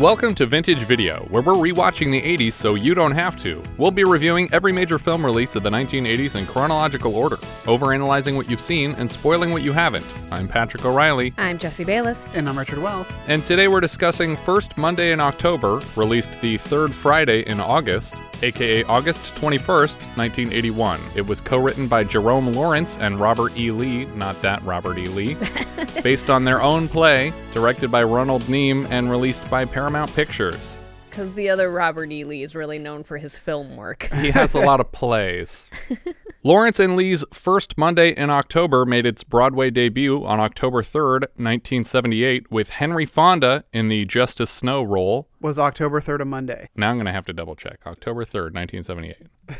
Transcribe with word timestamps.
Welcome 0.00 0.34
to 0.34 0.44
Vintage 0.44 0.76
Video, 0.80 1.26
where 1.30 1.42
we're 1.42 1.54
rewatching 1.54 2.12
the 2.12 2.20
80s 2.20 2.52
so 2.52 2.74
you 2.74 2.92
don't 2.92 3.12
have 3.12 3.34
to. 3.36 3.62
We'll 3.78 3.90
be 3.90 4.04
reviewing 4.04 4.46
every 4.52 4.70
major 4.70 4.98
film 4.98 5.24
release 5.24 5.56
of 5.56 5.62
the 5.62 5.70
1980s 5.70 6.36
in 6.36 6.44
chronological 6.44 7.14
order, 7.16 7.36
overanalyzing 7.64 8.36
what 8.36 8.50
you've 8.50 8.60
seen 8.60 8.90
and 8.98 9.10
spoiling 9.10 9.52
what 9.52 9.62
you 9.62 9.72
haven't. 9.72 10.04
I'm 10.30 10.48
Patrick 10.48 10.84
O'Reilly, 10.84 11.32
I'm 11.38 11.56
Jesse 11.56 11.84
Bayless. 11.84 12.26
And 12.34 12.46
I'm 12.46 12.58
Richard 12.58 12.82
Wells. 12.82 13.10
and 13.26 13.42
today 13.46 13.68
we're 13.68 13.80
discussing 13.80 14.36
First 14.36 14.76
Monday 14.76 15.12
in 15.12 15.20
October, 15.20 15.80
released 15.94 16.42
the 16.42 16.58
third 16.58 16.94
Friday 16.94 17.40
in 17.46 17.58
August, 17.58 18.16
aka 18.42 18.84
August 18.84 19.34
21st, 19.36 19.96
1981. 20.18 21.00
It 21.14 21.26
was 21.26 21.40
co 21.40 21.56
written 21.56 21.88
by 21.88 22.04
Jerome 22.04 22.52
Lawrence 22.52 22.98
and 22.98 23.18
Robert 23.18 23.56
E. 23.56 23.70
Lee, 23.70 24.04
not 24.16 24.38
that 24.42 24.62
Robert 24.62 24.98
E. 24.98 25.06
Lee, 25.08 25.38
based 26.02 26.28
on 26.28 26.44
their 26.44 26.60
own 26.60 26.86
play, 26.86 27.32
directed 27.54 27.90
by 27.90 28.02
Ronald 28.02 28.42
Neame, 28.42 28.86
and 28.90 29.10
released 29.10 29.48
by 29.50 29.64
Paramount 29.64 29.85
Pictures. 29.86 30.76
Because 31.08 31.34
the 31.34 31.48
other 31.48 31.70
Robert 31.70 32.10
E. 32.10 32.24
Lee 32.24 32.42
is 32.42 32.54
really 32.54 32.78
known 32.78 33.04
for 33.04 33.18
his 33.18 33.38
film 33.38 33.76
work. 33.76 34.08
He 34.12 34.30
has 34.32 34.52
a 34.52 34.60
lot 34.60 34.80
of 34.80 34.90
plays. 34.90 35.70
Lawrence 36.42 36.80
and 36.80 36.96
Lee's 36.96 37.24
First 37.32 37.78
Monday 37.78 38.10
in 38.10 38.28
October 38.28 38.84
made 38.84 39.06
its 39.06 39.24
Broadway 39.24 39.70
debut 39.70 40.24
on 40.24 40.40
October 40.40 40.82
3rd, 40.82 41.22
1978, 41.36 42.50
with 42.50 42.70
Henry 42.70 43.06
Fonda 43.06 43.64
in 43.72 43.88
the 43.88 44.04
Justice 44.04 44.50
Snow 44.50 44.82
role. 44.82 45.28
Was 45.40 45.58
October 45.58 46.00
3rd 46.00 46.22
a 46.22 46.24
Monday? 46.24 46.68
Now 46.76 46.90
I'm 46.90 46.96
going 46.96 47.06
to 47.06 47.12
have 47.12 47.26
to 47.26 47.32
double 47.32 47.56
check. 47.56 47.80
October 47.86 48.24
3rd, 48.24 48.54
1978. 48.54 49.16
I 49.48 49.54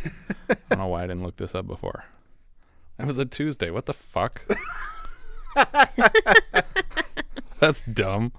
don't 0.71 0.79
know 0.79 0.87
why 0.89 1.05
I 1.05 1.07
didn't 1.07 1.23
look 1.23 1.37
this 1.37 1.55
up 1.55 1.67
before. 1.67 2.05
That 2.99 3.07
was 3.07 3.19
a 3.19 3.25
Tuesday. 3.25 3.71
What 3.71 3.87
the 3.87 3.95
fuck? 3.95 4.43
That's 7.61 7.83
dumb. 7.83 8.33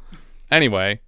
Anyway, 0.52 1.02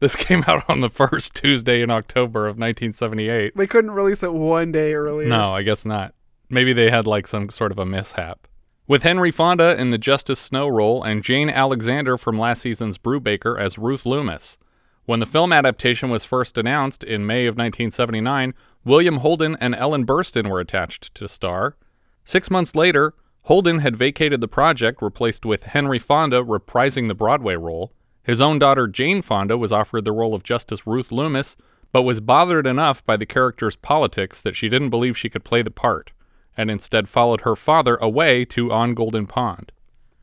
this 0.00 0.16
came 0.16 0.44
out 0.46 0.68
on 0.68 0.80
the 0.80 0.90
first 0.90 1.34
Tuesday 1.34 1.82
in 1.82 1.90
October 1.90 2.46
of 2.46 2.56
1978. 2.56 3.56
They 3.56 3.66
couldn't 3.66 3.90
release 3.90 4.22
it 4.22 4.32
one 4.32 4.72
day 4.72 4.94
earlier. 4.94 5.28
No, 5.28 5.54
I 5.54 5.62
guess 5.62 5.84
not. 5.84 6.14
Maybe 6.48 6.72
they 6.72 6.90
had 6.90 7.06
like 7.06 7.26
some 7.26 7.50
sort 7.50 7.72
of 7.72 7.78
a 7.78 7.86
mishap. 7.86 8.46
With 8.88 9.02
Henry 9.02 9.32
Fonda 9.32 9.76
in 9.80 9.90
the 9.90 9.98
Justice 9.98 10.38
Snow 10.38 10.68
role 10.68 11.02
and 11.02 11.24
Jane 11.24 11.50
Alexander 11.50 12.16
from 12.16 12.38
last 12.38 12.62
season's 12.62 12.98
Brubaker 12.98 13.58
as 13.60 13.78
Ruth 13.78 14.06
Loomis. 14.06 14.58
When 15.06 15.20
the 15.20 15.26
film 15.26 15.52
adaptation 15.52 16.10
was 16.10 16.24
first 16.24 16.56
announced 16.56 17.02
in 17.02 17.26
May 17.26 17.46
of 17.46 17.54
1979, 17.54 18.54
William 18.84 19.18
Holden 19.18 19.56
and 19.60 19.74
Ellen 19.74 20.06
Burstyn 20.06 20.48
were 20.48 20.60
attached 20.60 21.14
to 21.16 21.28
star. 21.28 21.76
Six 22.24 22.50
months 22.50 22.74
later, 22.74 23.14
Holden 23.42 23.80
had 23.80 23.96
vacated 23.96 24.40
the 24.40 24.48
project, 24.48 25.00
replaced 25.00 25.46
with 25.46 25.64
Henry 25.64 26.00
Fonda 26.00 26.42
reprising 26.42 27.06
the 27.06 27.14
Broadway 27.14 27.54
role. 27.54 27.92
His 28.26 28.40
own 28.40 28.58
daughter 28.58 28.88
Jane 28.88 29.22
Fonda 29.22 29.56
was 29.56 29.72
offered 29.72 30.04
the 30.04 30.10
role 30.10 30.34
of 30.34 30.42
Justice 30.42 30.84
Ruth 30.84 31.12
Loomis, 31.12 31.56
but 31.92 32.02
was 32.02 32.20
bothered 32.20 32.66
enough 32.66 33.06
by 33.06 33.16
the 33.16 33.24
character's 33.24 33.76
politics 33.76 34.40
that 34.40 34.56
she 34.56 34.68
didn't 34.68 34.90
believe 34.90 35.16
she 35.16 35.28
could 35.28 35.44
play 35.44 35.62
the 35.62 35.70
part, 35.70 36.10
and 36.56 36.68
instead 36.68 37.08
followed 37.08 37.42
her 37.42 37.54
father 37.54 37.94
away 37.96 38.44
to 38.46 38.72
On 38.72 38.94
Golden 38.94 39.28
Pond. 39.28 39.70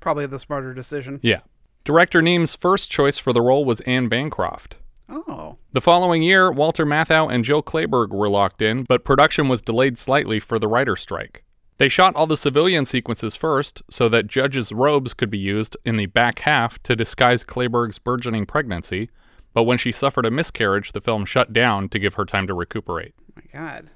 Probably 0.02 0.26
the 0.26 0.38
smarter 0.38 0.74
decision. 0.74 1.22
Yeah. 1.24 1.40
Director 1.86 2.22
Neame's 2.22 2.56
first 2.56 2.92
choice 2.92 3.18
for 3.18 3.32
the 3.32 3.42
role 3.42 3.64
was 3.64 3.80
Anne 3.82 4.10
Bancroft. 4.10 4.76
Oh. 5.08 5.56
The 5.72 5.80
following 5.80 6.24
year, 6.24 6.52
Walter 6.52 6.86
Matthau 6.86 7.32
and 7.32 7.46
Jill 7.46 7.64
Clayburgh 7.64 8.12
were 8.12 8.30
locked 8.30 8.62
in, 8.62 8.84
but 8.84 9.06
production 9.06 9.48
was 9.48 9.62
delayed 9.62 9.98
slightly 9.98 10.42
for 10.42 10.60
the 10.60 10.68
writer's 10.68 11.00
strike. 11.00 11.46
They 11.78 11.90
shot 11.90 12.16
all 12.16 12.28
the 12.28 12.38
civilian 12.38 12.86
sequences 12.86 13.36
first 13.36 13.82
so 13.90 14.08
that 14.10 14.28
Judge's 14.28 14.72
robes 14.72 15.14
could 15.14 15.30
be 15.30 15.40
used 15.40 15.76
in 15.84 15.96
the 15.96 16.06
back 16.06 16.40
half 16.40 16.82
to 16.84 16.96
disguise 16.96 17.44
Clayburgh's 17.44 18.00
burgeoning 18.00 18.46
pregnancy, 18.46 19.10
but 19.54 19.64
when 19.64 19.78
she 19.78 19.92
suffered 19.92 20.26
a 20.26 20.32
miscarriage, 20.32 20.92
the 20.92 21.02
film 21.02 21.26
shut 21.26 21.52
down 21.54 21.90
to 21.90 22.00
give 22.00 22.16
her 22.16 22.26
time 22.26 22.48
to 22.48 22.54
recuperate. 22.54 23.14
My 23.36 23.44
God. 23.52 23.92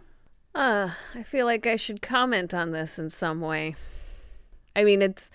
Uh, 0.56 0.92
I 1.14 1.24
feel 1.24 1.46
like 1.46 1.68
I 1.68 1.76
should 1.76 2.02
comment 2.02 2.54
on 2.54 2.72
this 2.72 2.98
in 2.98 3.10
some 3.10 3.42
way. 3.42 3.76
I 4.76 4.84
mean, 4.84 5.02
it's 5.02 5.30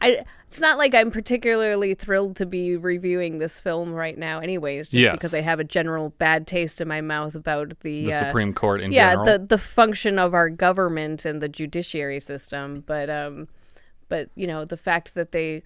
I 0.00 0.24
it's 0.46 0.60
not 0.60 0.78
like 0.78 0.94
I'm 0.94 1.10
particularly 1.10 1.92
thrilled 1.94 2.36
to 2.36 2.46
be 2.46 2.76
reviewing 2.76 3.38
this 3.38 3.60
film 3.60 3.92
right 3.92 4.16
now 4.16 4.38
anyways, 4.40 4.88
just 4.88 5.02
Yes. 5.04 5.12
because 5.12 5.34
I 5.34 5.40
have 5.42 5.60
a 5.60 5.64
general 5.64 6.10
bad 6.18 6.46
taste 6.46 6.80
in 6.80 6.88
my 6.88 7.00
mouth 7.02 7.34
about 7.34 7.78
the 7.80 8.06
The 8.06 8.12
uh, 8.14 8.26
Supreme 8.28 8.54
Court 8.54 8.80
in 8.80 8.92
yeah, 8.92 9.10
general. 9.12 9.24
the 9.26 9.38
the 9.46 9.58
function 9.58 10.18
of 10.18 10.34
our 10.34 10.48
government 10.48 11.24
and 11.24 11.42
the 11.42 11.48
judiciary 11.48 12.20
system, 12.20 12.82
but 12.86 13.10
um 13.10 13.48
but 14.08 14.30
you 14.36 14.46
know, 14.46 14.64
the 14.64 14.76
fact 14.78 15.14
that 15.14 15.32
they 15.32 15.62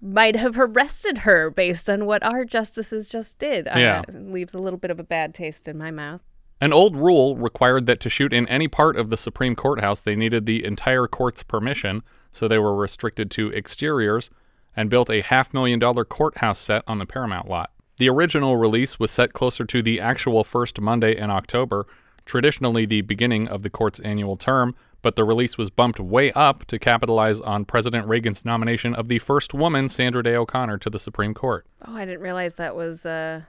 might 0.00 0.36
have 0.36 0.58
arrested 0.58 1.18
her 1.18 1.50
based 1.50 1.88
on 1.90 2.06
what 2.06 2.22
our 2.22 2.44
justices 2.44 3.08
just 3.08 3.38
did 3.38 3.66
uh, 3.68 3.72
Yeah. 3.78 4.02
leaves 4.12 4.54
a 4.54 4.58
little 4.58 4.78
bit 4.78 4.90
of 4.90 5.00
a 5.00 5.02
bad 5.04 5.34
taste 5.34 5.66
in 5.68 5.76
my 5.76 5.90
mouth. 5.90 6.22
An 6.60 6.72
old 6.72 6.96
rule 6.96 7.36
required 7.36 7.84
that 7.86 8.00
to 8.00 8.08
shoot 8.08 8.32
in 8.32 8.48
any 8.48 8.66
part 8.68 8.96
of 8.96 9.10
the 9.10 9.16
Supreme 9.18 9.54
Courthouse, 9.54 10.00
they 10.00 10.16
needed 10.16 10.46
the 10.46 10.64
entire 10.64 11.06
court's 11.06 11.42
permission, 11.42 12.02
so 12.36 12.46
they 12.46 12.58
were 12.58 12.74
restricted 12.74 13.30
to 13.32 13.52
exteriors 13.52 14.30
and 14.76 14.90
built 14.90 15.08
a 15.10 15.22
half 15.22 15.54
million 15.54 15.78
dollar 15.78 16.04
courthouse 16.04 16.60
set 16.60 16.82
on 16.86 16.98
the 16.98 17.06
Paramount 17.06 17.48
lot. 17.48 17.70
The 17.98 18.10
original 18.10 18.56
release 18.58 19.00
was 19.00 19.10
set 19.10 19.32
closer 19.32 19.64
to 19.64 19.82
the 19.82 20.00
actual 20.00 20.44
first 20.44 20.80
Monday 20.80 21.16
in 21.16 21.30
October, 21.30 21.86
traditionally 22.26 22.84
the 22.84 23.00
beginning 23.00 23.48
of 23.48 23.62
the 23.62 23.70
court's 23.70 24.00
annual 24.00 24.36
term, 24.36 24.74
but 25.00 25.16
the 25.16 25.24
release 25.24 25.56
was 25.56 25.70
bumped 25.70 25.98
way 25.98 26.30
up 26.32 26.66
to 26.66 26.78
capitalize 26.78 27.40
on 27.40 27.64
President 27.64 28.06
Reagan's 28.06 28.44
nomination 28.44 28.94
of 28.94 29.08
the 29.08 29.18
first 29.18 29.54
woman, 29.54 29.88
Sandra 29.88 30.22
Day 30.22 30.36
O'Connor, 30.36 30.76
to 30.78 30.90
the 30.90 30.98
Supreme 30.98 31.32
Court. 31.32 31.64
Oh, 31.86 31.96
I 31.96 32.04
didn't 32.04 32.20
realize 32.20 32.56
that 32.56 32.76
was 32.76 33.06
uh 33.06 33.42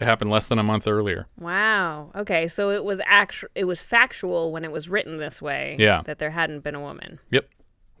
It 0.00 0.04
happened 0.06 0.30
less 0.30 0.46
than 0.46 0.58
a 0.58 0.62
month 0.62 0.86
earlier. 0.86 1.26
Wow. 1.38 2.10
Okay, 2.14 2.48
so 2.48 2.70
it 2.70 2.84
was 2.84 3.02
actual 3.04 3.50
it 3.54 3.64
was 3.64 3.82
factual 3.82 4.50
when 4.50 4.64
it 4.64 4.72
was 4.72 4.88
written 4.88 5.18
this 5.18 5.42
way. 5.42 5.76
Yeah. 5.78 6.00
That 6.06 6.18
there 6.18 6.30
hadn't 6.30 6.60
been 6.60 6.74
a 6.74 6.80
woman. 6.80 7.18
Yep. 7.30 7.46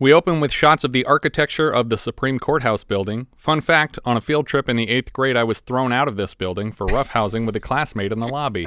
We 0.00 0.14
open 0.14 0.40
with 0.40 0.50
shots 0.50 0.82
of 0.82 0.92
the 0.92 1.04
architecture 1.04 1.68
of 1.68 1.90
the 1.90 1.98
Supreme 1.98 2.38
Courthouse 2.38 2.84
building. 2.84 3.26
Fun 3.36 3.60
fact 3.60 3.98
on 4.02 4.16
a 4.16 4.22
field 4.22 4.46
trip 4.46 4.66
in 4.66 4.76
the 4.76 4.88
eighth 4.88 5.12
grade, 5.12 5.36
I 5.36 5.44
was 5.44 5.60
thrown 5.60 5.92
out 5.92 6.08
of 6.08 6.16
this 6.16 6.32
building 6.32 6.72
for 6.72 6.86
roughhousing 6.86 7.44
with 7.44 7.54
a 7.54 7.60
classmate 7.60 8.10
in 8.10 8.18
the 8.18 8.26
lobby. 8.26 8.66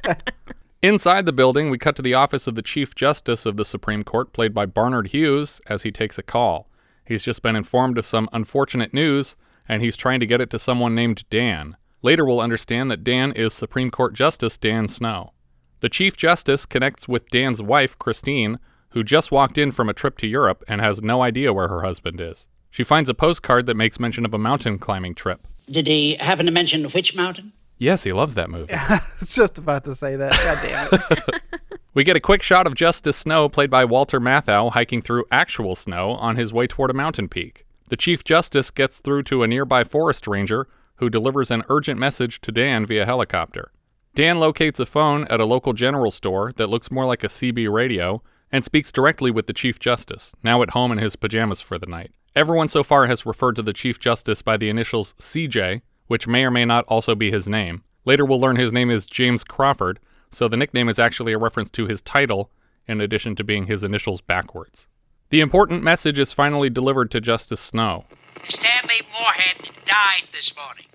Inside 0.82 1.24
the 1.24 1.32
building, 1.32 1.70
we 1.70 1.78
cut 1.78 1.96
to 1.96 2.02
the 2.02 2.12
office 2.12 2.46
of 2.46 2.54
the 2.54 2.60
Chief 2.60 2.94
Justice 2.94 3.46
of 3.46 3.56
the 3.56 3.64
Supreme 3.64 4.04
Court, 4.04 4.34
played 4.34 4.52
by 4.52 4.66
Barnard 4.66 5.08
Hughes, 5.08 5.58
as 5.68 5.84
he 5.84 5.90
takes 5.90 6.18
a 6.18 6.22
call. 6.22 6.68
He's 7.02 7.24
just 7.24 7.40
been 7.40 7.56
informed 7.56 7.96
of 7.96 8.04
some 8.04 8.28
unfortunate 8.30 8.92
news, 8.92 9.36
and 9.66 9.80
he's 9.80 9.96
trying 9.96 10.20
to 10.20 10.26
get 10.26 10.42
it 10.42 10.50
to 10.50 10.58
someone 10.58 10.94
named 10.94 11.24
Dan. 11.30 11.78
Later, 12.02 12.26
we'll 12.26 12.42
understand 12.42 12.90
that 12.90 13.04
Dan 13.04 13.32
is 13.32 13.54
Supreme 13.54 13.90
Court 13.90 14.12
Justice 14.12 14.58
Dan 14.58 14.86
Snow. 14.86 15.32
The 15.80 15.88
Chief 15.88 16.14
Justice 16.14 16.66
connects 16.66 17.08
with 17.08 17.30
Dan's 17.30 17.62
wife, 17.62 17.98
Christine, 17.98 18.58
who 18.92 19.02
just 19.04 19.32
walked 19.32 19.58
in 19.58 19.72
from 19.72 19.88
a 19.88 19.94
trip 19.94 20.18
to 20.18 20.26
Europe 20.26 20.64
and 20.68 20.80
has 20.80 21.02
no 21.02 21.22
idea 21.22 21.52
where 21.52 21.68
her 21.68 21.82
husband 21.82 22.20
is. 22.20 22.48
She 22.70 22.84
finds 22.84 23.10
a 23.10 23.14
postcard 23.14 23.66
that 23.66 23.76
makes 23.76 24.00
mention 24.00 24.24
of 24.24 24.32
a 24.32 24.38
mountain 24.38 24.78
climbing 24.78 25.14
trip. 25.14 25.46
Did 25.70 25.86
he 25.86 26.14
happen 26.16 26.46
to 26.46 26.52
mention 26.52 26.84
which 26.90 27.14
mountain? 27.14 27.52
Yes, 27.78 28.04
he 28.04 28.12
loves 28.12 28.34
that 28.34 28.50
movie. 28.50 28.72
I 28.76 29.00
was 29.20 29.34
just 29.34 29.58
about 29.58 29.84
to 29.84 29.94
say 29.94 30.16
that. 30.16 30.32
God 30.32 30.58
damn 30.62 30.88
it. 31.10 31.42
We 31.94 32.04
get 32.04 32.16
a 32.16 32.20
quick 32.20 32.42
shot 32.42 32.66
of 32.66 32.74
Justice 32.74 33.18
Snow, 33.18 33.50
played 33.50 33.68
by 33.68 33.84
Walter 33.84 34.18
Matthau, 34.18 34.72
hiking 34.72 35.02
through 35.02 35.26
actual 35.30 35.74
snow 35.74 36.12
on 36.12 36.36
his 36.36 36.50
way 36.50 36.66
toward 36.66 36.90
a 36.90 36.94
mountain 36.94 37.28
peak. 37.28 37.66
The 37.90 37.98
Chief 37.98 38.24
Justice 38.24 38.70
gets 38.70 38.96
through 38.96 39.24
to 39.24 39.42
a 39.42 39.46
nearby 39.46 39.84
forest 39.84 40.26
ranger 40.26 40.68
who 40.96 41.10
delivers 41.10 41.50
an 41.50 41.64
urgent 41.68 42.00
message 42.00 42.40
to 42.40 42.50
Dan 42.50 42.86
via 42.86 43.04
helicopter. 43.04 43.72
Dan 44.14 44.40
locates 44.40 44.80
a 44.80 44.86
phone 44.86 45.24
at 45.24 45.40
a 45.40 45.44
local 45.44 45.74
general 45.74 46.10
store 46.10 46.50
that 46.56 46.68
looks 46.68 46.90
more 46.90 47.04
like 47.04 47.24
a 47.24 47.28
CB 47.28 47.70
radio 47.70 48.22
and 48.52 48.64
speaks 48.64 48.92
directly 48.92 49.30
with 49.30 49.46
the 49.46 49.52
Chief 49.54 49.80
Justice, 49.80 50.34
now 50.44 50.62
at 50.62 50.70
home 50.70 50.92
in 50.92 50.98
his 50.98 51.16
pajamas 51.16 51.60
for 51.60 51.78
the 51.78 51.86
night. 51.86 52.12
Everyone 52.36 52.68
so 52.68 52.84
far 52.84 53.06
has 53.06 53.26
referred 53.26 53.56
to 53.56 53.62
the 53.62 53.72
Chief 53.72 53.98
Justice 53.98 54.42
by 54.42 54.56
the 54.56 54.68
initials 54.68 55.14
CJ, 55.14 55.80
which 56.06 56.26
may 56.26 56.44
or 56.44 56.50
may 56.50 56.64
not 56.64 56.84
also 56.86 57.14
be 57.14 57.30
his 57.30 57.48
name. 57.48 57.82
Later, 58.04 58.24
we'll 58.24 58.40
learn 58.40 58.56
his 58.56 58.72
name 58.72 58.90
is 58.90 59.06
James 59.06 59.42
Crawford, 59.42 59.98
so 60.30 60.48
the 60.48 60.56
nickname 60.56 60.88
is 60.88 60.98
actually 60.98 61.32
a 61.32 61.38
reference 61.38 61.70
to 61.70 61.86
his 61.86 62.02
title, 62.02 62.50
in 62.86 63.00
addition 63.00 63.34
to 63.36 63.44
being 63.44 63.66
his 63.66 63.84
initials 63.84 64.20
backwards. 64.20 64.86
The 65.30 65.40
important 65.40 65.82
message 65.82 66.18
is 66.18 66.32
finally 66.32 66.68
delivered 66.68 67.10
to 67.12 67.20
Justice 67.20 67.60
Snow. 67.60 68.04
Stanley 68.48 69.02
Moorhead 69.12 69.70
died 69.86 70.24
this 70.32 70.54
morning. 70.56 70.86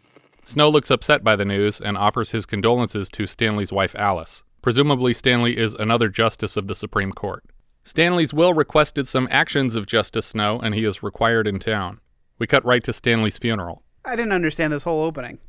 Snow 0.43 0.69
looks 0.69 0.91
upset 0.91 1.23
by 1.23 1.35
the 1.35 1.45
news 1.45 1.81
and 1.81 1.97
offers 1.97 2.31
his 2.31 2.45
condolences 2.45 3.09
to 3.09 3.25
Stanley's 3.25 3.71
wife 3.71 3.95
Alice. 3.95 4.43
Presumably, 4.67 5.13
Stanley 5.13 5.57
is 5.57 5.75
another 5.75 6.09
justice 6.09 6.57
of 6.57 6.67
the 6.67 6.75
Supreme 6.75 7.13
Court. 7.13 7.41
Stanley's 7.85 8.33
will 8.33 8.53
requested 8.53 9.07
some 9.07 9.25
actions 9.31 9.77
of 9.77 9.85
Justice 9.85 10.25
Snow, 10.25 10.59
and 10.59 10.75
he 10.75 10.83
is 10.83 11.01
required 11.01 11.47
in 11.47 11.57
town. 11.57 12.01
We 12.37 12.47
cut 12.47 12.65
right 12.65 12.83
to 12.83 12.91
Stanley's 12.91 13.37
funeral. 13.37 13.83
I 14.03 14.17
didn't 14.17 14.33
understand 14.33 14.73
this 14.73 14.83
whole 14.83 15.05
opening. 15.05 15.39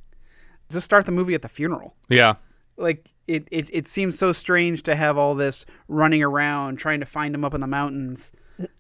Just 0.71 0.85
start 0.85 1.05
the 1.05 1.11
movie 1.11 1.35
at 1.35 1.43
the 1.43 1.49
funeral. 1.49 1.97
Yeah, 2.09 2.37
Like 2.77 3.11
it, 3.27 3.49
it, 3.51 3.69
it 3.73 3.89
seems 3.89 4.17
so 4.17 4.31
strange 4.31 4.85
to 4.85 4.95
have 4.95 5.19
all 5.19 5.35
this 5.35 5.67
running 5.89 6.23
around 6.23 6.77
trying 6.77 7.01
to 7.01 7.07
find 7.07 7.35
him 7.35 7.45
up 7.45 7.55
in 7.55 7.61
the 7.61 7.67
mountains. 7.67 8.31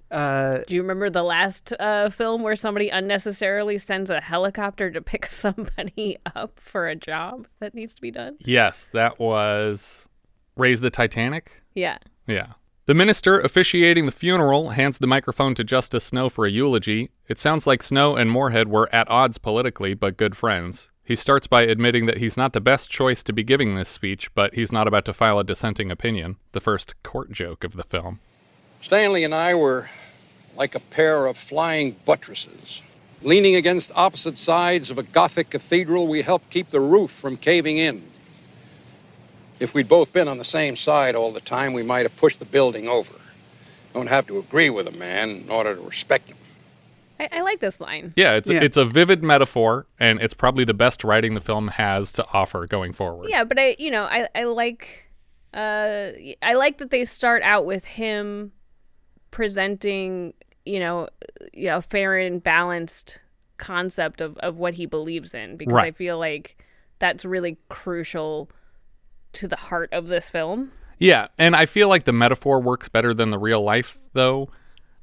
Uh, 0.08 0.58
Do 0.68 0.76
you 0.76 0.82
remember 0.82 1.10
the 1.10 1.24
last 1.24 1.72
uh, 1.80 2.10
film 2.10 2.44
where 2.44 2.54
somebody 2.54 2.90
unnecessarily 2.90 3.76
sends 3.76 4.08
a 4.08 4.20
helicopter 4.20 4.88
to 4.92 5.02
pick 5.02 5.26
somebody 5.32 6.16
up 6.36 6.60
for 6.60 6.86
a 6.86 6.94
job 6.94 7.48
that 7.58 7.74
needs 7.74 7.92
to 7.96 8.00
be 8.00 8.12
done? 8.12 8.36
yes, 8.38 8.86
that 8.86 9.18
was 9.18 10.08
Raise 10.58 10.80
the 10.80 10.90
Titanic? 10.90 11.62
Yeah. 11.72 11.98
Yeah. 12.26 12.54
The 12.86 12.94
minister 12.94 13.38
officiating 13.38 14.06
the 14.06 14.12
funeral 14.12 14.70
hands 14.70 14.98
the 14.98 15.06
microphone 15.06 15.54
to 15.54 15.62
Justice 15.62 16.06
Snow 16.06 16.28
for 16.28 16.46
a 16.46 16.50
eulogy. 16.50 17.10
It 17.28 17.38
sounds 17.38 17.64
like 17.64 17.80
Snow 17.80 18.16
and 18.16 18.28
Moorhead 18.28 18.66
were 18.66 18.92
at 18.92 19.08
odds 19.08 19.38
politically, 19.38 19.94
but 19.94 20.16
good 20.16 20.36
friends. 20.36 20.90
He 21.04 21.14
starts 21.14 21.46
by 21.46 21.62
admitting 21.62 22.06
that 22.06 22.18
he's 22.18 22.36
not 22.36 22.54
the 22.54 22.60
best 22.60 22.90
choice 22.90 23.22
to 23.22 23.32
be 23.32 23.44
giving 23.44 23.76
this 23.76 23.88
speech, 23.88 24.34
but 24.34 24.54
he's 24.54 24.72
not 24.72 24.88
about 24.88 25.04
to 25.04 25.12
file 25.12 25.38
a 25.38 25.44
dissenting 25.44 25.92
opinion, 25.92 26.38
the 26.50 26.60
first 26.60 27.00
court 27.04 27.30
joke 27.30 27.62
of 27.62 27.74
the 27.74 27.84
film. 27.84 28.18
Stanley 28.80 29.22
and 29.22 29.34
I 29.36 29.54
were 29.54 29.88
like 30.56 30.74
a 30.74 30.80
pair 30.80 31.26
of 31.26 31.38
flying 31.38 31.94
buttresses. 32.04 32.82
Leaning 33.22 33.54
against 33.54 33.92
opposite 33.94 34.36
sides 34.36 34.90
of 34.90 34.98
a 34.98 35.04
Gothic 35.04 35.50
cathedral, 35.50 36.08
we 36.08 36.20
helped 36.22 36.50
keep 36.50 36.70
the 36.70 36.80
roof 36.80 37.12
from 37.12 37.36
caving 37.36 37.78
in. 37.78 38.02
If 39.60 39.74
we'd 39.74 39.88
both 39.88 40.12
been 40.12 40.28
on 40.28 40.38
the 40.38 40.44
same 40.44 40.76
side 40.76 41.14
all 41.14 41.32
the 41.32 41.40
time, 41.40 41.72
we 41.72 41.82
might 41.82 42.04
have 42.04 42.16
pushed 42.16 42.38
the 42.38 42.44
building 42.44 42.88
over. 42.88 43.12
Don't 43.92 44.06
have 44.06 44.26
to 44.28 44.38
agree 44.38 44.70
with 44.70 44.86
a 44.86 44.92
man 44.92 45.30
in 45.30 45.50
order 45.50 45.74
to 45.74 45.80
respect 45.82 46.28
him. 46.30 46.36
I, 47.18 47.28
I 47.32 47.40
like 47.40 47.58
this 47.58 47.80
line. 47.80 48.12
Yeah, 48.16 48.34
it's 48.34 48.48
Yeah. 48.48 48.62
it's 48.62 48.76
a 48.76 48.84
vivid 48.84 49.22
metaphor, 49.22 49.86
and 49.98 50.20
it's 50.22 50.34
probably 50.34 50.64
the 50.64 50.74
best 50.74 51.02
writing 51.02 51.34
the 51.34 51.40
film 51.40 51.68
has 51.68 52.12
to 52.12 52.26
offer 52.32 52.66
going 52.66 52.92
forward. 52.92 53.28
Yeah, 53.28 53.44
but 53.44 53.58
I, 53.58 53.74
you 53.78 53.90
know, 53.90 54.04
I, 54.04 54.28
I 54.34 54.44
like, 54.44 55.10
uh, 55.52 56.10
I 56.42 56.52
like 56.54 56.78
that 56.78 56.90
they 56.90 57.04
start 57.04 57.42
out 57.42 57.66
with 57.66 57.84
him 57.84 58.52
presenting, 59.32 60.34
you 60.64 60.78
know, 60.78 61.08
you 61.52 61.66
know, 61.68 61.80
fair 61.80 62.16
and 62.16 62.42
balanced 62.42 63.20
concept 63.56 64.20
of, 64.20 64.36
of 64.38 64.58
what 64.58 64.74
he 64.74 64.86
believes 64.86 65.34
in 65.34 65.56
because 65.56 65.78
I 65.78 65.90
feel 65.90 66.18
like 66.18 66.64
that's 67.00 67.24
really 67.24 67.58
crucial 67.68 68.48
to 69.38 69.48
the 69.48 69.56
heart 69.56 69.92
of 69.92 70.08
this 70.08 70.30
film. 70.30 70.72
Yeah, 70.98 71.28
and 71.38 71.54
I 71.54 71.66
feel 71.66 71.88
like 71.88 72.04
the 72.04 72.12
metaphor 72.12 72.60
works 72.60 72.88
better 72.88 73.14
than 73.14 73.30
the 73.30 73.38
real 73.38 73.62
life, 73.62 73.98
though, 74.14 74.48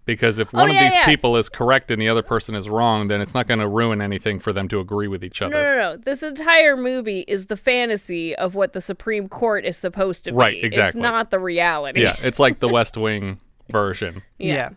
because 0.04 0.40
if 0.40 0.54
oh, 0.54 0.58
one 0.60 0.70
Oh, 0.70 0.74
of 0.74 0.80
these 0.80 0.94
yeah. 0.94 1.06
people 1.06 1.38
is 1.38 1.48
correct 1.50 1.90
and 1.90 2.02
the 2.02 2.10
other 2.10 2.22
person 2.22 2.54
is 2.54 2.68
wrong, 2.70 3.08
then 3.08 3.22
it's 3.22 3.34
not 3.34 3.48
going 3.48 3.60
to 3.62 3.68
ruin 3.68 4.02
anything 4.02 4.40
for 4.40 4.52
them 4.54 4.68
to 4.68 4.80
agree 4.82 5.08
with 5.08 5.24
each 5.24 5.42
other. 5.42 5.54
No, 5.54 5.62
no, 5.64 5.78
no. 5.94 5.98
This 5.98 6.22
entire 6.22 6.76
movie 6.76 7.22
is 7.28 7.46
the 7.48 7.56
fantasy 7.56 8.36
of 8.36 8.56
what 8.56 8.74
the 8.74 8.82
Supreme 8.82 9.30
Court 9.30 9.66
is 9.66 9.78
supposed 9.78 10.26
to 10.26 10.32
be. 10.32 10.38
Right, 10.38 10.56
exactly. 10.56 10.68
It's 10.68 10.78
exactly. 10.78 11.02
not 11.02 11.30
the 11.32 11.40
reality. 11.40 12.02
Yeah, 12.02 12.18
it's 12.22 12.40
like 12.40 12.60
the 12.60 12.68
West 12.78 12.98
Wing 12.98 13.40
version. 13.70 14.22
yeah. 14.38 14.72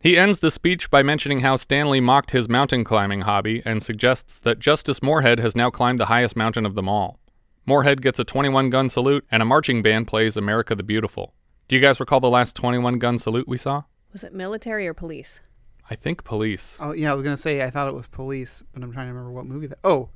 He 0.00 0.18
ends 0.18 0.40
the 0.40 0.50
speech 0.50 0.90
by 0.90 1.04
mentioning 1.04 1.40
how 1.40 1.54
Stanley 1.54 2.00
mocked 2.00 2.32
his 2.32 2.48
mountain 2.48 2.82
climbing 2.82 3.20
hobby 3.20 3.62
and 3.64 3.80
suggests 3.84 4.36
that 4.40 4.58
Justice 4.58 5.00
Moorhead 5.00 5.38
has 5.38 5.54
now 5.54 5.70
climbed 5.70 6.00
the 6.00 6.06
highest 6.06 6.34
mountain 6.34 6.66
of 6.66 6.74
them 6.74 6.88
all. 6.88 7.20
Moorhead 7.64 8.02
gets 8.02 8.18
a 8.18 8.24
21 8.24 8.70
gun 8.70 8.88
salute, 8.88 9.24
and 9.30 9.42
a 9.42 9.46
marching 9.46 9.82
band 9.82 10.08
plays 10.08 10.36
America 10.36 10.74
the 10.74 10.82
Beautiful. 10.82 11.32
Do 11.68 11.76
you 11.76 11.82
guys 11.82 12.00
recall 12.00 12.20
the 12.20 12.28
last 12.28 12.56
21 12.56 12.98
gun 12.98 13.18
salute 13.18 13.46
we 13.46 13.56
saw? 13.56 13.84
Was 14.12 14.24
it 14.24 14.34
military 14.34 14.86
or 14.88 14.94
police? 14.94 15.40
I 15.88 15.94
think 15.94 16.24
police. 16.24 16.76
Oh, 16.80 16.92
yeah. 16.92 17.12
I 17.12 17.14
was 17.14 17.22
gonna 17.22 17.36
say 17.36 17.62
I 17.62 17.70
thought 17.70 17.88
it 17.88 17.94
was 17.94 18.06
police, 18.06 18.62
but 18.72 18.82
I'm 18.82 18.92
trying 18.92 19.06
to 19.06 19.12
remember 19.12 19.32
what 19.32 19.46
movie 19.46 19.66
that. 19.68 19.78
Oh, 19.84 20.10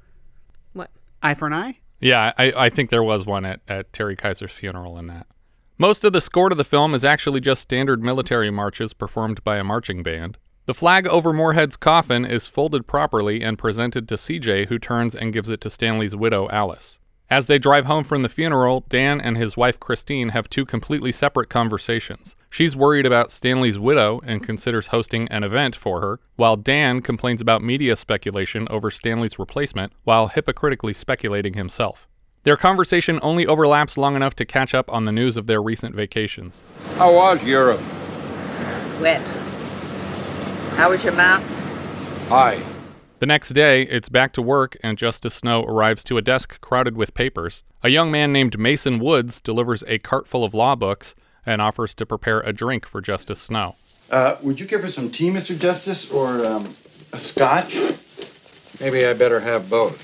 What? 0.72 0.90
Eye 1.22 1.34
for 1.34 1.46
an 1.46 1.52
Eye. 1.52 1.78
Yeah, 2.00 2.32
I, 2.37 2.52
I 2.56 2.69
think 2.69 2.90
there 2.90 3.02
was 3.02 3.25
one 3.25 3.44
at, 3.46 3.60
at 3.69 3.92
Terry 3.92 4.16
Kaiser's 4.16 4.52
funeral 4.52 4.99
in 4.99 5.06
that. 5.06 5.26
Most 5.78 6.04
of 6.04 6.12
the 6.12 6.20
score 6.20 6.49
to 6.49 6.54
the 6.54 6.64
film 6.64 6.94
is 6.94 7.04
actually 7.04 7.40
just 7.40 7.62
standard 7.62 8.02
military 8.02 8.50
marches 8.50 8.92
performed 8.92 9.42
by 9.44 9.56
a 9.56 9.64
marching 9.64 10.02
band. 10.02 10.37
The 10.66 10.75
flag 10.75 11.06
over 11.06 11.32
Moorhead's 11.32 11.76
coffin 11.76 12.25
is 12.25 12.49
folded 12.49 12.87
properly 12.87 13.42
and 13.42 13.58
presented 13.58 14.08
to 14.08 14.16
CJ, 14.16 14.66
who 14.66 14.78
turns 14.78 15.14
and 15.14 15.32
gives 15.32 15.49
it 15.49 15.60
to 15.62 15.70
Stanley's 15.70 16.16
widow, 16.16 16.49
Alice. 16.50 16.99
As 17.28 17.46
they 17.46 17.58
drive 17.58 17.87
home 17.87 18.05
from 18.05 18.23
the 18.23 18.28
funeral, 18.28 18.84
Dan 18.88 19.20
and 19.20 19.37
his 19.37 19.56
wife 19.56 19.81
Christine 19.81 20.28
have 20.28 20.49
two 20.49 20.64
completely 20.64 21.11
separate 21.11 21.49
conversations. 21.49 22.37
She's 22.50 22.76
worried 22.76 23.05
about 23.05 23.32
Stanley's 23.32 23.81
widow 23.81 24.20
and 24.25 24.44
considers 24.44 24.88
hosting 24.88 25.26
an 25.28 25.43
event 25.43 25.75
for 25.75 26.00
her, 26.00 26.20
while 26.37 26.55
Dan 26.55 27.02
complains 27.02 27.40
about 27.40 27.64
media 27.64 27.96
speculation 27.96 28.69
over 28.70 28.93
Stanley's 28.93 29.40
replacement 29.40 29.93
while 30.05 30.28
hypocritically 30.28 30.94
speculating 30.94 31.55
himself. 31.55 32.06
Their 32.44 32.56
conversation 32.56 33.19
only 33.23 33.44
overlaps 33.44 33.99
long 33.99 34.14
enough 34.14 34.37
to 34.37 34.44
catch 34.44 34.73
up 34.73 34.88
on 34.93 35.05
the 35.05 35.11
news 35.11 35.37
of 35.37 35.49
their 35.49 35.61
recent 35.61 35.96
vacations. 35.96 36.62
How 36.94 37.12
was 37.12 37.43
Europe? 37.43 37.81
Wet. 39.00 39.26
How 40.76 40.90
was 40.90 41.02
your 41.02 41.14
mouth? 41.14 41.43
Hi. 42.28 42.75
The 43.18 43.24
next 43.24 43.54
day, 43.54 43.84
it's 43.84 44.10
back 44.10 44.34
to 44.34 44.42
work, 44.42 44.76
and 44.82 44.98
Justice 44.98 45.36
Snow 45.36 45.64
arrives 45.64 46.04
to 46.04 46.18
a 46.18 46.22
desk 46.22 46.60
crowded 46.60 46.98
with 46.98 47.14
papers. 47.14 47.64
A 47.82 47.88
young 47.88 48.10
man 48.10 48.30
named 48.30 48.58
Mason 48.58 48.98
Woods 48.98 49.40
delivers 49.40 49.82
a 49.86 49.98
cart 49.98 50.28
full 50.28 50.44
of 50.44 50.52
law 50.52 50.74
books 50.74 51.14
and 51.46 51.62
offers 51.62 51.94
to 51.94 52.04
prepare 52.04 52.40
a 52.40 52.52
drink 52.52 52.84
for 52.84 53.00
Justice 53.00 53.40
Snow. 53.40 53.76
Uh, 54.10 54.36
would 54.42 54.60
you 54.60 54.66
give 54.66 54.82
her 54.82 54.90
some 54.90 55.10
tea, 55.10 55.30
Mr. 55.30 55.58
Justice, 55.58 56.10
or 56.10 56.44
um, 56.44 56.76
a 57.14 57.18
scotch? 57.18 57.78
Maybe 58.80 59.06
I 59.06 59.14
better 59.14 59.40
have 59.40 59.70
both. 59.70 59.98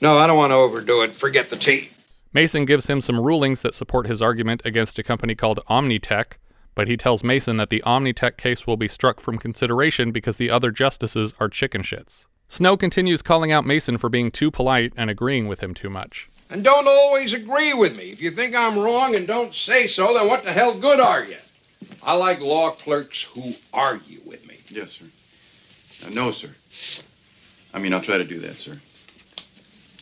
No, 0.00 0.16
I 0.16 0.26
don't 0.26 0.38
want 0.38 0.50
to 0.50 0.56
overdo 0.56 1.02
it. 1.02 1.14
Forget 1.14 1.50
the 1.50 1.56
tea. 1.56 1.90
Mason 2.32 2.64
gives 2.64 2.86
him 2.86 3.02
some 3.02 3.20
rulings 3.20 3.60
that 3.60 3.74
support 3.74 4.06
his 4.06 4.22
argument 4.22 4.62
against 4.64 4.98
a 4.98 5.02
company 5.02 5.34
called 5.34 5.60
Omnitech, 5.68 6.38
but 6.74 6.88
he 6.88 6.96
tells 6.96 7.24
Mason 7.24 7.56
that 7.56 7.70
the 7.70 7.82
Omnitech 7.86 8.36
case 8.36 8.66
will 8.66 8.76
be 8.76 8.88
struck 8.88 9.20
from 9.20 9.38
consideration 9.38 10.10
because 10.10 10.36
the 10.36 10.50
other 10.50 10.70
justices 10.70 11.34
are 11.38 11.48
chicken 11.48 11.82
shits. 11.82 12.26
Snow 12.48 12.76
continues 12.76 13.22
calling 13.22 13.52
out 13.52 13.66
Mason 13.66 13.98
for 13.98 14.08
being 14.08 14.30
too 14.30 14.50
polite 14.50 14.92
and 14.96 15.10
agreeing 15.10 15.48
with 15.48 15.60
him 15.60 15.74
too 15.74 15.90
much. 15.90 16.28
And 16.50 16.62
don't 16.62 16.86
always 16.86 17.32
agree 17.32 17.74
with 17.74 17.96
me. 17.96 18.10
If 18.10 18.20
you 18.20 18.30
think 18.30 18.54
I'm 18.54 18.78
wrong 18.78 19.14
and 19.14 19.26
don't 19.26 19.54
say 19.54 19.86
so, 19.86 20.14
then 20.14 20.28
what 20.28 20.44
the 20.44 20.52
hell 20.52 20.78
good 20.78 21.00
are 21.00 21.24
you? 21.24 21.38
I 22.02 22.14
like 22.14 22.40
law 22.40 22.72
clerks 22.72 23.22
who 23.22 23.54
argue 23.72 24.20
with 24.24 24.46
me. 24.46 24.58
Yes, 24.68 24.92
sir. 24.92 25.06
Uh, 26.04 26.10
no, 26.10 26.30
sir. 26.30 26.50
I 27.72 27.78
mean, 27.78 27.94
I'll 27.94 28.02
try 28.02 28.18
to 28.18 28.24
do 28.24 28.38
that, 28.40 28.56
sir. 28.58 28.78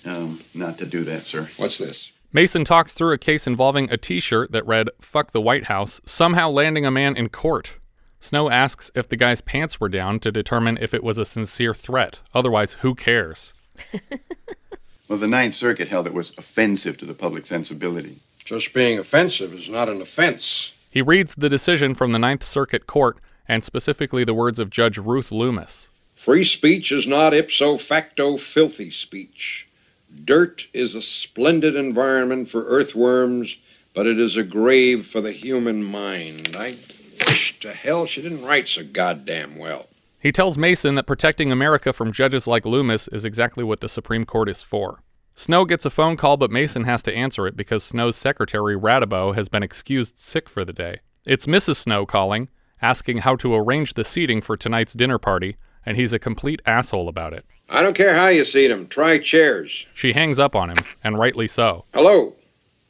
Um, 0.04 0.40
not 0.52 0.78
to 0.78 0.86
do 0.86 1.04
that, 1.04 1.24
sir. 1.24 1.48
What's 1.56 1.78
this? 1.78 2.10
Mason 2.32 2.64
talks 2.64 2.94
through 2.94 3.12
a 3.12 3.18
case 3.18 3.46
involving 3.46 3.90
a 3.90 3.96
t 3.96 4.18
shirt 4.18 4.52
that 4.52 4.66
read, 4.66 4.88
Fuck 5.00 5.32
the 5.32 5.40
White 5.40 5.66
House, 5.66 6.00
somehow 6.06 6.48
landing 6.48 6.86
a 6.86 6.90
man 6.90 7.16
in 7.16 7.28
court. 7.28 7.74
Snow 8.20 8.50
asks 8.50 8.90
if 8.94 9.08
the 9.08 9.16
guy's 9.16 9.40
pants 9.40 9.80
were 9.80 9.88
down 9.88 10.20
to 10.20 10.32
determine 10.32 10.78
if 10.80 10.94
it 10.94 11.04
was 11.04 11.18
a 11.18 11.24
sincere 11.24 11.74
threat. 11.74 12.20
Otherwise, 12.34 12.74
who 12.80 12.94
cares? 12.94 13.52
Well, 15.12 15.18
the 15.18 15.28
Ninth 15.28 15.52
Circuit 15.52 15.88
held 15.88 16.06
it 16.06 16.14
was 16.14 16.32
offensive 16.38 16.96
to 16.96 17.04
the 17.04 17.12
public 17.12 17.44
sensibility. 17.44 18.18
Just 18.46 18.72
being 18.72 18.98
offensive 18.98 19.52
is 19.52 19.68
not 19.68 19.90
an 19.90 20.00
offense. 20.00 20.72
He 20.88 21.02
reads 21.02 21.34
the 21.34 21.50
decision 21.50 21.94
from 21.94 22.12
the 22.12 22.18
Ninth 22.18 22.42
Circuit 22.42 22.86
Court, 22.86 23.18
and 23.46 23.62
specifically 23.62 24.24
the 24.24 24.32
words 24.32 24.58
of 24.58 24.70
Judge 24.70 24.96
Ruth 24.96 25.30
Loomis. 25.30 25.90
Free 26.16 26.44
speech 26.44 26.92
is 26.92 27.06
not 27.06 27.34
ipso 27.34 27.76
facto 27.76 28.38
filthy 28.38 28.90
speech. 28.90 29.68
Dirt 30.24 30.66
is 30.72 30.94
a 30.94 31.02
splendid 31.02 31.74
environment 31.74 32.48
for 32.48 32.64
earthworms, 32.64 33.56
but 33.94 34.06
it 34.06 34.18
is 34.18 34.36
a 34.36 34.42
grave 34.42 35.06
for 35.06 35.20
the 35.20 35.32
human 35.32 35.82
mind. 35.82 36.56
I 36.56 36.76
wish 37.26 37.58
to 37.60 37.72
hell 37.72 38.06
she 38.06 38.22
didn't 38.22 38.44
write 38.44 38.68
so 38.68 38.84
goddamn 38.84 39.56
well. 39.56 39.86
He 40.18 40.30
tells 40.30 40.56
Mason 40.56 40.94
that 40.94 41.06
protecting 41.06 41.50
America 41.50 41.92
from 41.92 42.12
judges 42.12 42.46
like 42.46 42.64
Loomis 42.64 43.08
is 43.08 43.24
exactly 43.24 43.64
what 43.64 43.80
the 43.80 43.88
Supreme 43.88 44.24
Court 44.24 44.48
is 44.48 44.62
for. 44.62 45.02
Snow 45.34 45.64
gets 45.64 45.84
a 45.84 45.90
phone 45.90 46.16
call, 46.16 46.36
but 46.36 46.50
Mason 46.50 46.84
has 46.84 47.02
to 47.02 47.14
answer 47.14 47.46
it 47.46 47.56
because 47.56 47.82
Snow's 47.82 48.16
secretary, 48.16 48.76
Radabow, 48.76 49.34
has 49.34 49.48
been 49.48 49.62
excused 49.62 50.18
sick 50.18 50.48
for 50.48 50.64
the 50.64 50.72
day. 50.72 50.98
It's 51.24 51.46
Mrs. 51.46 51.76
Snow 51.76 52.06
calling, 52.06 52.48
asking 52.80 53.18
how 53.18 53.36
to 53.36 53.54
arrange 53.54 53.94
the 53.94 54.04
seating 54.04 54.40
for 54.40 54.56
tonight's 54.56 54.92
dinner 54.92 55.18
party, 55.18 55.56
and 55.84 55.96
he's 55.96 56.12
a 56.12 56.18
complete 56.18 56.62
asshole 56.66 57.08
about 57.08 57.32
it. 57.32 57.44
I 57.68 57.82
don't 57.82 57.94
care 57.94 58.14
how 58.14 58.28
you 58.28 58.44
seat 58.44 58.70
'em. 58.70 58.86
Try 58.88 59.18
chairs. 59.18 59.86
She 59.94 60.12
hangs 60.12 60.38
up 60.38 60.54
on 60.54 60.70
him, 60.70 60.84
and 61.02 61.18
rightly 61.18 61.48
so. 61.48 61.84
Hello. 61.94 62.34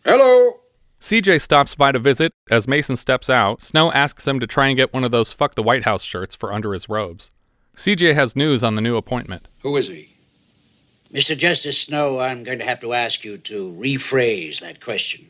Hello. 0.05 0.61
CJ 1.01 1.41
stops 1.41 1.75
by 1.75 1.93
to 1.93 1.99
visit. 1.99 2.33
As 2.51 2.69
Mason 2.69 2.97
steps 2.97 3.29
out, 3.29 3.63
Snow 3.63 3.91
asks 3.93 4.27
him 4.27 4.39
to 4.41 4.47
try 4.47 4.69
and 4.69 4.77
get 4.77 4.93
one 4.93 5.05
of 5.05 5.11
those 5.11 5.33
Fuck 5.33 5.55
the 5.55 5.63
White 5.63 5.85
House 5.85 6.03
shirts 6.05 6.35
for 6.35 6.53
under 6.53 6.73
his 6.73 6.89
robes. 6.89 7.31
CJ 7.77 8.15
has 8.15 8.37
news 8.37 8.63
on 8.63 8.75
the 8.75 8.81
new 8.81 8.97
appointment. 8.97 9.49
Who 9.63 9.77
is 9.77 9.89
he? 9.89 10.11
Mr. 11.13 11.37
Justice 11.37 11.79
Snow, 11.79 12.21
I'm 12.21 12.43
going 12.43 12.59
to 12.59 12.65
have 12.65 12.81
to 12.81 12.93
ask 12.95 13.25
you 13.25 13.37
to 13.39 13.77
rephrase 13.79 14.61
that 14.61 14.81
question. 14.81 15.27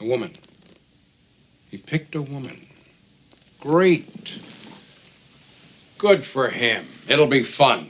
A 0.00 0.04
woman. 0.04 0.32
He 1.70 1.78
picked 1.78 2.14
a 2.14 2.22
woman. 2.22 2.66
Great. 3.60 4.38
Good 5.98 6.24
for 6.24 6.48
him. 6.48 6.86
It'll 7.08 7.26
be 7.26 7.42
fun. 7.42 7.88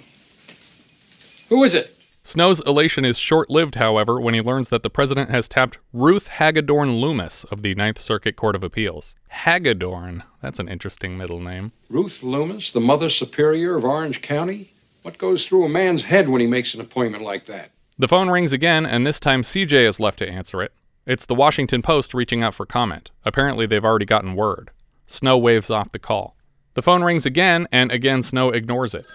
Who 1.49 1.65
is 1.65 1.75
it? 1.75 1.97
Snow's 2.23 2.61
elation 2.63 3.05
is 3.05 3.19
short 3.19 3.51
lived, 3.51 3.77
however, 3.77 4.21
when 4.21 4.35
he 4.35 4.41
learns 4.41 4.69
that 4.69 4.83
the 4.83 4.91
president 4.91 5.31
has 5.31 5.49
tapped 5.49 5.79
Ruth 5.93 6.27
Hagedorn 6.27 6.97
Loomis 6.97 7.45
of 7.45 7.63
the 7.63 7.75
Ninth 7.77 8.01
Circuit 8.01 8.35
Court 8.35 8.57
of 8.57 8.65
Appeals. 8.65 9.15
Hagedorn, 9.29 10.25
that's 10.43 10.59
an 10.59 10.69
interesting 10.69 11.17
middle 11.17 11.41
name. 11.41 11.71
Ruth 11.89 12.25
Loomis, 12.25 12.73
the 12.73 12.81
Mother 12.81 13.11
Superior 13.11 13.77
of 13.77 13.85
Orange 13.85 14.23
County? 14.23 14.73
What 15.03 15.19
goes 15.19 15.47
through 15.47 15.67
a 15.67 15.69
man's 15.69 16.03
head 16.03 16.29
when 16.29 16.41
he 16.41 16.49
makes 16.49 16.75
an 16.75 16.81
appointment 16.81 17.23
like 17.23 17.47
that? 17.47 17.71
The 17.97 18.09
phone 18.09 18.29
rings 18.29 18.53
again, 18.53 18.85
and 18.85 19.07
this 19.07 19.21
time 19.21 19.43
CJ 19.43 19.87
is 19.87 20.01
left 20.01 20.19
to 20.19 20.29
answer 20.29 20.63
it. 20.63 20.73
It's 21.07 21.27
the 21.27 21.35
Washington 21.37 21.81
Post 21.81 22.13
reaching 22.13 22.43
out 22.43 22.55
for 22.55 22.67
comment. 22.67 23.13
Apparently, 23.25 23.67
they've 23.67 23.85
already 23.85 24.05
gotten 24.05 24.35
word. 24.35 24.73
Snow 25.07 25.39
waves 25.39 25.71
off 25.71 25.93
the 25.93 26.01
call. 26.01 26.37
The 26.77 26.83
phone 26.83 27.03
rings 27.03 27.25
again, 27.25 27.67
and 27.73 27.91
again, 27.91 28.23
Snow 28.23 28.51
ignores 28.51 28.95
it. 28.95 29.07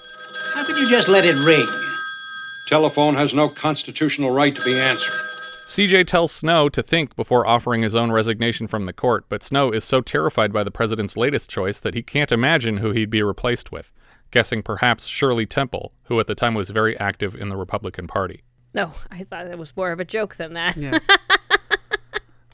How 0.55 0.65
could 0.65 0.77
you 0.77 0.89
just 0.89 1.07
let 1.07 1.25
it 1.25 1.35
ring? 1.45 1.67
Telephone 2.67 3.13
has 3.13 3.35
no 3.35 3.49
constitutional 3.49 4.31
right 4.31 4.55
to 4.55 4.63
be 4.63 4.79
answered. 4.79 5.13
CJ 5.67 6.07
tells 6.07 6.31
Snow 6.31 6.69
to 6.69 6.81
think 6.81 7.15
before 7.15 7.45
offering 7.45 7.83
his 7.83 7.93
own 7.93 8.11
resignation 8.11 8.65
from 8.65 8.87
the 8.87 8.93
court, 8.93 9.25
but 9.29 9.43
Snow 9.43 9.69
is 9.69 9.83
so 9.83 10.01
terrified 10.01 10.51
by 10.51 10.63
the 10.63 10.71
president's 10.71 11.15
latest 11.15 11.51
choice 11.51 11.79
that 11.79 11.93
he 11.93 12.01
can't 12.01 12.31
imagine 12.31 12.77
who 12.77 12.93
he'd 12.93 13.11
be 13.11 13.21
replaced 13.21 13.71
with, 13.71 13.91
guessing 14.31 14.63
perhaps 14.63 15.05
Shirley 15.05 15.45
Temple, 15.45 15.93
who 16.05 16.19
at 16.19 16.25
the 16.25 16.33
time 16.33 16.55
was 16.55 16.71
very 16.71 16.99
active 16.99 17.35
in 17.35 17.49
the 17.49 17.57
Republican 17.57 18.07
Party. 18.07 18.41
No, 18.73 18.91
I 19.11 19.23
thought 19.23 19.45
it 19.47 19.59
was 19.59 19.77
more 19.77 19.91
of 19.91 19.99
a 19.99 20.05
joke 20.05 20.37
than 20.37 20.53
that. 20.53 20.77
Yeah. 20.77 20.97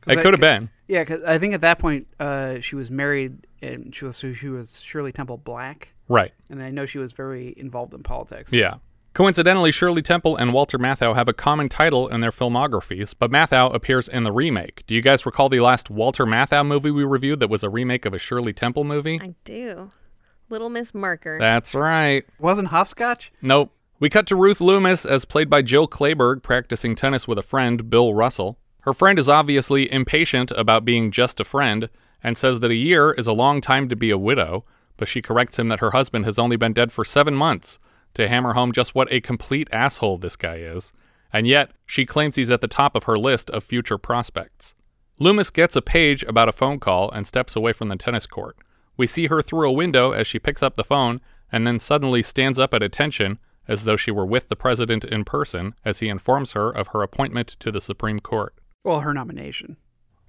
It 0.09 0.21
could 0.21 0.33
have 0.33 0.39
been. 0.41 0.69
Yeah, 0.87 1.01
because 1.01 1.23
I 1.23 1.37
think 1.37 1.53
at 1.53 1.61
that 1.61 1.79
point 1.79 2.07
uh, 2.19 2.59
she 2.59 2.75
was 2.75 2.89
married 2.91 3.45
and 3.61 3.93
she 3.93 4.05
was 4.05 4.15
so 4.17 4.33
she 4.33 4.47
was 4.49 4.79
Shirley 4.81 5.11
Temple 5.11 5.37
Black, 5.37 5.93
Right. 6.07 6.31
and 6.49 6.61
I 6.61 6.69
know 6.69 6.85
she 6.85 6.97
was 6.99 7.13
very 7.13 7.53
involved 7.57 7.93
in 7.93 8.03
politics. 8.03 8.53
Yeah. 8.53 8.75
Coincidentally, 9.13 9.71
Shirley 9.71 10.03
Temple 10.03 10.37
and 10.37 10.53
Walter 10.53 10.77
Matthau 10.77 11.15
have 11.15 11.27
a 11.27 11.33
common 11.33 11.69
title 11.69 12.07
in 12.07 12.19
their 12.19 12.29
filmographies, 12.31 13.15
but 13.17 13.31
Matthau 13.31 13.73
appears 13.73 14.07
in 14.07 14.23
the 14.23 14.31
remake. 14.31 14.83
Do 14.85 14.93
you 14.93 15.01
guys 15.01 15.25
recall 15.25 15.49
the 15.49 15.59
last 15.59 15.89
Walter 15.89 16.25
Matthau 16.27 16.63
movie 16.65 16.91
we 16.91 17.03
reviewed 17.03 17.39
that 17.39 17.49
was 17.49 17.63
a 17.63 17.69
remake 17.69 18.05
of 18.05 18.13
a 18.13 18.19
Shirley 18.19 18.53
Temple 18.53 18.83
movie? 18.83 19.19
I 19.21 19.33
do. 19.43 19.89
Little 20.49 20.69
Miss 20.69 20.93
Marker. 20.93 21.39
That's 21.39 21.73
right. 21.73 22.25
Wasn't 22.39 22.67
hopscotch? 22.67 23.31
Nope. 23.41 23.73
We 23.99 24.09
cut 24.09 24.27
to 24.27 24.35
Ruth 24.35 24.61
Loomis 24.61 25.03
as 25.03 25.25
played 25.25 25.49
by 25.49 25.63
Jill 25.63 25.87
Clayburgh 25.87 26.43
practicing 26.43 26.93
tennis 26.93 27.27
with 27.27 27.39
a 27.39 27.43
friend, 27.43 27.89
Bill 27.89 28.13
Russell. 28.13 28.59
Her 28.87 28.93
friend 28.93 29.19
is 29.19 29.27
obviously 29.27 29.91
impatient 29.91 30.49
about 30.51 30.85
being 30.85 31.11
just 31.11 31.41
a 31.41 31.43
friend 31.43 31.89
and 32.23 32.37
says 32.37 32.61
that 32.61 32.71
a 32.71 32.75
year 32.75 33.11
is 33.11 33.27
a 33.27 33.33
long 33.33 33.59
time 33.59 33.89
to 33.89 33.97
be 33.97 34.11
a 34.11 34.17
widow, 34.17 34.63
but 34.95 35.09
she 35.09 35.21
corrects 35.21 35.59
him 35.59 35.67
that 35.67 35.81
her 35.81 35.91
husband 35.91 36.23
has 36.23 36.39
only 36.39 36.55
been 36.55 36.71
dead 36.71 36.93
for 36.93 37.03
seven 37.03 37.35
months 37.35 37.79
to 38.13 38.29
hammer 38.29 38.53
home 38.53 38.71
just 38.71 38.95
what 38.95 39.11
a 39.11 39.19
complete 39.19 39.67
asshole 39.73 40.19
this 40.19 40.37
guy 40.37 40.55
is. 40.55 40.93
And 41.33 41.45
yet, 41.45 41.71
she 41.85 42.05
claims 42.05 42.37
he's 42.37 42.49
at 42.49 42.61
the 42.61 42.69
top 42.69 42.95
of 42.95 43.03
her 43.03 43.17
list 43.17 43.49
of 43.49 43.65
future 43.65 43.97
prospects. 43.97 44.73
Loomis 45.19 45.49
gets 45.49 45.75
a 45.75 45.81
page 45.81 46.23
about 46.23 46.47
a 46.47 46.53
phone 46.53 46.79
call 46.79 47.11
and 47.11 47.27
steps 47.27 47.57
away 47.57 47.73
from 47.73 47.89
the 47.89 47.97
tennis 47.97 48.25
court. 48.25 48.55
We 48.95 49.05
see 49.05 49.27
her 49.27 49.41
through 49.41 49.67
a 49.67 49.73
window 49.73 50.11
as 50.11 50.27
she 50.27 50.39
picks 50.39 50.63
up 50.63 50.75
the 50.75 50.85
phone 50.85 51.19
and 51.51 51.67
then 51.67 51.77
suddenly 51.77 52.23
stands 52.23 52.57
up 52.57 52.73
at 52.73 52.81
attention 52.81 53.39
as 53.67 53.83
though 53.83 53.97
she 53.97 54.11
were 54.11 54.25
with 54.25 54.47
the 54.47 54.55
president 54.55 55.03
in 55.03 55.25
person 55.25 55.75
as 55.83 55.99
he 55.99 56.07
informs 56.07 56.53
her 56.53 56.69
of 56.69 56.87
her 56.93 57.03
appointment 57.03 57.57
to 57.59 57.69
the 57.69 57.81
Supreme 57.81 58.21
Court. 58.21 58.55
Well, 58.87 59.01
her 59.01 59.13
nomination. 59.13 59.75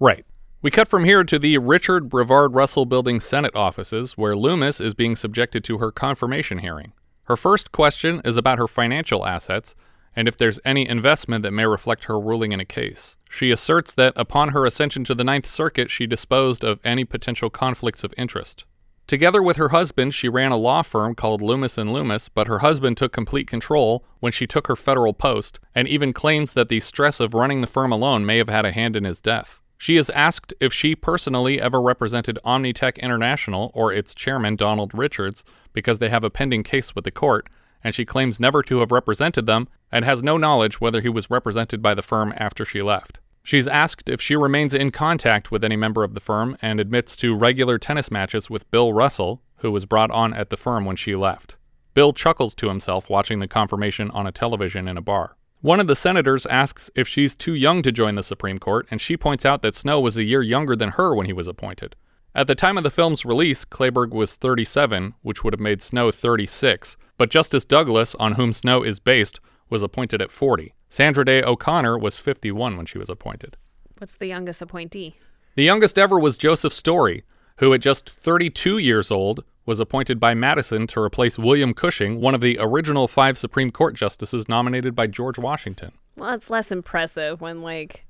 Right. 0.01 0.27
We 0.63 0.73
cut 0.73 0.89
from 0.89 1.05
here 1.05 1.23
to 1.23 1.39
the 1.39 1.59
Richard 1.59 2.09
Brevard 2.09 2.55
Russell 2.55 2.87
Building 2.87 3.21
Senate 3.21 3.55
offices, 3.55 4.19
where 4.19 4.35
Loomis 4.35 4.81
is 4.81 4.95
being 4.95 5.15
subjected 5.15 5.63
to 5.63 5.79
her 5.79 5.93
confirmation 5.93 6.59
hearing. 6.59 6.93
Her 7.27 7.37
first 7.37 7.71
question 7.71 8.21
is 8.25 8.37
about 8.37 8.59
her 8.59 8.67
financial 8.67 9.25
assets 9.25 9.77
and 10.17 10.27
if 10.27 10.37
there's 10.37 10.59
any 10.65 10.89
investment 10.89 11.43
that 11.43 11.53
may 11.53 11.67
reflect 11.67 12.07
her 12.07 12.19
ruling 12.19 12.51
in 12.51 12.59
a 12.59 12.65
case. 12.65 13.17
She 13.31 13.53
asserts 13.53 13.95
that 13.95 14.13
upon 14.17 14.49
her 14.49 14.67
ascension 14.67 15.05
to 15.05 15.15
the 15.15 15.23
Ninth 15.23 15.47
Circuit, 15.47 15.89
she 15.89 16.09
disposed 16.09 16.65
of 16.65 16.81
any 16.83 17.05
potential 17.05 17.51
conflicts 17.51 18.03
of 18.03 18.13
interest. 18.19 18.65
Together 19.09 19.43
with 19.43 19.57
her 19.57 19.71
husband, 19.71 20.13
she 20.13 20.29
ran 20.29 20.53
a 20.53 20.57
law 20.57 20.83
firm 20.83 21.15
called 21.15 21.41
Loomis 21.41 21.79
and 21.79 21.91
Loomis, 21.91 22.29
but 22.29 22.47
her 22.47 22.59
husband 22.59 22.99
took 22.99 23.11
complete 23.11 23.47
control 23.47 24.05
when 24.21 24.33
she 24.33 24.47
took 24.47 24.67
her 24.67 24.77
federal 24.77 25.15
post 25.15 25.59
and 25.75 25.89
even 25.89 26.13
claims 26.13 26.53
that 26.53 26.69
the 26.69 26.79
stress 26.81 27.19
of 27.19 27.33
running 27.33 27.63
the 27.63 27.67
firm 27.67 27.91
alone 27.91 28.27
may 28.27 28.37
have 28.37 28.51
had 28.51 28.67
a 28.67 28.71
hand 28.71 28.95
in 28.97 29.05
his 29.05 29.23
death. 29.23 29.63
She 29.79 29.97
is 29.97 30.11
asked 30.11 30.53
if 30.61 30.75
she 30.75 30.95
personally 30.95 31.59
ever 31.59 31.81
represented 31.81 32.39
Omnitech 32.45 32.99
International 32.99 33.71
or 33.73 33.95
its 33.95 34.15
chairman 34.15 34.57
Donald 34.57 34.93
Richards 34.93 35.43
because 35.73 36.01
they 36.01 36.11
have 36.11 36.25
a 36.25 36.29
pending 36.29 36.63
case 36.63 36.95
with 36.95 37.05
the 37.05 37.11
court, 37.11 37.49
and 37.83 37.95
she 37.95 38.05
claims 38.05 38.39
never 38.39 38.63
to 38.65 38.81
have 38.81 38.93
represented 38.93 39.47
them 39.47 39.69
and 39.91 40.05
has 40.05 40.23
no 40.23 40.37
knowledge 40.37 40.83
whether 40.83 41.01
he 41.01 41.09
was 41.09 41.31
represented 41.31 41.81
by 41.81 41.95
the 41.95 42.03
firm 42.03 42.35
after 42.37 42.63
she 42.63 42.83
left. 42.83 43.21
She's 43.43 43.69
asked 43.69 44.09
if 44.09 44.21
she 44.21 44.37
remains 44.37 44.75
in 44.75 44.91
contact 44.91 45.51
with 45.51 45.65
any 45.65 45.77
member 45.77 46.05
of 46.05 46.15
the 46.15 46.21
firm 46.21 46.57
and 46.61 46.79
admits 46.79 47.17
to 47.17 47.35
regular 47.35 47.79
tennis 47.79 48.11
matches 48.11 48.51
with 48.51 48.71
Bill 48.71 48.93
Russell, 48.93 49.43
who 49.59 49.71
was 49.71 49.87
brought 49.87 50.11
on 50.11 50.35
at 50.35 50.51
the 50.51 50.57
firm 50.57 50.85
when 50.85 50.97
she 50.97 51.17
left. 51.17 51.57
Bill 51.95 52.13
chuckles 52.13 52.55
to 52.57 52.69
himself 52.69 53.09
watching 53.11 53.41
the 53.41 53.49
confirmation 53.49 54.11
on 54.13 54.27
a 54.27 54.33
television 54.33 54.87
in 54.87 54.97
a 54.97 55.03
bar. 55.03 55.37
One 55.61 55.81
of 55.81 55.89
the 55.89 55.97
senators 55.97 56.47
asks 56.47 56.89
if 56.95 57.09
she's 57.09 57.35
too 57.35 57.55
young 57.55 57.83
to 57.83 57.91
join 57.91 58.15
the 58.15 58.23
Supreme 58.23 58.59
Court, 58.59 58.87
and 58.91 59.01
she 59.01 59.17
points 59.17 59.45
out 59.45 59.63
that 59.63 59.75
Snow 59.75 59.99
was 59.99 60.17
a 60.17 60.23
year 60.23 60.41
younger 60.41 60.77
than 60.77 60.91
her 60.91 61.13
when 61.15 61.27
he 61.27 61.33
was 61.33 61.49
appointed. 61.49 61.97
At 62.35 62.47
the 62.47 62.55
time 62.55 62.79
of 62.79 62.85
the 62.85 62.91
film's 62.91 63.25
release, 63.25 63.65
Clayburgh 63.65 64.13
was 64.13 64.37
37, 64.37 65.15
which 65.23 65.43
would 65.43 65.53
have 65.53 65.61
made 65.61 65.83
Snow 65.83 66.13
36, 66.13 66.97
but 67.17 67.31
Justice 67.31 67.65
Douglas, 67.65 68.15
on 68.15 68.35
whom 68.35 68.53
Snow 68.53 68.85
is 68.85 69.01
based, 69.01 69.41
was 69.71 69.83
appointed 69.83 70.21
at 70.23 70.31
40. 70.31 70.75
Sandra 70.89 71.25
Day 71.25 71.43
O'Connor 71.43 71.99
was 71.99 72.19
51 72.19 72.77
when 72.77 72.87
she 72.87 72.99
was 72.99 73.09
appointed. 73.11 73.57
What's 73.99 74.17
the 74.17 74.27
youngest 74.27 74.63
appointee? 74.63 75.17
The 75.57 75.65
youngest 75.65 75.99
ever 75.99 76.19
was 76.19 76.39
Joseph 76.39 76.73
Story, 76.73 77.25
who 77.57 77.73
at 77.75 77.81
just 77.81 78.09
32 78.09 78.79
years 78.79 79.11
old 79.11 79.45
was 79.67 79.81
appointed 79.81 80.19
by 80.19 80.33
Madison 80.33 80.87
to 80.87 81.01
replace 81.01 81.39
William 81.39 81.75
Cushing, 81.75 82.21
one 82.21 82.35
of 82.35 82.41
the 82.41 82.57
original 82.61 83.07
five 83.09 83.37
Supreme 83.37 83.71
Court 83.71 83.95
justices 83.95 84.49
nominated 84.49 84.95
by 84.95 85.07
George 85.07 85.39
Washington. 85.39 85.93
Well, 86.17 86.33
it's 86.35 86.49
less 86.49 86.71
impressive 86.73 87.41
when 87.41 87.61
like 87.63 88.07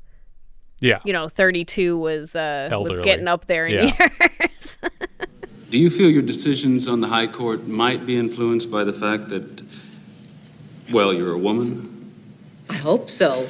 Yeah. 0.81 1.01
you 1.05 1.13
know, 1.13 1.29
32 1.29 1.99
was 1.99 2.37
uh 2.37 2.69
was 2.73 2.99
getting 2.99 3.27
up 3.27 3.47
there 3.47 3.67
in 3.67 3.89
Yeah. 3.89 4.09
years. 4.41 4.79
Do 5.71 5.79
you 5.79 5.91
feel 5.91 6.09
your 6.11 6.23
decisions 6.23 6.87
on 6.89 7.01
the 7.01 7.09
High 7.09 7.27
Court 7.27 7.67
might 7.67 8.07
be 8.07 8.17
influenced 8.17 8.71
by 8.71 8.85
the 8.85 8.93
fact 8.93 9.29
that, 9.29 9.63
well, 10.93 11.13
you're 11.13 11.33
a 11.33 11.39
woman? 11.39 12.13
I 12.69 12.75
hope 12.75 13.11
so. 13.11 13.49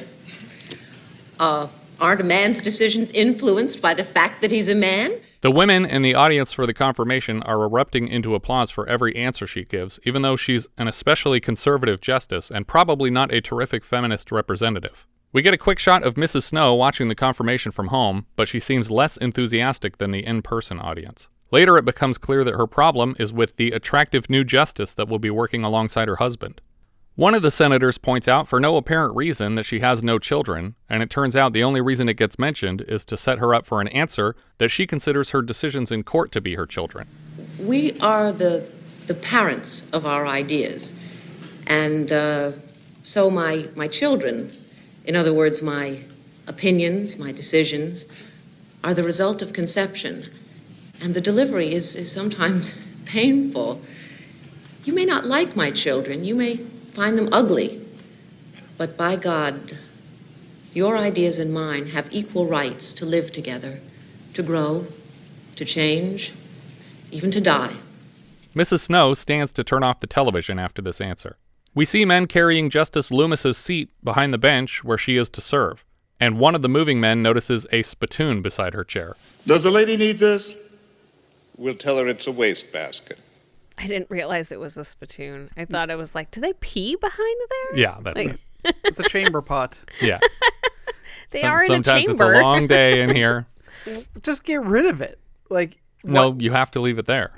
Uh, 1.39 1.67
aren't 1.99 2.21
a 2.21 2.23
man's 2.23 2.61
decisions 2.61 3.11
influenced 3.11 3.81
by 3.81 3.93
the 3.93 4.03
fact 4.03 4.41
that 4.41 4.51
he's 4.51 4.69
a 4.69 4.75
man? 4.75 5.11
The 5.41 5.51
women 5.51 5.85
in 5.85 6.01
the 6.01 6.15
audience 6.15 6.51
for 6.51 6.65
the 6.65 6.73
confirmation 6.73 7.41
are 7.43 7.63
erupting 7.63 8.07
into 8.07 8.35
applause 8.35 8.69
for 8.71 8.87
every 8.87 9.15
answer 9.15 9.47
she 9.47 9.63
gives, 9.63 9.99
even 10.03 10.21
though 10.21 10.35
she's 10.35 10.67
an 10.77 10.87
especially 10.87 11.39
conservative 11.39 12.01
justice 12.01 12.51
and 12.51 12.67
probably 12.67 13.09
not 13.09 13.33
a 13.33 13.41
terrific 13.41 13.83
feminist 13.83 14.31
representative. 14.31 15.07
We 15.31 15.41
get 15.41 15.53
a 15.53 15.57
quick 15.57 15.79
shot 15.79 16.03
of 16.03 16.15
Mrs. 16.15 16.43
Snow 16.43 16.73
watching 16.73 17.07
the 17.07 17.15
confirmation 17.15 17.71
from 17.71 17.87
home, 17.87 18.25
but 18.35 18.47
she 18.47 18.59
seems 18.59 18.91
less 18.91 19.15
enthusiastic 19.15 19.97
than 19.97 20.11
the 20.11 20.25
in 20.25 20.41
person 20.41 20.79
audience. 20.79 21.29
Later, 21.51 21.77
it 21.77 21.85
becomes 21.85 22.17
clear 22.17 22.43
that 22.43 22.55
her 22.55 22.67
problem 22.67 23.15
is 23.19 23.31
with 23.31 23.55
the 23.55 23.71
attractive 23.71 24.29
new 24.29 24.43
justice 24.43 24.93
that 24.95 25.07
will 25.07 25.19
be 25.19 25.29
working 25.29 25.63
alongside 25.63 26.07
her 26.07 26.17
husband. 26.17 26.61
One 27.19 27.35
of 27.35 27.41
the 27.41 27.51
senators 27.51 27.97
points 27.97 28.29
out 28.29 28.47
for 28.47 28.61
no 28.61 28.77
apparent 28.77 29.13
reason 29.13 29.55
that 29.55 29.65
she 29.65 29.81
has 29.81 30.01
no 30.01 30.19
children, 30.19 30.75
and 30.89 31.03
it 31.03 31.09
turns 31.09 31.35
out 31.35 31.51
the 31.51 31.65
only 31.65 31.81
reason 31.81 32.07
it 32.07 32.15
gets 32.15 32.39
mentioned 32.39 32.79
is 32.87 33.03
to 33.03 33.17
set 33.17 33.39
her 33.39 33.53
up 33.53 33.65
for 33.65 33.81
an 33.81 33.89
answer 33.89 34.37
that 34.57 34.69
she 34.69 34.87
considers 34.87 35.31
her 35.31 35.41
decisions 35.41 35.91
in 35.91 36.03
court 36.03 36.31
to 36.31 36.39
be 36.39 36.55
her 36.55 36.65
children. 36.65 37.09
We 37.59 37.99
are 37.99 38.31
the, 38.31 38.65
the 39.07 39.15
parents 39.15 39.83
of 39.91 40.05
our 40.05 40.27
ideas. 40.27 40.93
And 41.67 42.09
uh, 42.13 42.53
so 43.03 43.29
my, 43.29 43.67
my 43.75 43.89
children, 43.89 44.49
in 45.03 45.17
other 45.17 45.33
words, 45.33 45.61
my 45.61 45.99
opinions, 46.47 47.17
my 47.17 47.33
decisions, 47.33 48.05
are 48.85 48.93
the 48.93 49.03
result 49.03 49.41
of 49.41 49.51
conception. 49.51 50.23
And 51.01 51.13
the 51.13 51.19
delivery 51.19 51.73
is, 51.73 51.97
is 51.97 52.09
sometimes 52.09 52.73
painful. 53.03 53.81
You 54.85 54.93
may 54.93 55.03
not 55.03 55.25
like 55.25 55.57
my 55.57 55.69
children, 55.69 56.23
you 56.23 56.33
may 56.33 56.65
find 56.99 57.17
them 57.17 57.29
ugly, 57.31 57.81
but 58.77 58.97
by 58.97 59.15
God, 59.15 59.77
your 60.73 60.97
ideas 60.97 61.39
and 61.39 61.53
mine 61.53 61.87
have 61.87 62.05
equal 62.11 62.45
rights 62.45 62.91
to 62.91 63.05
live 63.05 63.31
together, 63.31 63.79
to 64.33 64.43
grow, 64.43 64.85
to 65.55 65.63
change, 65.63 66.33
even 67.09 67.31
to 67.31 67.39
die. 67.39 67.73
Mrs. 68.53 68.81
Snow 68.81 69.13
stands 69.13 69.53
to 69.53 69.63
turn 69.63 69.81
off 69.81 70.01
the 70.01 70.07
television 70.07 70.59
after 70.59 70.81
this 70.81 70.99
answer. 70.99 71.37
We 71.73 71.85
see 71.85 72.03
men 72.03 72.27
carrying 72.27 72.69
Justice 72.69 73.11
Loomis's 73.11 73.57
seat 73.57 73.89
behind 74.03 74.33
the 74.33 74.37
bench 74.37 74.83
where 74.83 74.97
she 74.97 75.15
is 75.15 75.29
to 75.29 75.39
serve. 75.39 75.85
and 76.19 76.37
one 76.37 76.53
of 76.53 76.61
the 76.61 76.67
moving 76.67 76.99
men 76.99 77.23
notices 77.23 77.65
a 77.71 77.81
spittoon 77.81 78.41
beside 78.41 78.73
her 78.73 78.83
chair. 78.83 79.15
Does 79.47 79.63
the 79.63 79.71
lady 79.71 79.95
need 79.95 80.17
this? 80.17 80.53
We'll 81.55 81.75
tell 81.75 81.97
her 81.97 82.09
it's 82.09 82.27
a 82.27 82.31
wastebasket. 82.33 83.17
I 83.79 83.87
didn't 83.87 84.09
realize 84.09 84.51
it 84.51 84.59
was 84.59 84.77
a 84.77 84.83
spittoon. 84.85 85.49
I 85.57 85.65
mm. 85.65 85.69
thought 85.69 85.89
it 85.89 85.95
was 85.97 86.13
like, 86.13 86.31
do 86.31 86.41
they 86.41 86.53
pee 86.53 86.95
behind 86.95 87.37
there? 87.49 87.79
Yeah, 87.79 87.97
that's 88.01 88.17
Like- 88.17 88.39
it. 88.65 88.75
It's 88.83 88.99
a 88.99 89.03
chamber 89.03 89.41
pot. 89.41 89.79
Yeah. 90.01 90.19
They 91.31 91.41
Some- 91.41 91.51
are 91.51 91.57
in 91.57 91.63
a 91.63 91.67
sometimes 91.75 92.05
chamber. 92.07 92.33
it's 92.33 92.39
a 92.39 92.41
long 92.41 92.67
day 92.67 93.01
in 93.01 93.15
here. 93.15 93.45
Just 94.23 94.43
get 94.43 94.63
rid 94.63 94.85
of 94.85 94.99
it. 95.01 95.19
Like, 95.49 95.77
No, 96.03 96.35
you 96.39 96.51
have 96.51 96.71
to 96.71 96.79
leave 96.79 96.97
it 96.97 97.05
there. 97.05 97.31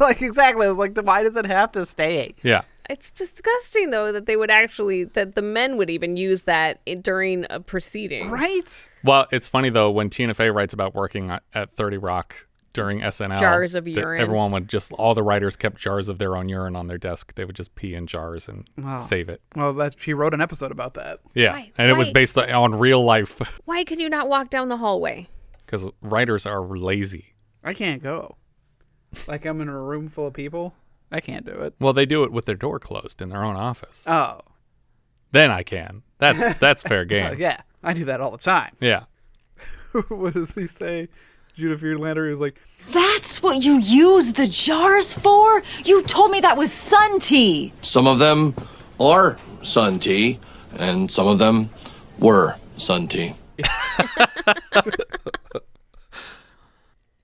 like 0.00 0.20
exactly. 0.22 0.66
I 0.66 0.68
was 0.68 0.76
like, 0.78 0.96
why 0.98 1.22
does 1.22 1.36
it 1.36 1.46
have 1.46 1.72
to 1.72 1.86
stay? 1.86 2.34
Yeah. 2.42 2.62
It's 2.88 3.10
disgusting 3.10 3.90
though 3.90 4.12
that 4.12 4.26
they 4.26 4.36
would 4.36 4.50
actually 4.50 5.04
that 5.04 5.34
the 5.34 5.42
men 5.42 5.76
would 5.76 5.90
even 5.90 6.16
use 6.16 6.42
that 6.42 6.80
during 7.02 7.46
a 7.50 7.58
proceeding. 7.58 8.30
Right? 8.30 8.88
Well, 9.02 9.26
it's 9.32 9.48
funny 9.48 9.70
though 9.70 9.90
when 9.90 10.10
Tina 10.10 10.34
Fey 10.34 10.50
writes 10.50 10.72
about 10.74 10.94
working 10.94 11.30
at- 11.30 11.42
at 11.54 11.70
30 11.70 11.96
Rock 11.98 12.45
during 12.76 13.00
SNL. 13.00 13.40
Jars 13.40 13.74
of 13.74 13.88
urine. 13.88 14.20
Everyone 14.20 14.52
would 14.52 14.68
just 14.68 14.92
all 14.92 15.14
the 15.14 15.22
writers 15.24 15.56
kept 15.56 15.78
jars 15.78 16.08
of 16.08 16.18
their 16.20 16.36
own 16.36 16.48
urine 16.48 16.76
on 16.76 16.86
their 16.86 16.98
desk. 16.98 17.34
They 17.34 17.44
would 17.44 17.56
just 17.56 17.74
pee 17.74 17.94
in 17.94 18.06
jars 18.06 18.48
and 18.48 18.68
Wow. 18.78 19.00
save 19.00 19.28
it. 19.28 19.40
Well, 19.56 19.72
that 19.72 19.98
she 19.98 20.14
wrote 20.14 20.32
an 20.34 20.40
episode 20.40 20.70
about 20.70 20.94
that. 20.94 21.18
Yeah, 21.34 21.52
Why- 21.52 21.72
and 21.76 21.90
it 21.90 21.94
was 21.94 22.12
based 22.12 22.38
on 22.38 22.74
real 22.78 23.04
life 23.04 23.40
Why 23.64 23.82
could 23.82 23.98
you 24.00 24.08
not 24.08 24.28
walk 24.28 24.50
down 24.50 24.68
the 24.68 24.76
hallway? 24.76 25.26
because 25.64 25.88
writers 26.00 26.46
are 26.46 26.64
lazy. 26.64 27.34
I 27.64 27.74
can't 27.74 28.00
go. 28.02 28.36
Like 29.26 29.44
I'm 29.44 29.60
in 29.60 29.68
a 29.68 29.80
room 29.80 30.08
full 30.08 30.28
of 30.28 30.34
people. 30.34 30.74
I 31.10 31.20
can't 31.20 31.44
do 31.44 31.52
it. 31.52 31.74
Well, 31.80 31.92
they 31.92 32.06
do 32.06 32.22
it 32.24 32.30
with 32.30 32.44
their 32.44 32.54
door 32.54 32.78
closed 32.78 33.20
in 33.22 33.30
their 33.30 33.42
own 33.42 33.56
office. 33.56 34.04
Oh, 34.06 34.40
Then 35.32 35.50
I 35.50 35.62
can. 35.64 36.02
That's 36.18 36.58
that's 36.58 36.82
fair 36.82 37.04
game. 37.14 37.34
yeah. 37.38 37.60
I 37.82 37.92
do 37.94 38.04
that 38.06 38.20
all 38.20 38.30
the 38.32 38.38
time. 38.38 38.76
Yeah. 38.80 39.04
what 40.08 40.34
does 40.34 40.52
he 40.54 40.66
say? 40.66 41.08
Judah 41.56 41.78
Friedlander 41.78 42.26
is 42.26 42.38
like, 42.38 42.60
That's 42.90 43.42
what 43.42 43.64
you 43.64 43.78
use 43.78 44.34
the 44.34 44.46
jars 44.46 45.14
for? 45.14 45.62
You 45.84 46.02
told 46.02 46.30
me 46.30 46.40
that 46.40 46.58
was 46.58 46.70
sun 46.70 47.18
tea. 47.18 47.72
Some 47.80 48.06
of 48.06 48.18
them 48.18 48.54
are 49.00 49.38
sun 49.62 49.98
tea, 49.98 50.38
and 50.78 51.10
some 51.10 51.26
of 51.26 51.38
them 51.38 51.70
were 52.18 52.56
sun 52.76 53.08
tea. 53.08 53.34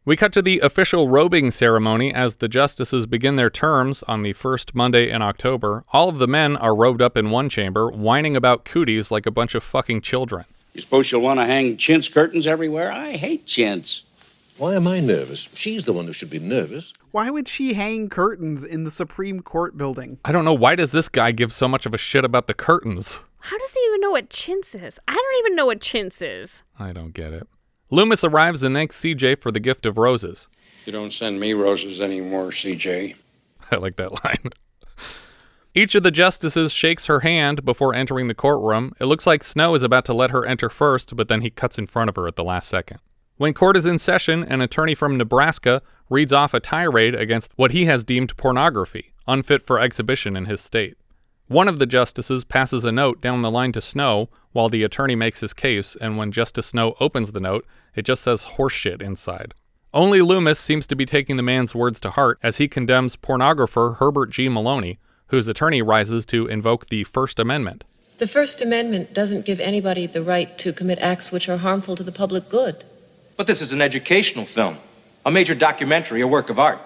We 0.04 0.16
cut 0.16 0.32
to 0.32 0.42
the 0.42 0.58
official 0.58 1.08
robing 1.08 1.52
ceremony 1.52 2.12
as 2.12 2.34
the 2.34 2.48
justices 2.48 3.06
begin 3.06 3.36
their 3.36 3.50
terms 3.50 4.02
on 4.08 4.24
the 4.24 4.32
first 4.32 4.74
Monday 4.74 5.08
in 5.08 5.22
October. 5.22 5.84
All 5.92 6.08
of 6.08 6.18
the 6.18 6.26
men 6.26 6.56
are 6.56 6.74
robed 6.74 7.00
up 7.00 7.16
in 7.16 7.30
one 7.30 7.48
chamber, 7.48 7.88
whining 7.88 8.36
about 8.36 8.64
cooties 8.64 9.12
like 9.12 9.26
a 9.26 9.30
bunch 9.30 9.54
of 9.54 9.62
fucking 9.62 10.00
children. 10.00 10.44
You 10.72 10.80
suppose 10.80 11.12
you'll 11.12 11.20
want 11.20 11.38
to 11.38 11.46
hang 11.46 11.76
chintz 11.76 12.08
curtains 12.08 12.48
everywhere? 12.48 12.90
I 12.90 13.12
hate 13.12 13.46
chintz. 13.46 14.02
Why 14.58 14.74
am 14.74 14.86
I 14.86 15.00
nervous? 15.00 15.48
She's 15.54 15.84
the 15.84 15.92
one 15.92 16.06
who 16.06 16.12
should 16.12 16.30
be 16.30 16.38
nervous. 16.38 16.92
why 17.10 17.30
would 17.30 17.48
she 17.48 17.72
hang 17.74 18.08
curtains 18.08 18.62
in 18.64 18.84
the 18.84 18.90
Supreme 18.90 19.40
Court 19.40 19.76
building? 19.76 20.18
I 20.24 20.32
don't 20.32 20.44
know 20.44 20.54
why 20.54 20.74
does 20.76 20.92
this 20.92 21.08
guy 21.08 21.32
give 21.32 21.52
so 21.52 21.66
much 21.68 21.86
of 21.86 21.94
a 21.94 21.98
shit 21.98 22.24
about 22.24 22.46
the 22.46 22.54
curtains? 22.54 23.20
How 23.38 23.58
does 23.58 23.72
he 23.72 23.80
even 23.88 24.00
know 24.00 24.10
what 24.12 24.30
chintz 24.30 24.74
is? 24.74 25.00
I 25.08 25.14
don't 25.14 25.38
even 25.38 25.56
know 25.56 25.66
what 25.66 25.80
chintz 25.80 26.22
is. 26.22 26.62
I 26.78 26.92
don't 26.92 27.12
get 27.14 27.32
it. 27.32 27.48
Loomis 27.90 28.22
arrives 28.24 28.62
and 28.62 28.74
thanks 28.74 29.00
CJ 29.00 29.40
for 29.40 29.50
the 29.50 29.58
gift 29.60 29.84
of 29.84 29.98
roses. 29.98 30.48
You 30.86 30.92
don't 30.92 31.12
send 31.12 31.40
me 31.40 31.52
roses 31.54 32.00
anymore, 32.00 32.50
CJ. 32.50 33.16
I 33.70 33.76
like 33.76 33.96
that 33.96 34.24
line. 34.24 34.50
Each 35.74 35.94
of 35.94 36.02
the 36.02 36.10
justices 36.10 36.72
shakes 36.72 37.06
her 37.06 37.20
hand 37.20 37.64
before 37.64 37.94
entering 37.94 38.28
the 38.28 38.34
courtroom. 38.34 38.92
It 39.00 39.06
looks 39.06 39.26
like 39.26 39.42
Snow 39.42 39.74
is 39.74 39.82
about 39.82 40.04
to 40.04 40.12
let 40.12 40.30
her 40.30 40.44
enter 40.44 40.68
first, 40.68 41.16
but 41.16 41.28
then 41.28 41.40
he 41.40 41.48
cuts 41.50 41.78
in 41.78 41.86
front 41.86 42.10
of 42.10 42.16
her 42.16 42.28
at 42.28 42.36
the 42.36 42.44
last 42.44 42.68
second. 42.68 42.98
When 43.36 43.54
court 43.54 43.76
is 43.76 43.86
in 43.86 43.98
session, 43.98 44.44
an 44.44 44.60
attorney 44.60 44.94
from 44.94 45.16
Nebraska 45.16 45.82
reads 46.10 46.32
off 46.32 46.54
a 46.54 46.60
tirade 46.60 47.14
against 47.14 47.52
what 47.56 47.70
he 47.70 47.86
has 47.86 48.04
deemed 48.04 48.36
pornography, 48.36 49.12
unfit 49.26 49.62
for 49.62 49.78
exhibition 49.78 50.36
in 50.36 50.44
his 50.44 50.60
state. 50.60 50.96
One 51.48 51.68
of 51.68 51.78
the 51.78 51.86
justices 51.86 52.44
passes 52.44 52.84
a 52.84 52.92
note 52.92 53.20
down 53.20 53.42
the 53.42 53.50
line 53.50 53.72
to 53.72 53.80
Snow 53.80 54.28
while 54.52 54.68
the 54.68 54.84
attorney 54.84 55.14
makes 55.14 55.40
his 55.40 55.54
case, 55.54 55.96
and 56.00 56.16
when 56.16 56.32
Justice 56.32 56.68
Snow 56.68 56.94
opens 57.00 57.32
the 57.32 57.40
note, 57.40 57.66
it 57.94 58.04
just 58.04 58.22
says 58.22 58.44
horseshit 58.56 59.02
inside. 59.02 59.54
Only 59.94 60.22
Loomis 60.22 60.58
seems 60.58 60.86
to 60.86 60.96
be 60.96 61.04
taking 61.04 61.36
the 61.36 61.42
man's 61.42 61.74
words 61.74 62.00
to 62.00 62.10
heart 62.10 62.38
as 62.42 62.58
he 62.58 62.68
condemns 62.68 63.16
pornographer 63.16 63.96
Herbert 63.96 64.30
G. 64.30 64.48
Maloney, 64.48 64.98
whose 65.26 65.48
attorney 65.48 65.82
rises 65.82 66.24
to 66.26 66.46
invoke 66.46 66.88
the 66.88 67.04
First 67.04 67.38
Amendment. 67.38 67.84
The 68.18 68.26
First 68.26 68.62
Amendment 68.62 69.12
doesn't 69.12 69.46
give 69.46 69.60
anybody 69.60 70.06
the 70.06 70.22
right 70.22 70.56
to 70.58 70.72
commit 70.72 70.98
acts 71.00 71.32
which 71.32 71.48
are 71.48 71.58
harmful 71.58 71.96
to 71.96 72.02
the 72.02 72.12
public 72.12 72.48
good. 72.48 72.84
But 73.42 73.48
this 73.48 73.60
is 73.60 73.72
an 73.72 73.82
educational 73.82 74.46
film, 74.46 74.78
a 75.26 75.30
major 75.32 75.56
documentary, 75.56 76.20
a 76.20 76.28
work 76.28 76.48
of 76.48 76.60
art. 76.60 76.78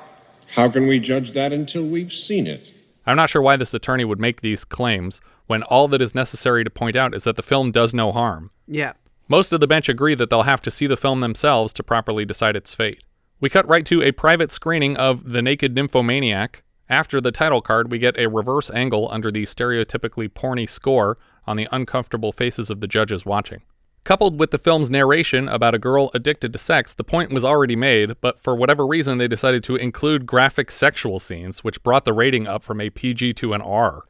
How 0.54 0.70
can 0.70 0.86
we 0.86 0.98
judge 0.98 1.32
that 1.32 1.52
until 1.52 1.84
we've 1.84 2.10
seen 2.10 2.46
it? 2.46 2.72
I'm 3.04 3.18
not 3.18 3.28
sure 3.28 3.42
why 3.42 3.56
this 3.56 3.74
attorney 3.74 4.06
would 4.06 4.18
make 4.18 4.40
these 4.40 4.64
claims 4.64 5.20
when 5.48 5.62
all 5.64 5.86
that 5.88 6.00
is 6.00 6.14
necessary 6.14 6.64
to 6.64 6.70
point 6.70 6.96
out 6.96 7.14
is 7.14 7.24
that 7.24 7.36
the 7.36 7.42
film 7.42 7.72
does 7.72 7.92
no 7.92 8.10
harm. 8.10 8.52
Yeah. 8.66 8.94
Most 9.28 9.52
of 9.52 9.60
the 9.60 9.66
bench 9.66 9.90
agree 9.90 10.14
that 10.14 10.30
they'll 10.30 10.44
have 10.44 10.62
to 10.62 10.70
see 10.70 10.86
the 10.86 10.96
film 10.96 11.20
themselves 11.20 11.74
to 11.74 11.82
properly 11.82 12.24
decide 12.24 12.56
its 12.56 12.74
fate. 12.74 13.04
We 13.38 13.50
cut 13.50 13.68
right 13.68 13.84
to 13.84 14.02
a 14.02 14.12
private 14.12 14.50
screening 14.50 14.96
of 14.96 15.32
The 15.32 15.42
Naked 15.42 15.74
Nymphomaniac. 15.74 16.62
After 16.88 17.20
the 17.20 17.32
title 17.32 17.60
card, 17.60 17.90
we 17.90 17.98
get 17.98 18.18
a 18.18 18.30
reverse 18.30 18.70
angle 18.70 19.10
under 19.12 19.30
the 19.30 19.42
stereotypically 19.42 20.30
porny 20.30 20.66
score 20.66 21.18
on 21.46 21.58
the 21.58 21.68
uncomfortable 21.70 22.32
faces 22.32 22.70
of 22.70 22.80
the 22.80 22.88
judges 22.88 23.26
watching. 23.26 23.60
Coupled 24.06 24.38
with 24.38 24.52
the 24.52 24.58
film's 24.58 24.88
narration 24.88 25.48
about 25.48 25.74
a 25.74 25.80
girl 25.80 26.12
addicted 26.14 26.52
to 26.52 26.60
sex, 26.60 26.94
the 26.94 27.02
point 27.02 27.32
was 27.32 27.44
already 27.44 27.74
made, 27.74 28.12
but 28.20 28.38
for 28.38 28.54
whatever 28.54 28.86
reason, 28.86 29.18
they 29.18 29.26
decided 29.26 29.64
to 29.64 29.74
include 29.74 30.26
graphic 30.26 30.70
sexual 30.70 31.18
scenes, 31.18 31.64
which 31.64 31.82
brought 31.82 32.04
the 32.04 32.12
rating 32.12 32.46
up 32.46 32.62
from 32.62 32.80
a 32.80 32.88
PG 32.88 33.32
to 33.32 33.52
an 33.52 33.60
R. 33.60 34.04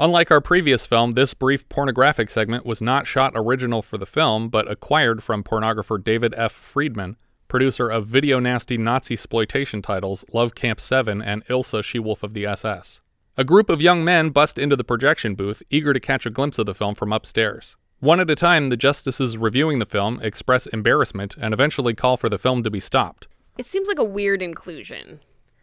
Unlike 0.00 0.32
our 0.32 0.40
previous 0.40 0.84
film, 0.84 1.12
this 1.12 1.32
brief 1.32 1.68
pornographic 1.68 2.28
segment 2.28 2.66
was 2.66 2.82
not 2.82 3.06
shot 3.06 3.34
original 3.36 3.82
for 3.82 3.98
the 3.98 4.04
film, 4.04 4.48
but 4.48 4.68
acquired 4.68 5.22
from 5.22 5.44
pornographer 5.44 6.02
David 6.02 6.34
F. 6.36 6.50
Friedman, 6.50 7.16
producer 7.46 7.88
of 7.88 8.06
video 8.06 8.40
nasty 8.40 8.76
Nazi 8.76 9.14
exploitation 9.14 9.80
titles 9.80 10.24
Love 10.32 10.56
Camp 10.56 10.80
7 10.80 11.22
and 11.22 11.46
Ilsa 11.46 11.84
She 11.84 12.00
Wolf 12.00 12.24
of 12.24 12.34
the 12.34 12.46
SS. 12.46 13.00
A 13.36 13.44
group 13.44 13.70
of 13.70 13.80
young 13.80 14.02
men 14.02 14.30
bust 14.30 14.58
into 14.58 14.74
the 14.74 14.82
projection 14.82 15.36
booth, 15.36 15.62
eager 15.70 15.92
to 15.92 16.00
catch 16.00 16.26
a 16.26 16.30
glimpse 16.30 16.58
of 16.58 16.66
the 16.66 16.74
film 16.74 16.96
from 16.96 17.12
upstairs. 17.12 17.76
One 18.04 18.20
at 18.20 18.30
a 18.30 18.34
time, 18.34 18.66
the 18.66 18.76
justices 18.76 19.38
reviewing 19.38 19.78
the 19.78 19.86
film 19.86 20.20
express 20.22 20.66
embarrassment 20.66 21.36
and 21.40 21.54
eventually 21.54 21.94
call 21.94 22.18
for 22.18 22.28
the 22.28 22.36
film 22.36 22.62
to 22.62 22.70
be 22.70 22.78
stopped. 22.78 23.28
It 23.56 23.64
seems 23.64 23.88
like 23.88 23.98
a 23.98 24.04
weird 24.04 24.42
inclusion. 24.42 25.20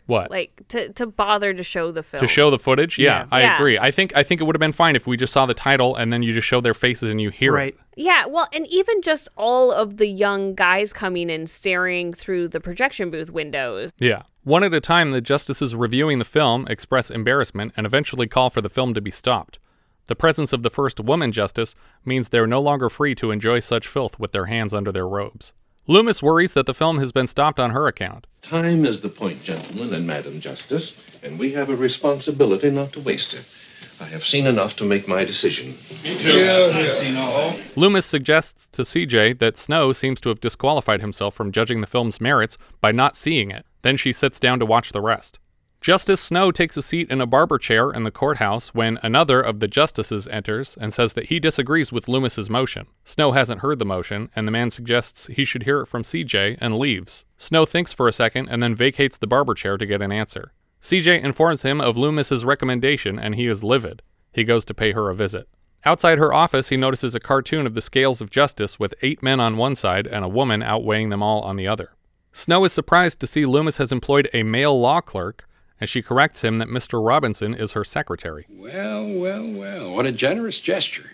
What? 0.07 0.31
Like 0.31 0.63
to 0.69 0.91
to 0.93 1.05
bother 1.05 1.53
to 1.53 1.63
show 1.63 1.91
the 1.91 2.01
film. 2.01 2.19
to 2.19 2.27
show 2.27 2.49
the 2.49 2.57
footage? 2.57 2.97
Yeah, 2.97 3.19
Yeah. 3.19 3.25
I 3.31 3.41
Yeah. 3.41 3.55
agree. 3.55 3.77
I 3.77 3.91
think 3.91 4.15
I 4.15 4.23
think 4.23 4.41
it 4.41 4.45
would 4.45 4.55
have 4.55 4.59
been 4.59 4.71
fine 4.71 4.95
if 4.95 5.05
we 5.05 5.17
just 5.17 5.31
saw 5.31 5.45
the 5.45 5.53
title 5.53 5.95
and 5.95 6.11
then 6.11 6.23
you 6.23 6.33
just 6.33 6.47
show 6.47 6.59
their 6.61 6.73
faces 6.73 7.11
and 7.11 7.21
you 7.21 7.29
hear 7.29 7.51
it. 7.53 7.57
Right. 7.57 7.75
Yeah, 7.95 8.25
well, 8.25 8.47
and 8.51 8.65
even 8.67 9.03
just 9.03 9.29
all 9.37 9.71
of 9.71 9.97
the 9.97 10.07
young 10.07 10.55
guys 10.55 10.93
coming 10.93 11.29
in 11.29 11.45
staring 11.45 12.11
through 12.11 12.47
the 12.47 12.59
projection 12.59 13.11
booth 13.11 13.29
windows. 13.29 13.91
Yeah. 13.99 14.23
One 14.43 14.63
at 14.63 14.73
a 14.73 14.81
time, 14.81 15.11
the 15.11 15.21
justices 15.21 15.75
reviewing 15.75 16.17
the 16.17 16.25
film 16.25 16.65
express 16.67 17.11
embarrassment 17.11 17.73
and 17.77 17.85
eventually 17.85 18.25
call 18.25 18.49
for 18.49 18.61
the 18.61 18.69
film 18.69 18.95
to 18.95 19.01
be 19.01 19.11
stopped. 19.11 19.59
The 20.11 20.15
presence 20.15 20.51
of 20.51 20.61
the 20.61 20.69
first 20.69 20.99
woman 20.99 21.31
justice 21.31 21.73
means 22.03 22.27
they're 22.27 22.45
no 22.45 22.59
longer 22.59 22.89
free 22.89 23.15
to 23.15 23.31
enjoy 23.31 23.61
such 23.61 23.87
filth 23.87 24.19
with 24.19 24.33
their 24.33 24.47
hands 24.47 24.73
under 24.73 24.91
their 24.91 25.07
robes. 25.07 25.53
Loomis 25.87 26.21
worries 26.21 26.53
that 26.53 26.65
the 26.65 26.73
film 26.73 26.99
has 26.99 27.13
been 27.13 27.27
stopped 27.27 27.61
on 27.61 27.69
her 27.69 27.87
account. 27.87 28.27
Time 28.41 28.83
is 28.83 28.99
the 28.99 29.07
point, 29.07 29.41
gentlemen 29.41 29.93
and 29.93 30.05
Madam 30.05 30.41
Justice, 30.41 30.97
and 31.23 31.39
we 31.39 31.53
have 31.53 31.69
a 31.69 31.77
responsibility 31.77 32.69
not 32.69 32.91
to 32.91 32.99
waste 32.99 33.33
it. 33.33 33.45
I 34.01 34.03
have 34.07 34.25
seen 34.25 34.47
enough 34.47 34.75
to 34.75 34.83
make 34.83 35.07
my 35.07 35.23
decision. 35.23 35.77
Me 36.03 36.19
too. 36.19 37.61
Loomis 37.77 38.05
suggests 38.05 38.67
to 38.73 38.81
CJ 38.81 39.39
that 39.39 39.55
Snow 39.55 39.93
seems 39.93 40.19
to 40.19 40.27
have 40.27 40.41
disqualified 40.41 40.99
himself 40.99 41.35
from 41.35 41.53
judging 41.53 41.79
the 41.79 41.87
film's 41.87 42.19
merits 42.19 42.57
by 42.81 42.91
not 42.91 43.15
seeing 43.15 43.49
it. 43.49 43.65
Then 43.81 43.95
she 43.95 44.11
sits 44.11 44.41
down 44.41 44.59
to 44.59 44.65
watch 44.65 44.91
the 44.91 44.99
rest. 44.99 45.39
Justice 45.81 46.21
Snow 46.21 46.51
takes 46.51 46.77
a 46.77 46.81
seat 46.83 47.09
in 47.09 47.21
a 47.21 47.25
barber 47.25 47.57
chair 47.57 47.89
in 47.89 48.03
the 48.03 48.11
courthouse 48.11 48.71
when 48.71 48.99
another 49.01 49.41
of 49.41 49.61
the 49.61 49.67
justices 49.67 50.27
enters 50.27 50.77
and 50.79 50.93
says 50.93 51.13
that 51.13 51.29
he 51.29 51.39
disagrees 51.39 51.91
with 51.91 52.07
Loomis's 52.07 52.51
motion. 52.51 52.85
Snow 53.03 53.31
hasn't 53.31 53.61
heard 53.61 53.79
the 53.79 53.85
motion, 53.85 54.29
and 54.35 54.47
the 54.47 54.51
man 54.51 54.69
suggests 54.69 55.25
he 55.25 55.43
should 55.43 55.63
hear 55.63 55.81
it 55.81 55.87
from 55.87 56.03
CJ 56.03 56.59
and 56.61 56.77
leaves. 56.77 57.25
Snow 57.35 57.65
thinks 57.65 57.93
for 57.93 58.07
a 58.07 58.13
second 58.13 58.47
and 58.49 58.61
then 58.61 58.75
vacates 58.75 59.17
the 59.17 59.25
barber 59.25 59.55
chair 59.55 59.75
to 59.75 59.87
get 59.87 60.03
an 60.03 60.11
answer. 60.11 60.53
CJ 60.83 61.23
informs 61.23 61.63
him 61.63 61.81
of 61.81 61.97
Loomis's 61.97 62.45
recommendation 62.45 63.17
and 63.17 63.33
he 63.33 63.47
is 63.47 63.63
livid. 63.63 64.03
He 64.31 64.43
goes 64.43 64.63
to 64.65 64.75
pay 64.75 64.91
her 64.91 65.09
a 65.09 65.15
visit. 65.15 65.49
Outside 65.83 66.19
her 66.19 66.31
office, 66.31 66.69
he 66.69 66.77
notices 66.77 67.15
a 67.15 67.19
cartoon 67.19 67.65
of 67.65 67.73
the 67.73 67.81
scales 67.81 68.21
of 68.21 68.29
justice 68.29 68.77
with 68.77 68.93
eight 69.01 69.23
men 69.23 69.39
on 69.39 69.57
one 69.57 69.75
side 69.75 70.05
and 70.05 70.23
a 70.23 70.29
woman 70.29 70.61
outweighing 70.61 71.09
them 71.09 71.23
all 71.23 71.41
on 71.41 71.55
the 71.55 71.67
other. 71.67 71.95
Snow 72.31 72.65
is 72.65 72.71
surprised 72.71 73.19
to 73.19 73.25
see 73.25 73.47
Loomis 73.47 73.77
has 73.77 73.91
employed 73.91 74.29
a 74.31 74.43
male 74.43 74.79
law 74.79 75.01
clerk, 75.01 75.47
and 75.81 75.89
she 75.89 76.01
corrects 76.01 76.43
him 76.43 76.59
that 76.59 76.69
Mr. 76.69 77.05
Robinson 77.05 77.53
is 77.53 77.73
her 77.73 77.83
secretary. 77.83 78.45
Well, 78.49 79.11
well, 79.11 79.51
well, 79.51 79.93
what 79.93 80.05
a 80.05 80.11
generous 80.13 80.59
gesture. 80.59 81.11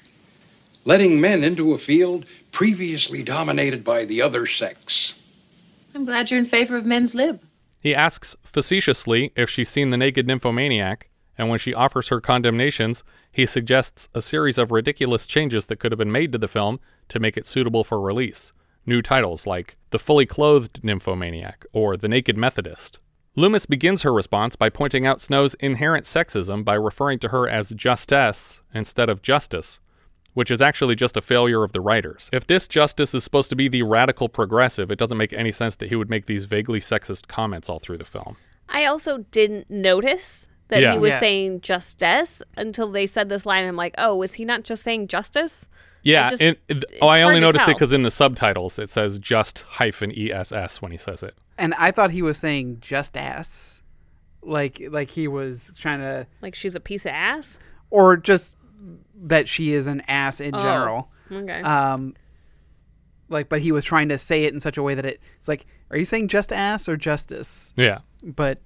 letting 0.86 1.19
men 1.19 1.43
into 1.43 1.73
a 1.73 1.77
field 1.77 2.25
previously 2.51 3.21
dominated 3.23 3.84
by 3.84 4.06
the 4.06 4.21
other 4.21 4.45
sex. 4.45 5.13
I'm 5.95 6.06
glad 6.06 6.30
you're 6.32 6.39
in 6.39 6.45
favor 6.45 6.77
of 6.77 6.86
men's 6.86 7.13
lib. 7.15 7.41
He 7.82 7.93
asks 7.95 8.36
facetiously 8.43 9.32
if 9.36 9.49
she's 9.49 9.69
seen 9.69 9.89
the 9.89 9.97
naked 9.97 10.27
nymphomaniac, 10.27 11.10
and 11.38 11.49
when 11.49 11.60
she 11.60 11.73
offers 11.73 12.08
her 12.08 12.21
condemnations, 12.21 13.03
he 13.32 13.45
suggests 13.45 14.08
a 14.15 14.21
series 14.21 14.58
of 14.58 14.71
ridiculous 14.71 15.27
changes 15.27 15.65
that 15.67 15.80
could 15.80 15.91
have 15.91 15.99
been 15.99 16.12
made 16.12 16.32
to 16.32 16.38
the 16.38 16.47
film 16.47 16.80
to 17.10 17.19
make 17.19 17.36
it 17.38 17.47
suitable 17.47 17.84
for 17.84 17.99
release. 17.99 18.53
New 18.86 19.01
titles 19.01 19.45
like 19.45 19.75
The 19.89 19.99
Fully 19.99 20.25
Clothed 20.25 20.84
Nymphomaniac 20.84 21.65
or 21.73 21.97
The 21.97 22.08
Naked 22.08 22.38
Methodist. 22.38 22.99
Loomis 23.39 23.67
begins 23.67 24.02
her 24.02 24.12
response 24.12 24.56
by 24.56 24.67
pointing 24.69 25.06
out 25.06 25.21
Snow's 25.21 25.54
inherent 25.56 26.06
sexism 26.06 26.65
by 26.65 26.73
referring 26.73 27.19
to 27.19 27.28
her 27.30 27.47
as 27.47 27.69
Justess 27.69 28.62
instead 28.73 29.10
of 29.10 29.21
Justice, 29.21 29.80
which 30.34 30.50
is 30.50 30.60
actually 30.60 30.95
just 30.95 31.15
a 31.15 31.21
failure 31.21 31.63
of 31.63 31.71
the 31.71 31.80
writers. 31.80 32.32
If 32.34 32.47
this 32.47 32.67
Justice 32.67 33.13
is 33.13 33.23
supposed 33.23 33.52
to 33.52 33.56
be 33.56 33.67
the 33.67 33.84
radical 33.84 34.28
progressive, 34.28 34.89
it 34.89 34.97
doesn't 34.97 35.19
make 35.19 35.34
any 35.34 35.52
sense 35.52 35.76
that 35.76 35.89
he 35.89 35.95
would 35.95 36.10
make 36.10 36.26
these 36.26 36.45
vaguely 36.45 36.80
sexist 36.80 37.28
comments 37.28 37.69
all 37.69 37.78
through 37.78 37.97
the 38.00 38.06
film. 38.06 38.38
I 38.69 38.86
also 38.86 39.19
didn't 39.30 39.69
notice 39.69 40.47
that 40.69 40.82
Yeah. 40.82 40.93
he 40.93 40.97
was 40.97 41.13
Yeah. 41.13 41.19
saying 41.19 41.62
justice 41.62 42.41
until 42.58 42.89
they 42.89 43.06
said 43.06 43.30
this 43.30 43.45
line. 43.45 43.67
I'm 43.67 43.76
like, 43.76 43.93
oh, 44.00 44.15
was 44.15 44.34
he 44.34 44.45
not 44.45 44.63
just 44.63 44.82
saying 44.82 45.10
justice? 45.10 45.69
Yeah, 46.02 46.26
I 46.26 46.30
just- 46.32 46.41
and- 46.41 46.58
it's 46.69 46.86
oh, 47.04 47.08
I 47.08 47.21
only 47.21 47.36
to 47.36 47.41
noticed 47.41 47.67
it 47.67 47.73
because 47.76 47.93
in 47.93 48.02
the 48.02 48.10
subtitles 48.12 48.80
it 48.80 48.89
says 48.89 49.19
just 49.19 49.62
hyphen 49.78 50.12
ess 50.12 50.82
when 50.82 50.91
he 50.91 50.97
says 50.97 51.21
it. 51.21 51.36
And 51.58 51.74
I 51.76 51.91
thought 51.91 52.12
he 52.12 52.22
was 52.22 52.38
saying 52.38 52.78
just 52.82 53.17
ass, 53.17 53.82
like 54.41 54.82
like 54.89 55.10
he 55.12 55.28
was 55.28 55.72
trying 55.78 56.00
to, 56.00 56.28
Like 56.41 56.56
she's 56.56 56.76
a 56.76 56.80
piece 56.80 57.06
of 57.06 57.12
ass. 57.12 57.58
or 57.89 58.15
just 58.17 58.56
that 59.24 59.48
she 59.50 59.74
is 59.74 59.88
an 59.88 60.02
ass 60.08 60.39
in 60.39 60.54
Oh, 60.56 60.62
general. 60.62 61.12
okay. 61.32 61.62
Um, 61.62 62.13
like, 63.30 63.50
but 63.50 63.62
he 63.62 63.72
was 63.72 63.84
trying 63.84 64.10
to 64.10 64.17
say 64.17 64.43
it 64.43 64.54
in 64.54 64.60
such 64.60 64.78
a 64.78 64.84
way 64.84 64.93
that 64.96 65.06
it, 65.06 65.20
it's 65.38 65.48
like, 65.48 65.65
are 65.91 65.98
you 65.98 66.06
saying 66.06 66.28
just 66.30 66.54
ass 66.54 66.88
or 66.88 66.96
justice? 66.96 67.74
Yeah. 67.76 68.00
But 68.24 68.60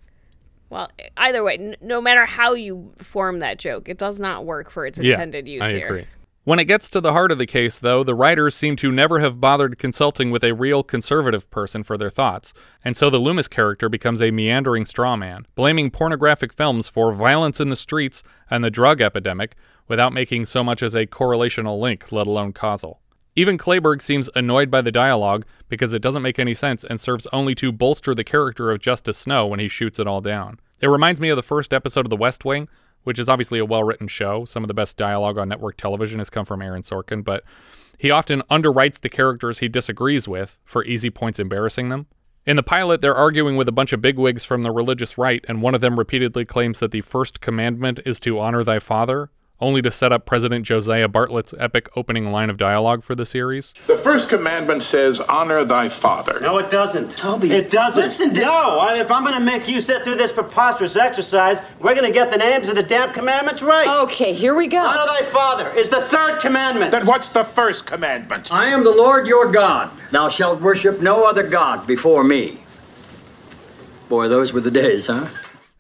Well, 0.70 0.92
either 1.18 1.44
way, 1.44 1.56
n- 1.56 1.76
no 1.82 2.00
matter 2.02 2.26
how 2.26 2.54
you 2.54 2.92
form 2.98 3.40
that 3.40 3.58
joke, 3.58 3.90
it 3.90 3.98
does 3.98 4.20
not 4.20 4.46
work 4.46 4.70
for 4.70 4.86
its 4.86 5.00
intended 5.00 5.48
use 5.48 5.64
I 5.64 5.72
here. 5.72 5.88
agree. 5.88 6.06
When 6.44 6.58
it 6.58 6.66
gets 6.66 6.90
to 6.90 7.00
the 7.00 7.14
heart 7.14 7.32
of 7.32 7.38
the 7.38 7.46
case, 7.46 7.78
though, 7.78 8.04
the 8.04 8.16
writers 8.16 8.56
seem 8.56 8.76
to 8.78 8.92
never 8.92 9.20
have 9.20 9.40
bothered 9.40 9.78
consulting 9.78 10.32
with 10.32 10.44
a 10.44 10.56
real 10.56 10.82
conservative 10.82 11.48
person 11.52 11.84
for 11.84 12.00
their 12.00 12.10
thoughts, 12.10 12.52
and 12.84 12.98
so 12.98 13.12
the 13.12 13.20
Loomis 13.20 13.48
character 13.48 13.88
becomes 13.90 14.24
a 14.24 14.32
meandering 14.32 14.88
straw 14.88 15.16
man, 15.16 15.46
blaming 15.54 15.92
pornographic 15.92 16.52
films 16.52 16.88
for 16.88 17.14
violence 17.14 17.60
in 17.60 17.70
the 17.70 17.76
streets 17.76 18.24
and 18.50 18.64
the 18.64 18.72
drug 18.72 19.02
epidemic 19.02 19.56
without 19.88 20.14
making 20.14 20.48
so 20.48 20.64
much 20.64 20.82
as 20.82 20.96
a 20.96 21.06
correlational 21.06 21.80
link, 21.80 22.12
let 22.12 22.26
alone 22.26 22.54
causal. 22.54 23.02
Even 23.36 23.56
Clayburgh 23.56 24.02
seems 24.02 24.28
annoyed 24.36 24.72
by 24.72 24.82
the 24.82 24.92
dialogue 24.92 25.46
because 25.70 25.94
it 25.94 26.02
doesn't 26.02 26.24
make 26.24 26.40
any 26.40 26.56
sense 26.56 26.84
and 26.84 27.00
serves 27.00 27.28
only 27.32 27.54
to 27.54 27.72
bolster 27.72 28.16
the 28.16 28.24
character 28.24 28.72
of 28.72 28.82
Justice 28.82 29.20
Snow 29.20 29.46
when 29.46 29.60
he 29.60 29.68
shoots 29.68 30.00
it 30.00 30.08
all 30.08 30.22
down. 30.22 30.60
It 30.80 30.88
reminds 30.88 31.22
me 31.22 31.30
of 31.30 31.36
the 31.36 31.44
first 31.44 31.72
episode 31.72 32.08
of 32.08 32.10
The 32.10 32.18
West 32.18 32.44
Wing, 32.46 32.68
which 33.04 33.20
is 33.20 33.30
obviously 33.30 33.60
a 33.60 33.66
well 33.66 33.84
written 33.84 34.08
show. 34.08 34.46
Some 34.46 34.64
of 34.64 34.68
the 34.68 34.74
best 34.74 34.98
dialogue 34.98 35.38
on 35.38 35.50
network 35.50 35.78
television 35.78 36.20
has 36.20 36.30
come 36.30 36.46
from 36.46 36.62
Aaron 36.62 36.82
Sorkin, 36.82 37.24
but 37.24 37.44
he 37.98 38.10
often 38.10 38.42
underwrites 38.50 39.00
the 39.00 39.10
characters 39.10 39.60
he 39.60 39.68
disagrees 39.68 40.28
with 40.28 40.58
for 40.66 40.84
easy 40.86 41.10
points 41.10 41.40
embarrassing 41.40 41.90
them. 41.90 42.08
In 42.46 42.56
the 42.56 42.64
pilot, 42.64 43.02
they're 43.02 43.16
arguing 43.16 43.56
with 43.56 43.68
a 43.68 43.72
bunch 43.72 43.94
of 43.94 44.02
bigwigs 44.02 44.44
from 44.44 44.64
the 44.64 44.72
religious 44.72 45.18
right, 45.18 45.46
and 45.48 45.62
one 45.62 45.76
of 45.76 45.82
them 45.82 46.00
repeatedly 46.00 46.44
claims 46.44 46.80
that 46.80 46.90
the 46.90 47.02
first 47.02 47.40
commandment 47.42 48.00
is 48.04 48.20
to 48.22 48.40
honor 48.40 48.64
thy 48.64 48.80
father, 48.80 49.30
only 49.62 49.82
to 49.84 49.92
set 49.92 50.12
up 50.12 50.26
President 50.26 50.66
Josiah 50.66 51.08
Bartlet's 51.08 51.54
epic 51.60 51.88
opening 51.96 52.32
line 52.32 52.50
of 52.50 52.58
dialogue 52.58 53.04
for 53.04 53.14
the 53.16 53.26
series. 53.26 53.74
The 53.88 53.98
first 53.98 54.28
commandment 54.28 54.82
says, 54.82 55.20
honor 55.22 55.64
thy 55.64 55.88
father. 55.88 56.40
No, 56.42 56.58
it 56.58 56.70
doesn't. 56.70 57.16
Toby. 57.16 57.52
It 57.52 57.70
doesn't. 57.72 58.02
listen 58.04 58.34
to- 58.34 58.42
No, 58.42 58.80
I- 58.80 58.98
if 59.00 59.12
I'm 59.12 59.24
going 59.24 59.36
to 59.36 59.40
make 59.40 59.68
you 59.68 59.80
sit 59.80 60.04
through 60.04 60.16
this 60.16 60.32
preposterous 60.32 60.96
exercise, 60.96 61.60
we're 61.80 61.94
going 61.94 62.06
to 62.08 62.12
get 62.12 62.32
the 62.32 62.38
names 62.38 62.68
of 62.68 62.76
the 62.76 62.84
damn 62.84 63.14
commandments 63.14 63.62
right. 63.62 63.88
Okay, 64.04 64.34
here 64.34 64.56
we 64.56 64.68
go. 64.68 64.80
Honor 64.80 65.06
thy 65.06 65.22
father 65.22 65.72
is 65.74 65.90
the 65.90 66.02
third 66.02 66.42
commandment. 66.42 66.92
Then 66.92 67.06
what's 67.06 67.30
the 67.30 67.44
first 67.44 67.86
commandment? 67.86 68.52
I 68.52 68.66
am 68.68 68.84
the 68.84 68.90
Lord 68.92 69.28
your 69.28 69.52
God. 69.52 69.92
Thou 70.12 70.28
shalt 70.30 70.60
worship 70.62 71.02
no 71.02 71.24
other 71.26 71.44
God 71.44 71.86
before 71.86 72.24
me. 72.24 72.58
Boy, 74.10 74.28
those 74.28 74.52
were 74.52 74.60
the 74.62 74.72
days, 74.72 75.06
huh? 75.08 75.28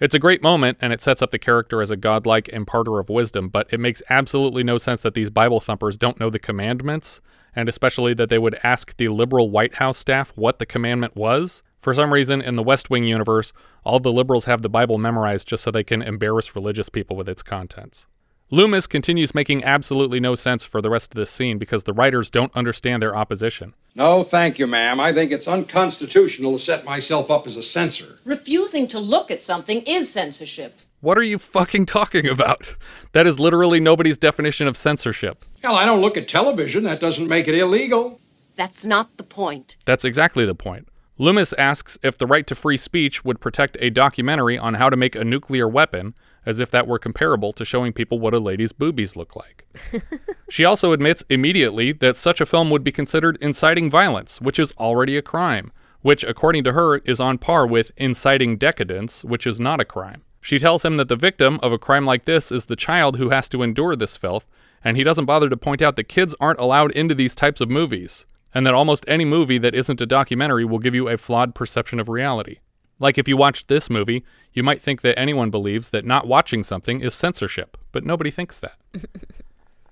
It's 0.01 0.15
a 0.15 0.19
great 0.19 0.41
moment, 0.41 0.79
and 0.81 0.91
it 0.91 0.99
sets 0.99 1.21
up 1.21 1.29
the 1.29 1.37
character 1.37 1.79
as 1.79 1.91
a 1.91 1.95
godlike 1.95 2.49
imparter 2.49 2.97
of 2.97 3.07
wisdom, 3.07 3.49
but 3.49 3.67
it 3.71 3.79
makes 3.79 4.01
absolutely 4.09 4.63
no 4.63 4.79
sense 4.79 5.03
that 5.03 5.13
these 5.13 5.29
Bible 5.29 5.59
thumpers 5.59 5.95
don't 5.95 6.19
know 6.19 6.31
the 6.31 6.39
commandments, 6.39 7.21
and 7.55 7.69
especially 7.69 8.15
that 8.15 8.29
they 8.29 8.39
would 8.39 8.57
ask 8.63 8.97
the 8.97 9.09
liberal 9.09 9.51
White 9.51 9.75
House 9.75 9.99
staff 9.99 10.33
what 10.35 10.57
the 10.57 10.65
commandment 10.65 11.15
was. 11.15 11.61
For 11.83 11.93
some 11.93 12.13
reason, 12.13 12.41
in 12.41 12.55
the 12.55 12.63
West 12.63 12.89
Wing 12.89 13.03
universe, 13.03 13.53
all 13.83 13.99
the 13.99 14.11
liberals 14.11 14.45
have 14.45 14.63
the 14.63 14.69
Bible 14.69 14.97
memorized 14.97 15.47
just 15.47 15.63
so 15.63 15.69
they 15.69 15.83
can 15.83 16.01
embarrass 16.01 16.55
religious 16.55 16.89
people 16.89 17.15
with 17.15 17.29
its 17.29 17.43
contents. 17.43 18.07
Loomis 18.53 18.85
continues 18.85 19.33
making 19.33 19.63
absolutely 19.63 20.19
no 20.19 20.35
sense 20.35 20.65
for 20.65 20.81
the 20.81 20.89
rest 20.89 21.13
of 21.13 21.15
this 21.15 21.31
scene 21.31 21.57
because 21.57 21.85
the 21.85 21.93
writers 21.93 22.29
don't 22.29 22.53
understand 22.53 23.01
their 23.01 23.15
opposition. 23.15 23.73
No, 23.95 24.25
thank 24.25 24.59
you, 24.59 24.67
ma'am. 24.67 24.99
I 24.99 25.13
think 25.13 25.31
it's 25.31 25.47
unconstitutional 25.47 26.57
to 26.57 26.63
set 26.63 26.83
myself 26.83 27.31
up 27.31 27.47
as 27.47 27.55
a 27.55 27.63
censor. 27.63 28.19
Refusing 28.25 28.89
to 28.89 28.99
look 28.99 29.31
at 29.31 29.41
something 29.41 29.81
is 29.83 30.11
censorship. 30.11 30.77
What 30.99 31.17
are 31.17 31.23
you 31.23 31.39
fucking 31.39 31.85
talking 31.85 32.27
about? 32.27 32.75
That 33.13 33.25
is 33.25 33.39
literally 33.39 33.79
nobody's 33.79 34.17
definition 34.17 34.67
of 34.67 34.75
censorship. 34.75 35.45
Hell, 35.63 35.77
I 35.77 35.85
don't 35.85 36.01
look 36.01 36.17
at 36.17 36.27
television. 36.27 36.83
That 36.83 36.99
doesn't 36.99 37.29
make 37.29 37.47
it 37.47 37.55
illegal. 37.55 38.19
That's 38.57 38.83
not 38.83 39.15
the 39.15 39.23
point. 39.23 39.77
That's 39.85 40.03
exactly 40.03 40.45
the 40.45 40.55
point. 40.55 40.89
Loomis 41.17 41.53
asks 41.53 41.97
if 42.03 42.17
the 42.17 42.27
right 42.27 42.45
to 42.47 42.55
free 42.55 42.75
speech 42.75 43.23
would 43.23 43.39
protect 43.39 43.77
a 43.79 43.89
documentary 43.89 44.57
on 44.57 44.73
how 44.73 44.89
to 44.89 44.97
make 44.97 45.15
a 45.15 45.23
nuclear 45.23 45.69
weapon, 45.69 46.15
as 46.45 46.60
if 46.60 46.71
that 46.71 46.88
were 46.88 46.99
comparable 46.99 47.51
to 47.54 47.65
showing 47.65 47.93
people 47.93 48.19
what 48.19 48.34
a 48.34 48.39
lady's 48.39 48.71
boobies 48.71 49.15
look 49.15 49.36
like. 49.36 49.65
she 50.49 50.65
also 50.65 50.91
admits 50.91 51.23
immediately 51.30 51.91
that 51.91 52.15
such 52.15 52.41
a 52.41 52.45
film 52.45 52.69
would 52.69 52.84
be 52.84 52.91
considered 52.91 53.38
inciting 53.41 53.89
violence, 53.89 54.41
which 54.41 54.60
is 54.60 54.73
already 54.80 55.17
a 55.17 55.21
crime, 55.21 55.71
which, 56.01 56.23
according 56.23 56.63
to 56.63 56.73
her, 56.73 56.97
is 56.99 57.19
on 57.19 57.38
par 57.38 57.65
with 57.65 57.91
inciting 57.97 58.58
decadence, 58.58 59.23
which 59.23 59.45
is 59.45 59.60
not 59.60 59.80
a 59.80 59.86
crime. 59.86 60.23
She 60.41 60.58
tells 60.58 60.84
him 60.84 60.97
that 60.97 61.08
the 61.08 61.15
victim 61.15 61.60
of 61.62 61.71
a 61.71 61.77
crime 61.77 62.06
like 62.06 62.25
this 62.25 62.51
is 62.51 62.65
the 62.65 62.75
child 62.75 63.17
who 63.17 63.30
has 63.30 63.47
to 63.49 63.62
endure 63.62 63.95
this 63.95 64.17
filth, 64.17 64.47
and 64.84 64.97
he 64.97 65.04
doesn't 65.04 65.25
bother 65.25 65.49
to 65.49 65.58
point 65.58 65.84
out 65.84 65.95
that 65.95 66.06
kids 66.06 66.34
aren't 66.39 66.60
allowed 66.60 66.91
into 66.91 67.13
these 67.13 67.36
types 67.36 67.62
of 67.62 67.69
movies, 67.69 68.25
and 68.54 68.65
that 68.65 68.73
almost 68.73 69.06
any 69.08 69.23
movie 69.23 69.60
that 69.60 69.75
isn't 69.75 70.01
a 70.01 70.08
documentary 70.08 70.65
will 70.65 70.80
give 70.80 70.95
you 70.95 71.08
a 71.08 71.17
flawed 71.17 71.54
perception 71.54 71.99
of 71.99 72.10
reality. 72.10 72.58
Like 73.01 73.17
if 73.17 73.27
you 73.27 73.35
watched 73.35 73.67
this 73.67 73.89
movie, 73.89 74.23
you 74.53 74.61
might 74.61 74.79
think 74.79 75.01
that 75.01 75.17
anyone 75.17 75.49
believes 75.49 75.89
that 75.89 76.05
not 76.05 76.27
watching 76.27 76.63
something 76.63 77.01
is 77.01 77.15
censorship, 77.15 77.75
but 77.91 78.05
nobody 78.05 78.29
thinks 78.29 78.59
that. 78.59 78.77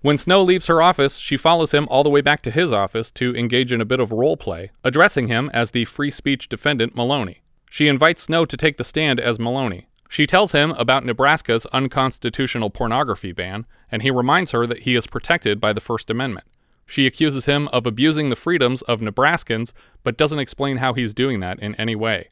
when 0.01 0.15
Snow 0.15 0.43
leaves 0.43 0.67
her 0.67 0.79
office, 0.79 1.17
she 1.17 1.35
follows 1.35 1.71
him 1.71 1.87
all 1.89 2.03
the 2.03 2.09
way 2.11 2.21
back 2.21 2.43
to 2.43 2.51
his 2.51 2.71
office 2.71 3.09
to 3.11 3.35
engage 3.35 3.73
in 3.73 3.81
a 3.81 3.85
bit 3.85 3.99
of 3.99 4.11
role 4.11 4.37
play, 4.37 4.69
addressing 4.83 5.27
him 5.27 5.49
as 5.55 5.71
the 5.71 5.85
free 5.85 6.11
speech 6.11 6.49
defendant 6.49 6.95
Maloney. 6.95 7.41
She 7.67 7.87
invites 7.87 8.23
Snow 8.23 8.45
to 8.45 8.55
take 8.55 8.77
the 8.77 8.83
stand 8.83 9.19
as 9.19 9.39
Maloney. 9.39 9.87
She 10.07 10.27
tells 10.27 10.51
him 10.51 10.71
about 10.71 11.03
Nebraska's 11.03 11.65
unconstitutional 11.67 12.69
pornography 12.69 13.31
ban, 13.31 13.65
and 13.91 14.03
he 14.03 14.11
reminds 14.11 14.51
her 14.51 14.67
that 14.67 14.81
he 14.81 14.95
is 14.95 15.07
protected 15.07 15.59
by 15.59 15.73
the 15.73 15.81
First 15.81 16.11
Amendment. 16.11 16.45
She 16.85 17.07
accuses 17.07 17.45
him 17.45 17.69
of 17.69 17.87
abusing 17.87 18.29
the 18.29 18.35
freedoms 18.35 18.83
of 18.83 19.01
Nebraskans, 19.01 19.73
but 20.03 20.17
doesn't 20.17 20.37
explain 20.37 20.77
how 20.77 20.93
he's 20.93 21.15
doing 21.15 21.39
that 21.39 21.59
in 21.59 21.73
any 21.75 21.95
way. 21.95 22.29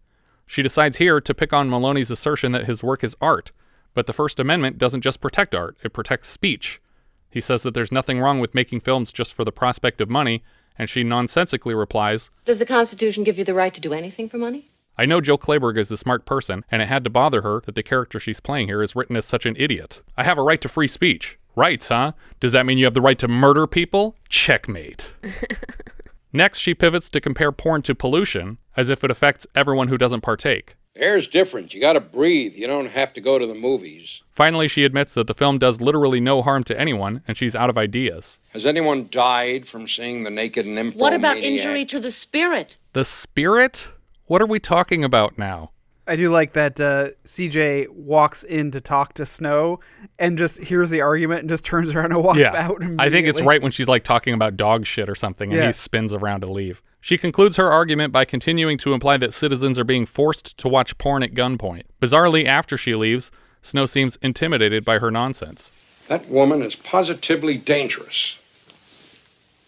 She 0.47 0.63
decides 0.63 0.97
here 0.97 1.19
to 1.21 1.33
pick 1.33 1.53
on 1.53 1.69
Maloney's 1.69 2.09
assertion 2.09 2.53
that 2.53 2.65
his 2.65 2.81
work 2.81 3.03
is 3.03 3.15
art, 3.21 3.51
but 3.93 4.07
the 4.07 4.13
First 4.13 4.39
Amendment 4.39 4.77
doesn't 4.77 5.01
just 5.01 5.21
protect 5.21 5.53
art, 5.53 5.77
it 5.83 5.93
protects 5.93 6.29
speech. 6.29 6.81
He 7.29 7.41
says 7.41 7.63
that 7.63 7.73
there's 7.73 7.91
nothing 7.91 8.19
wrong 8.19 8.39
with 8.39 8.55
making 8.55 8.79
films 8.79 9.11
just 9.11 9.33
for 9.33 9.43
the 9.43 9.51
prospect 9.51 9.99
of 9.99 10.09
money, 10.09 10.43
and 10.79 10.89
she 10.89 11.03
nonsensically 11.03 11.75
replies, 11.75 12.31
Does 12.45 12.59
the 12.59 12.65
Constitution 12.65 13.25
give 13.25 13.37
you 13.37 13.43
the 13.43 13.53
right 13.53 13.73
to 13.73 13.81
do 13.81 13.93
anything 13.93 14.29
for 14.29 14.37
money? 14.37 14.71
I 14.97 15.05
know 15.05 15.21
Jill 15.21 15.37
Clayburgh 15.37 15.77
is 15.77 15.91
a 15.91 15.97
smart 15.97 16.25
person, 16.25 16.63
and 16.71 16.81
it 16.81 16.87
had 16.87 17.03
to 17.03 17.09
bother 17.09 17.41
her 17.41 17.61
that 17.65 17.75
the 17.75 17.83
character 17.83 18.19
she's 18.19 18.39
playing 18.39 18.67
here 18.67 18.81
is 18.81 18.95
written 18.95 19.15
as 19.15 19.25
such 19.25 19.45
an 19.45 19.55
idiot. 19.59 20.01
I 20.15 20.23
have 20.23 20.37
a 20.37 20.43
right 20.43 20.61
to 20.61 20.69
free 20.69 20.87
speech. 20.87 21.37
Rights, 21.55 21.89
huh? 21.89 22.13
Does 22.39 22.53
that 22.53 22.65
mean 22.65 22.77
you 22.77 22.85
have 22.85 22.93
the 22.93 23.01
right 23.01 23.19
to 23.19 23.27
murder 23.27 23.67
people? 23.67 24.15
Checkmate. 24.29 25.13
Next, 26.33 26.59
she 26.59 26.73
pivots 26.73 27.09
to 27.11 27.21
compare 27.21 27.51
porn 27.51 27.81
to 27.83 27.95
pollution, 27.95 28.57
as 28.75 28.89
if 28.89 29.03
it 29.03 29.11
affects 29.11 29.47
everyone 29.55 29.87
who 29.87 29.97
doesn't 29.97 30.21
partake. 30.21 30.75
Air's 30.95 31.27
different. 31.27 31.73
You 31.73 31.79
gotta 31.79 31.99
breathe. 31.99 32.55
You 32.55 32.67
don't 32.67 32.89
have 32.89 33.13
to 33.13 33.21
go 33.21 33.37
to 33.37 33.45
the 33.45 33.53
movies. 33.53 34.21
Finally, 34.31 34.67
she 34.67 34.83
admits 34.83 35.13
that 35.13 35.27
the 35.27 35.33
film 35.33 35.57
does 35.57 35.79
literally 35.79 36.19
no 36.19 36.41
harm 36.41 36.63
to 36.65 36.79
anyone, 36.79 37.21
and 37.27 37.37
she's 37.37 37.55
out 37.55 37.69
of 37.69 37.77
ideas. 37.77 38.39
Has 38.49 38.65
anyone 38.65 39.07
died 39.11 39.67
from 39.67 39.87
seeing 39.87 40.23
the 40.23 40.29
naked 40.29 40.65
nymphomaniac? 40.65 40.99
What 40.99 41.13
about 41.13 41.37
injury 41.37 41.85
to 41.85 41.99
the 41.99 42.11
spirit? 42.11 42.77
The 42.93 43.05
spirit? 43.05 43.91
What 44.25 44.41
are 44.41 44.47
we 44.47 44.59
talking 44.59 45.03
about 45.03 45.37
now? 45.37 45.71
I 46.07 46.15
do 46.15 46.29
like 46.29 46.53
that 46.53 46.79
uh, 46.79 47.09
CJ 47.25 47.89
walks 47.89 48.43
in 48.43 48.71
to 48.71 48.79
talk 48.79 49.13
to 49.15 49.25
Snow 49.25 49.81
and 50.17 50.37
just 50.37 50.63
hears 50.63 50.89
the 50.89 51.01
argument 51.01 51.41
and 51.41 51.49
just 51.49 51.65
turns 51.73 51.93
around 51.93 52.13
and 52.13 52.23
walks 52.23 52.39
yeah. 52.39 52.53
out. 52.55 52.81
I 52.97 53.09
think 53.09 53.27
it's 53.27 53.41
right 53.41 53.61
when 53.61 53.71
she's 53.71 53.87
like 53.87 54.03
talking 54.03 54.33
about 54.33 54.55
dog 54.55 54.85
shit 54.85 55.09
or 55.09 55.15
something 55.15 55.51
and 55.51 55.59
Yeah. 55.59 55.67
he 55.67 55.73
spins 55.73 56.13
around 56.13 56.41
to 56.41 56.47
leave. 56.47 56.81
She 57.01 57.17
concludes 57.17 57.57
her 57.57 57.69
argument 57.71 58.11
by 58.13 58.25
continuing 58.25 58.77
to 58.79 58.93
imply 58.93 59.17
that 59.17 59.33
citizens 59.33 59.77
are 59.77 59.83
being 59.83 60.05
forced 60.05 60.57
to 60.57 60.67
watch 60.67 60.97
porn 60.97 61.23
at 61.23 61.33
gunpoint. 61.33 61.83
Bizarrely, 62.01 62.45
after 62.45 62.77
she 62.77 62.95
leaves, 62.95 63.31
Snow 63.61 63.85
seems 63.85 64.15
intimidated 64.17 64.85
by 64.85 64.99
her 64.99 65.11
nonsense. 65.11 65.71
That 66.07 66.29
woman 66.29 66.61
is 66.61 66.75
positively 66.75 67.57
dangerous. 67.57 68.37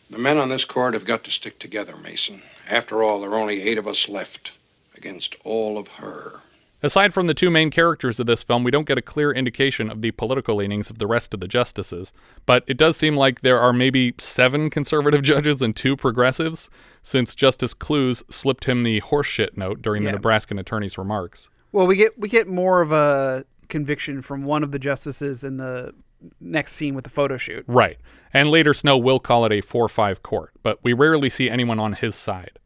The 0.10 0.18
men 0.18 0.38
on 0.38 0.50
this 0.50 0.66
court 0.66 0.94
have 0.94 1.06
got 1.06 1.24
to 1.26 1.32
stick 1.32 1.60
together, 1.60 1.96
Mason. 1.98 2.42
After 2.68 3.04
all, 3.04 3.22
there 3.22 3.32
are 3.32 3.38
only 3.40 3.62
eight 3.62 3.78
of 3.78 3.88
us 3.88 4.08
left 4.10 4.54
against 5.00 5.36
all 5.44 5.78
of 5.78 5.88
her. 6.00 6.42
Aside 6.82 7.14
from 7.14 7.28
the 7.28 7.34
two 7.34 7.50
main 7.50 7.72
characters 7.72 8.20
of 8.22 8.26
this 8.26 8.42
film, 8.42 8.64
we 8.64 8.72
don't 8.72 8.88
get 8.88 8.98
a 8.98 9.02
clear 9.02 9.32
indication 9.32 9.90
of 9.92 10.02
the 10.02 10.12
political 10.12 10.56
leanings 10.56 10.90
of 10.90 10.98
the 10.98 11.08
rest 11.08 11.34
of 11.34 11.40
the 11.42 11.48
justices, 11.48 12.14
but 12.46 12.64
it 12.68 12.78
does 12.78 12.96
seem 12.96 13.18
like 13.18 13.42
there 13.42 13.60
are 13.60 13.74
maybe 13.74 14.14
seven 14.18 14.70
conservative 14.70 15.22
judges 15.32 15.62
and 15.62 15.76
two 15.76 15.98
progressives, 15.98 16.70
since 17.04 17.36
Justice 17.36 17.74
Clues 17.74 18.24
slipped 18.30 18.64
him 18.66 18.82
the 18.84 19.02
horseshit 19.02 19.58
note 19.58 19.82
during 19.82 20.04
the 20.04 20.10
Yeah. 20.12 20.16
Nebraskan 20.16 20.58
attorney's 20.60 20.98
remarks. 20.98 21.50
Well, 21.74 21.86
we 21.86 21.96
get 21.98 22.18
we 22.18 22.30
get 22.30 22.48
more 22.48 22.82
of 22.82 22.92
a 22.94 23.44
conviction 23.68 24.22
from 24.22 24.44
one 24.44 24.64
of 24.64 24.72
the 24.72 24.80
justices 24.80 25.44
in 25.44 25.58
the 25.58 25.94
next 26.40 26.74
scene 26.74 26.96
with 26.96 27.04
the 27.04 27.10
photo 27.10 27.38
shoot. 27.38 27.64
Right. 27.68 27.98
And 28.34 28.50
later, 28.50 28.74
Snow 28.74 28.98
will 28.98 29.20
call 29.20 29.44
it 29.46 29.52
a 29.52 29.62
4 29.62 29.90
5 29.90 30.24
court, 30.24 30.52
but 30.64 30.80
we 30.84 30.94
rarely 30.94 31.30
see 31.30 31.50
anyone 31.50 31.80
on 31.80 31.94
his 31.94 32.16
side. 32.16 32.58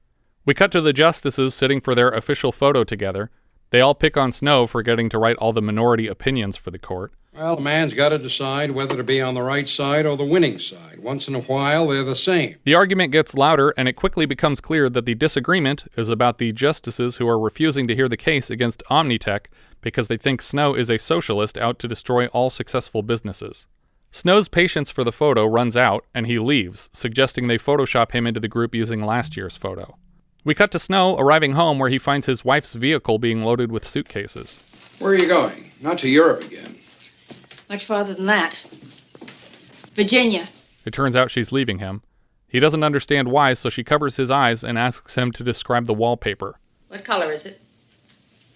We 0.46 0.54
cut 0.54 0.74
to 0.74 0.82
the 0.82 0.92
justices 0.92 1.56
sitting 1.56 1.80
for 1.80 1.96
their 1.96 2.10
official 2.10 2.52
photo 2.52 2.84
together. 2.84 3.32
They 3.70 3.80
all 3.80 3.96
pick 3.96 4.18
on 4.18 4.34
Snow 4.34 4.68
for 4.68 4.84
getting 4.84 5.08
to 5.10 5.18
write 5.18 5.38
all 5.38 5.54
the 5.54 5.62
minority 5.62 6.08
opinions 6.08 6.58
for 6.58 6.70
the 6.70 6.78
court. 6.78 7.14
Well, 7.34 7.58
a 7.58 7.62
man's 7.62 7.94
got 7.94 8.10
to 8.10 8.20
decide 8.20 8.72
whether 8.72 8.98
to 8.98 9.04
be 9.04 9.22
on 9.22 9.36
the 9.36 9.42
right 9.42 9.68
side 9.68 10.06
or 10.06 10.18
the 10.18 10.26
winning 10.26 10.60
side. 10.60 11.00
Once 11.00 11.30
in 11.30 11.34
a 11.34 11.40
while, 11.40 11.88
they're 11.88 12.04
the 12.04 12.16
same. 12.16 12.58
The 12.66 12.76
argument 12.76 13.14
gets 13.14 13.34
louder, 13.34 13.74
and 13.78 13.88
it 13.88 13.96
quickly 13.96 14.26
becomes 14.26 14.60
clear 14.60 14.90
that 14.90 15.06
the 15.06 15.16
disagreement 15.16 15.86
is 15.96 16.10
about 16.10 16.38
the 16.40 16.52
justices 16.52 17.16
who 17.16 17.28
are 17.28 17.40
refusing 17.40 17.88
to 17.88 17.96
hear 17.96 18.10
the 18.10 18.18
case 18.18 18.50
against 18.50 18.84
Omnitech 18.92 19.46
because 19.82 20.10
they 20.10 20.18
think 20.18 20.42
Snow 20.42 20.76
is 20.76 20.92
a 20.92 21.00
socialist 21.00 21.58
out 21.58 21.80
to 21.80 21.88
destroy 21.88 22.28
all 22.28 22.50
successful 22.50 23.02
businesses. 23.02 23.66
Snow's 24.12 24.50
patience 24.50 24.92
for 24.92 25.06
the 25.06 25.12
photo 25.12 25.46
runs 25.46 25.78
out, 25.78 26.06
and 26.14 26.28
he 26.28 26.38
leaves, 26.38 26.90
suggesting 26.94 27.48
they 27.48 27.58
Photoshop 27.58 28.12
him 28.12 28.28
into 28.28 28.42
the 28.42 28.48
group 28.48 28.76
using 28.76 29.02
last 29.02 29.36
year's 29.36 29.58
photo. 29.58 29.98
We 30.46 30.54
cut 30.54 30.72
to 30.72 30.80
Snow 30.80 31.16
arriving 31.18 31.54
home 31.54 31.80
where 31.80 31.90
he 31.90 31.98
finds 31.98 32.26
his 32.26 32.44
wife's 32.44 32.74
vehicle 32.74 33.18
being 33.18 33.44
loaded 33.44 33.72
with 33.72 33.88
suitcases. 33.88 34.60
Where 35.00 35.12
are 35.12 35.16
you 35.16 35.28
going? 35.28 35.72
Not 35.80 35.98
to 36.00 36.10
Europe 36.10 36.42
again. 36.42 36.78
Much 37.70 37.86
farther 37.86 38.14
than 38.14 38.26
that. 38.26 38.62
Virginia. 39.96 40.50
It 40.84 40.92
turns 40.92 41.16
out 41.16 41.32
she's 41.32 41.54
leaving 41.54 41.80
him. 41.80 42.02
He 42.48 42.60
doesn't 42.60 42.84
understand 42.84 43.30
why, 43.30 43.54
so 43.54 43.70
she 43.70 43.86
covers 43.86 44.18
his 44.18 44.30
eyes 44.30 44.64
and 44.64 44.78
asks 44.78 45.16
him 45.16 45.32
to 45.32 45.44
describe 45.44 45.86
the 45.86 45.94
wallpaper. 45.94 46.60
What 46.90 47.06
color 47.06 47.32
is 47.32 47.46
it? 47.46 47.62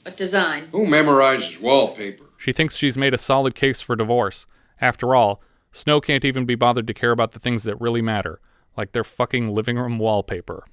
What 0.04 0.18
design? 0.18 0.68
Who 0.72 0.86
memorizes 0.86 1.60
wallpaper? 1.62 2.26
She 2.38 2.54
thinks 2.54 2.76
she's 2.76 2.98
made 2.98 3.14
a 3.14 3.18
solid 3.18 3.56
case 3.56 3.82
for 3.82 3.96
divorce. 3.96 4.46
After 4.82 5.16
all, 5.16 5.42
Snow 5.72 6.02
can't 6.02 6.26
even 6.26 6.46
be 6.46 6.56
bothered 6.56 6.88
to 6.88 6.94
care 6.94 7.12
about 7.12 7.32
the 7.32 7.40
things 7.40 7.64
that 7.64 7.80
really 7.80 8.02
matter, 8.02 8.40
like 8.76 8.92
their 8.92 9.04
fucking 9.04 9.50
living 9.50 9.78
room 9.78 10.00
wallpaper. 10.00 10.66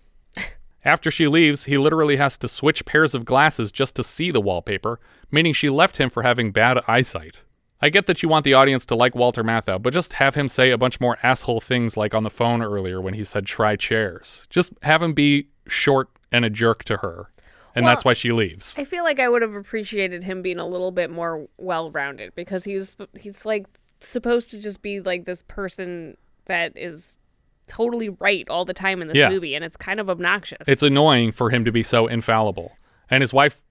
After 0.84 1.10
she 1.10 1.26
leaves, 1.26 1.64
he 1.64 1.78
literally 1.78 2.16
has 2.16 2.36
to 2.38 2.48
switch 2.48 2.84
pairs 2.84 3.14
of 3.14 3.24
glasses 3.24 3.72
just 3.72 3.94
to 3.96 4.04
see 4.04 4.30
the 4.30 4.40
wallpaper, 4.40 5.00
meaning 5.30 5.54
she 5.54 5.70
left 5.70 5.96
him 5.96 6.10
for 6.10 6.22
having 6.22 6.52
bad 6.52 6.78
eyesight. 6.86 7.42
I 7.80 7.88
get 7.88 8.06
that 8.06 8.22
you 8.22 8.28
want 8.28 8.44
the 8.44 8.54
audience 8.54 8.86
to 8.86 8.94
like 8.94 9.14
Walter 9.14 9.42
Matthau, 9.42 9.82
but 9.82 9.92
just 9.92 10.14
have 10.14 10.34
him 10.34 10.48
say 10.48 10.70
a 10.70 10.78
bunch 10.78 11.00
more 11.00 11.18
asshole 11.22 11.60
things 11.60 11.96
like 11.96 12.14
on 12.14 12.22
the 12.22 12.30
phone 12.30 12.62
earlier 12.62 13.00
when 13.00 13.14
he 13.14 13.24
said 13.24 13.46
try 13.46 13.76
chairs. 13.76 14.46
Just 14.50 14.72
have 14.82 15.02
him 15.02 15.12
be 15.12 15.48
short 15.66 16.08
and 16.30 16.44
a 16.44 16.50
jerk 16.50 16.84
to 16.84 16.98
her. 16.98 17.30
And 17.74 17.84
Well, 17.84 17.94
that's 17.94 18.04
why 18.04 18.12
she 18.12 18.32
leaves. 18.32 18.74
I 18.78 18.84
feel 18.84 19.04
like 19.04 19.18
I 19.18 19.28
would 19.28 19.42
have 19.42 19.54
appreciated 19.54 20.22
him 20.24 20.42
being 20.42 20.58
a 20.58 20.66
little 20.66 20.92
bit 20.92 21.10
more 21.10 21.48
well-rounded 21.58 22.34
because 22.34 22.64
he's 22.64 22.96
he's 23.18 23.44
like 23.44 23.66
supposed 23.98 24.50
to 24.50 24.60
just 24.60 24.80
be 24.80 25.00
like 25.00 25.24
this 25.24 25.42
person 25.42 26.16
that 26.46 26.72
is 26.76 27.18
totally 27.66 28.08
right 28.08 28.48
all 28.48 28.64
the 28.64 28.74
time 28.74 29.00
in 29.02 29.08
this 29.08 29.16
Yeah. 29.16 29.28
movie 29.30 29.54
and 29.54 29.64
it's 29.64 29.76
kind 29.76 30.00
of 30.00 30.10
obnoxious. 30.10 30.66
It's 30.68 30.82
annoying 30.82 31.32
for 31.32 31.50
him 31.50 31.64
to 31.64 31.72
be 31.72 31.82
so 31.82 32.06
infallible. 32.06 32.72
And 33.10 33.22
his 33.22 33.32
wife, 33.32 33.62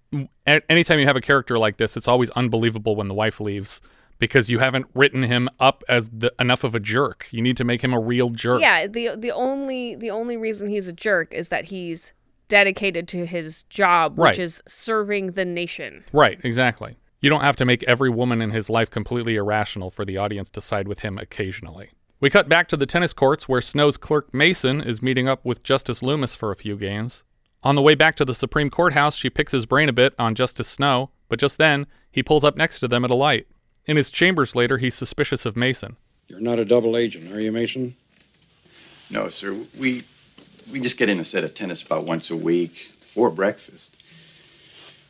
anytime 0.45 0.99
you 0.99 1.05
have 1.07 1.15
a 1.15 1.21
character 1.21 1.57
like 1.57 1.77
this, 1.77 1.97
it's 1.97 2.07
always 2.07 2.29
unbelievable 2.31 2.95
when 2.95 3.07
the 3.07 3.13
wife 3.13 3.39
leaves 3.39 3.81
because 4.19 4.49
you 4.49 4.59
haven't 4.59 4.85
written 4.93 5.23
him 5.23 5.49
up 5.59 5.83
as 5.89 6.09
the, 6.09 6.33
enough 6.39 6.63
of 6.63 6.75
a 6.75 6.79
jerk. 6.79 7.27
You 7.31 7.41
need 7.41 7.57
to 7.57 7.63
make 7.63 7.83
him 7.83 7.93
a 7.93 7.99
real 7.99 8.29
jerk. 8.29 8.61
Yeah, 8.61 8.87
the 8.87 9.15
the 9.17 9.31
only 9.31 9.95
the 9.95 10.11
only 10.11 10.37
reason 10.37 10.69
he's 10.69 10.87
a 10.87 10.93
jerk 10.93 11.33
is 11.33 11.47
that 11.49 11.65
he's 11.65 12.13
dedicated 12.47 13.07
to 13.09 13.25
his 13.25 13.63
job, 13.63 14.17
which 14.17 14.37
is 14.37 14.61
serving 14.67 15.31
the 15.31 15.45
nation. 15.45 16.03
Right, 16.13 16.39
exactly. 16.43 16.97
You 17.21 17.29
don't 17.29 17.41
have 17.41 17.55
to 17.55 17.65
make 17.65 17.83
every 17.83 18.09
woman 18.09 18.41
in 18.41 18.51
his 18.51 18.69
life 18.69 18.91
completely 18.91 19.35
irrational 19.35 19.89
for 19.89 20.05
the 20.05 20.17
audience 20.17 20.49
to 20.51 20.61
side 20.61 20.87
with 20.87 20.99
him 20.99 21.17
occasionally. 21.17 21.89
We 22.23 22.29
cut 22.29 22.47
back 22.47 22.69
to 22.69 22.77
the 22.77 22.85
tennis 22.85 23.11
courts 23.11 23.49
where 23.49 23.59
Snow's 23.59 23.97
clerk 23.97 24.33
Mason 24.33 24.79
is 24.79 25.01
meeting 25.01 25.27
up 25.27 25.43
with 25.43 25.61
Justice 25.61 26.01
Loomis 26.01 26.37
for 26.37 26.51
a 26.51 26.55
few 26.55 26.77
games. 26.77 27.25
On 27.63 27.75
the 27.75 27.81
way 27.81 27.95
back 27.95 28.15
to 28.15 28.23
the 28.23 28.33
Supreme 28.33 28.69
Courthouse, 28.69 29.17
she 29.17 29.29
picks 29.29 29.51
his 29.51 29.65
brain 29.65 29.89
a 29.89 29.91
bit 29.91 30.13
on 30.17 30.33
Justice 30.33 30.69
Snow, 30.69 31.09
but 31.27 31.37
just 31.37 31.57
then, 31.57 31.85
he 32.09 32.23
pulls 32.23 32.45
up 32.45 32.55
next 32.55 32.79
to 32.79 32.87
them 32.87 33.03
at 33.03 33.11
a 33.11 33.13
light. 33.13 33.47
In 33.87 33.97
his 33.97 34.09
chambers 34.09 34.55
later, 34.55 34.77
he's 34.77 34.95
suspicious 34.95 35.45
of 35.45 35.57
Mason. 35.57 35.97
You're 36.29 36.39
not 36.39 36.59
a 36.59 36.63
double 36.63 36.95
agent, 36.95 37.29
are 37.29 37.41
you, 37.41 37.51
Mason? 37.51 37.93
No, 39.09 39.27
sir. 39.27 39.57
We 39.77 40.05
we 40.71 40.79
just 40.79 40.95
get 40.95 41.09
in 41.09 41.19
a 41.19 41.25
set 41.25 41.43
of 41.43 41.53
tennis 41.53 41.83
about 41.83 42.05
once 42.05 42.31
a 42.31 42.37
week 42.37 42.93
before 43.01 43.31
breakfast. 43.31 44.01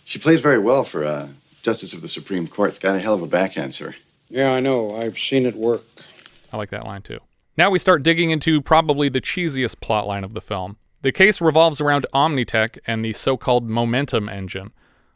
She 0.06 0.18
plays 0.18 0.42
very 0.42 0.58
well 0.58 0.84
for 0.84 1.04
a 1.04 1.30
justice 1.62 1.94
of 1.94 2.02
the 2.02 2.08
Supreme 2.08 2.48
Court. 2.48 2.80
Got 2.80 2.96
a 2.96 3.00
hell 3.00 3.14
of 3.14 3.22
a 3.22 3.28
backhand, 3.28 3.76
sir. 3.76 3.94
Yeah, 4.30 4.54
I 4.54 4.62
know. 4.62 4.98
I've 4.98 5.20
seen 5.20 5.46
it 5.46 5.56
work. 5.56 5.84
I 6.54 6.58
like 6.58 6.70
that 6.70 6.86
line 6.86 7.02
too. 7.02 7.20
Now 7.58 7.70
we 7.70 7.80
start 7.80 8.04
digging 8.04 8.30
into 8.30 8.62
probably 8.62 9.10
the 9.10 9.20
cheesiest 9.20 9.82
plot 9.82 10.08
line 10.08 10.24
of 10.24 10.34
the 10.34 10.42
film. 10.42 10.78
The 11.02 11.12
case 11.12 11.42
revolves 11.42 11.82
around 11.82 12.06
Omnitech 12.14 12.78
and 12.88 13.04
the 13.04 13.12
so 13.12 13.36
called 13.36 13.68
momentum 13.68 14.30
engine. 14.30 14.72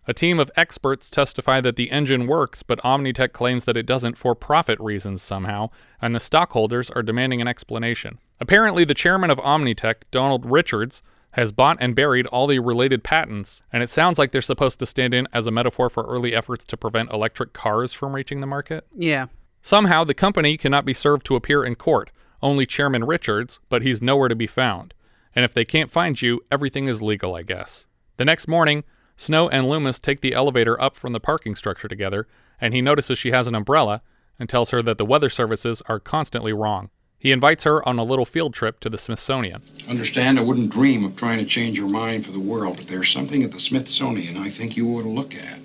A 0.07 0.13
team 0.13 0.39
of 0.39 0.51
experts 0.55 1.09
testify 1.09 1.61
that 1.61 1.75
the 1.75 1.91
engine 1.91 2.27
works, 2.27 2.63
but 2.63 2.79
Omnitech 2.79 3.33
claims 3.33 3.65
that 3.65 3.77
it 3.77 3.85
doesn't 3.85 4.17
for 4.17 4.35
profit 4.35 4.79
reasons 4.79 5.21
somehow, 5.21 5.69
and 6.01 6.15
the 6.15 6.19
stockholders 6.19 6.89
are 6.89 7.03
demanding 7.03 7.41
an 7.41 7.47
explanation. 7.47 8.17
Apparently, 8.39 8.83
the 8.83 8.93
chairman 8.93 9.29
of 9.29 9.37
Omnitech, 9.39 10.03
Donald 10.11 10.45
Richards, 10.45 11.03
has 11.31 11.51
bought 11.51 11.77
and 11.81 11.93
buried 11.93 12.25
all 12.27 12.47
the 12.47 12.59
related 12.59 13.03
patents, 13.03 13.61
and 13.71 13.83
it 13.83 13.89
sounds 13.89 14.17
like 14.17 14.31
they're 14.31 14.41
supposed 14.41 14.79
to 14.79 14.85
stand 14.85 15.13
in 15.13 15.27
as 15.33 15.45
a 15.45 15.51
metaphor 15.51 15.89
for 15.89 16.03
early 16.03 16.33
efforts 16.33 16.65
to 16.65 16.77
prevent 16.77 17.11
electric 17.11 17.53
cars 17.53 17.93
from 17.93 18.15
reaching 18.15 18.39
the 18.39 18.47
market. 18.47 18.87
Yeah. 18.95 19.27
Somehow, 19.67 20.05
the 20.05 20.13
company 20.13 20.55
cannot 20.55 20.85
be 20.85 20.93
served 20.93 21.25
to 21.25 21.35
appear 21.35 21.61
in 21.61 21.75
court, 21.75 22.09
only 22.41 22.65
Chairman 22.65 23.03
Richards, 23.03 23.59
but 23.67 23.81
he's 23.81 24.01
nowhere 24.01 24.29
to 24.29 24.33
be 24.35 24.47
found. 24.47 24.93
And 25.35 25.43
if 25.43 25.53
they 25.53 25.65
can't 25.65 25.91
find 25.91 26.21
you, 26.21 26.39
everything 26.49 26.87
is 26.87 27.01
legal, 27.01 27.35
I 27.35 27.41
guess. 27.43 27.85
The 28.15 28.23
next 28.23 28.47
morning, 28.47 28.85
Snow 29.17 29.49
and 29.49 29.67
Loomis 29.67 29.99
take 29.99 30.21
the 30.21 30.33
elevator 30.33 30.81
up 30.81 30.95
from 30.95 31.11
the 31.11 31.19
parking 31.19 31.53
structure 31.53 31.89
together, 31.89 32.29
and 32.61 32.73
he 32.73 32.81
notices 32.81 33.19
she 33.19 33.31
has 33.31 33.45
an 33.45 33.55
umbrella 33.55 34.01
and 34.39 34.47
tells 34.47 34.69
her 34.69 34.81
that 34.83 34.97
the 34.97 35.03
weather 35.03 35.27
services 35.27 35.81
are 35.87 35.99
constantly 35.99 36.53
wrong. 36.53 36.89
He 37.19 37.33
invites 37.33 37.65
her 37.65 37.85
on 37.85 37.99
a 37.99 38.05
little 38.05 38.23
field 38.23 38.53
trip 38.53 38.79
to 38.79 38.89
the 38.89 38.97
Smithsonian. 38.97 39.63
Understand, 39.89 40.39
I 40.39 40.43
wouldn't 40.43 40.69
dream 40.69 41.03
of 41.03 41.17
trying 41.17 41.39
to 41.39 41.45
change 41.45 41.77
your 41.77 41.89
mind 41.89 42.25
for 42.25 42.31
the 42.31 42.39
world, 42.39 42.77
but 42.77 42.87
there's 42.87 43.11
something 43.11 43.43
at 43.43 43.51
the 43.51 43.59
Smithsonian 43.59 44.37
I 44.37 44.49
think 44.49 44.77
you 44.77 44.87
ought 44.95 45.03
to 45.03 45.09
look 45.09 45.35
at. 45.35 45.59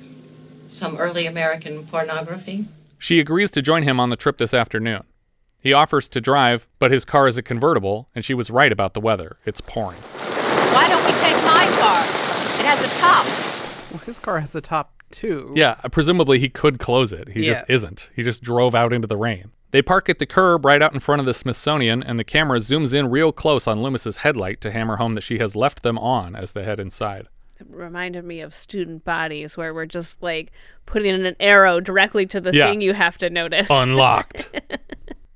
Some 0.66 0.96
early 0.96 1.26
American 1.26 1.86
pornography? 1.86 2.66
She 3.02 3.18
agrees 3.18 3.50
to 3.50 3.62
join 3.62 3.82
him 3.82 3.98
on 3.98 4.10
the 4.10 4.16
trip 4.16 4.38
this 4.38 4.54
afternoon. 4.54 5.02
He 5.58 5.72
offers 5.72 6.08
to 6.10 6.20
drive, 6.20 6.68
but 6.78 6.92
his 6.92 7.04
car 7.04 7.26
is 7.26 7.36
a 7.36 7.42
convertible, 7.42 8.08
and 8.14 8.24
she 8.24 8.32
was 8.32 8.48
right 8.48 8.70
about 8.70 8.94
the 8.94 9.00
weather. 9.00 9.38
It's 9.44 9.60
pouring. 9.60 9.98
Why 9.98 10.86
don't 10.86 11.04
we 11.04 11.10
take 11.18 11.34
my 11.44 11.66
car? 11.80 12.04
It 12.60 12.64
has 12.64 12.80
a 12.80 13.00
top. 13.00 13.26
Well, 13.90 13.98
his 14.06 14.20
car 14.20 14.38
has 14.38 14.54
a 14.54 14.60
top 14.60 15.02
too. 15.10 15.52
Yeah, 15.56 15.78
uh, 15.82 15.88
presumably 15.88 16.38
he 16.38 16.48
could 16.48 16.78
close 16.78 17.12
it. 17.12 17.30
He 17.30 17.44
just 17.44 17.62
isn't. 17.68 18.08
He 18.14 18.22
just 18.22 18.40
drove 18.40 18.72
out 18.76 18.92
into 18.92 19.08
the 19.08 19.16
rain. 19.16 19.50
They 19.72 19.82
park 19.82 20.08
at 20.08 20.20
the 20.20 20.24
curb 20.26 20.64
right 20.64 20.80
out 20.80 20.94
in 20.94 21.00
front 21.00 21.18
of 21.18 21.26
the 21.26 21.34
Smithsonian, 21.34 22.04
and 22.04 22.20
the 22.20 22.24
camera 22.24 22.60
zooms 22.60 22.94
in 22.94 23.10
real 23.10 23.32
close 23.32 23.66
on 23.66 23.82
Loomis's 23.82 24.18
headlight 24.18 24.60
to 24.60 24.70
hammer 24.70 24.98
home 24.98 25.16
that 25.16 25.22
she 25.22 25.40
has 25.40 25.56
left 25.56 25.82
them 25.82 25.98
on 25.98 26.36
as 26.36 26.52
they 26.52 26.62
head 26.62 26.78
inside. 26.78 27.26
It 27.70 27.76
reminded 27.76 28.24
me 28.24 28.40
of 28.40 28.54
student 28.54 29.04
bodies 29.04 29.56
where 29.56 29.72
we're 29.72 29.86
just 29.86 30.22
like 30.22 30.50
putting 30.86 31.14
an 31.26 31.36
arrow 31.38 31.80
directly 31.80 32.26
to 32.26 32.40
the 32.40 32.54
Yeah. 32.54 32.68
thing 32.68 32.80
you 32.80 32.92
have 32.94 33.18
to 33.18 33.30
notice. 33.30 33.68
Unlocked. 33.70 34.50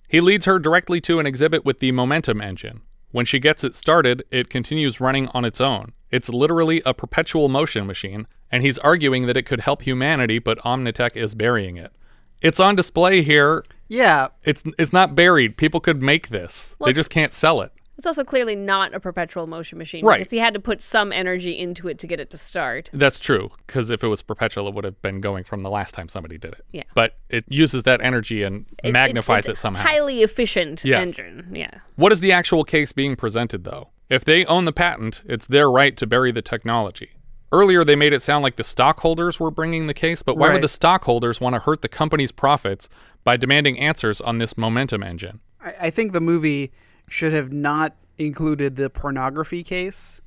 He 0.09 0.21
leads 0.21 0.45
her 0.45 0.61
directly 0.61 1.01
to 1.01 1.19
an 1.19 1.27
exhibit 1.27 1.65
with 1.65 1.81
the 1.81 1.91
momentum 1.91 2.41
engine. 2.41 2.83
When 3.11 3.27
she 3.27 3.41
gets 3.41 3.65
it 3.65 3.75
started, 3.75 4.23
it 4.31 4.49
continues 4.49 5.01
running 5.01 5.27
on 5.35 5.45
its 5.45 5.61
own. 5.61 5.95
It's 6.13 6.29
literally 6.29 6.81
a 6.87 6.95
perpetual 6.95 7.49
motion 7.49 7.87
machine, 7.89 8.29
and 8.51 8.63
he's 8.63 8.79
arguing 8.79 9.27
that 9.27 9.37
it 9.37 9.43
could 9.43 9.61
help 9.61 9.83
humanity, 9.83 10.39
but 10.39 10.59
Omnitech 10.59 11.17
is 11.17 11.35
burying 11.35 11.77
it. 11.77 11.93
It's 12.41 12.61
on 12.61 12.77
display 12.77 13.23
here. 13.23 13.65
Yeah. 13.89 14.29
It's 14.45 14.63
it's 14.79 14.93
not 14.93 15.17
buried. 15.17 15.57
People 15.57 15.81
could 15.81 16.01
make 16.01 16.29
this. 16.29 16.77
Well, 16.79 16.87
they 16.87 16.93
just 16.93 17.11
can't 17.11 17.33
sell 17.33 17.61
it. 17.61 17.73
It's 17.99 18.07
also 18.07 18.25
clearly 18.25 18.55
not 18.55 18.95
a 18.95 19.01
perpetual 19.01 19.47
motion 19.47 19.79
machine. 19.79 20.05
Right. 20.05 20.19
Because 20.19 20.31
he 20.31 20.39
had 20.39 20.53
to 20.55 20.61
put 20.61 20.83
some 20.83 21.13
energy 21.13 21.59
into 21.59 21.89
it 21.89 21.99
to 22.01 22.07
get 22.07 22.21
it 22.21 22.29
to 22.31 22.37
start. 22.37 22.91
That's 22.93 23.19
true, 23.19 23.51
because 23.67 23.89
if 23.91 24.05
it 24.05 24.09
was 24.09 24.21
perpetual, 24.23 24.69
it 24.69 24.75
would 24.75 24.85
have 24.85 25.01
been 25.01 25.21
going 25.23 25.45
from 25.45 25.61
the 25.61 25.71
last 25.71 25.95
time 25.95 26.09
somebody 26.09 26.37
did 26.37 26.53
it. 26.53 26.65
Yeah. 26.73 26.83
But 26.95 27.17
it 27.31 27.45
uses 27.49 27.85
that 27.85 28.03
energy 28.03 28.43
and 28.43 28.67
It- 28.85 28.93
magnifies 28.93 29.49
it's 29.49 29.59
it 29.59 29.63
somehow. 29.63 29.83
Highly 29.83 30.23
efficient 30.23 30.85
Yes. 30.85 31.19
engine. 31.19 31.53
Yeah. 31.55 31.71
What 31.95 32.13
is 32.13 32.21
the 32.21 32.33
actual 32.33 32.65
case 32.65 32.93
being 32.93 33.17
presented, 33.17 33.65
though? 33.65 33.89
If 34.11 34.25
they 34.25 34.45
own 34.45 34.67
the 34.67 34.73
patent, 34.73 35.23
it's 35.27 35.47
their 35.47 35.71
right 35.71 35.97
to 35.97 36.07
bury 36.07 36.33
the 36.33 36.43
technology. 36.43 37.11
Earlier, 37.51 37.83
they 37.85 37.97
made 37.97 38.13
it 38.13 38.21
sound 38.23 38.43
like 38.43 38.57
the 38.57 38.65
stockholders 38.65 39.41
were 39.41 39.51
bringing 39.51 39.87
the 39.87 39.95
case, 39.95 40.23
but 40.23 40.37
why 40.37 40.49
Right. 40.49 40.53
would 40.55 40.63
the 40.63 40.69
stockholders 40.69 41.41
want 41.41 41.55
to 41.55 41.61
hurt 41.61 41.81
the 41.81 41.89
company's 41.89 42.31
profits 42.33 42.89
by 43.25 43.37
demanding 43.37 43.79
answers 43.79 44.21
on 44.21 44.39
this 44.39 44.59
momentum 44.59 45.03
engine? 45.03 45.41
I, 45.61 45.75
I 45.83 45.91
think 45.91 46.13
the 46.13 46.21
movie 46.21 46.73
should 47.09 47.33
have 47.33 47.53
not 47.53 47.95
included 48.19 48.77
the 48.77 48.91
pornography 48.91 49.63
case 49.63 50.21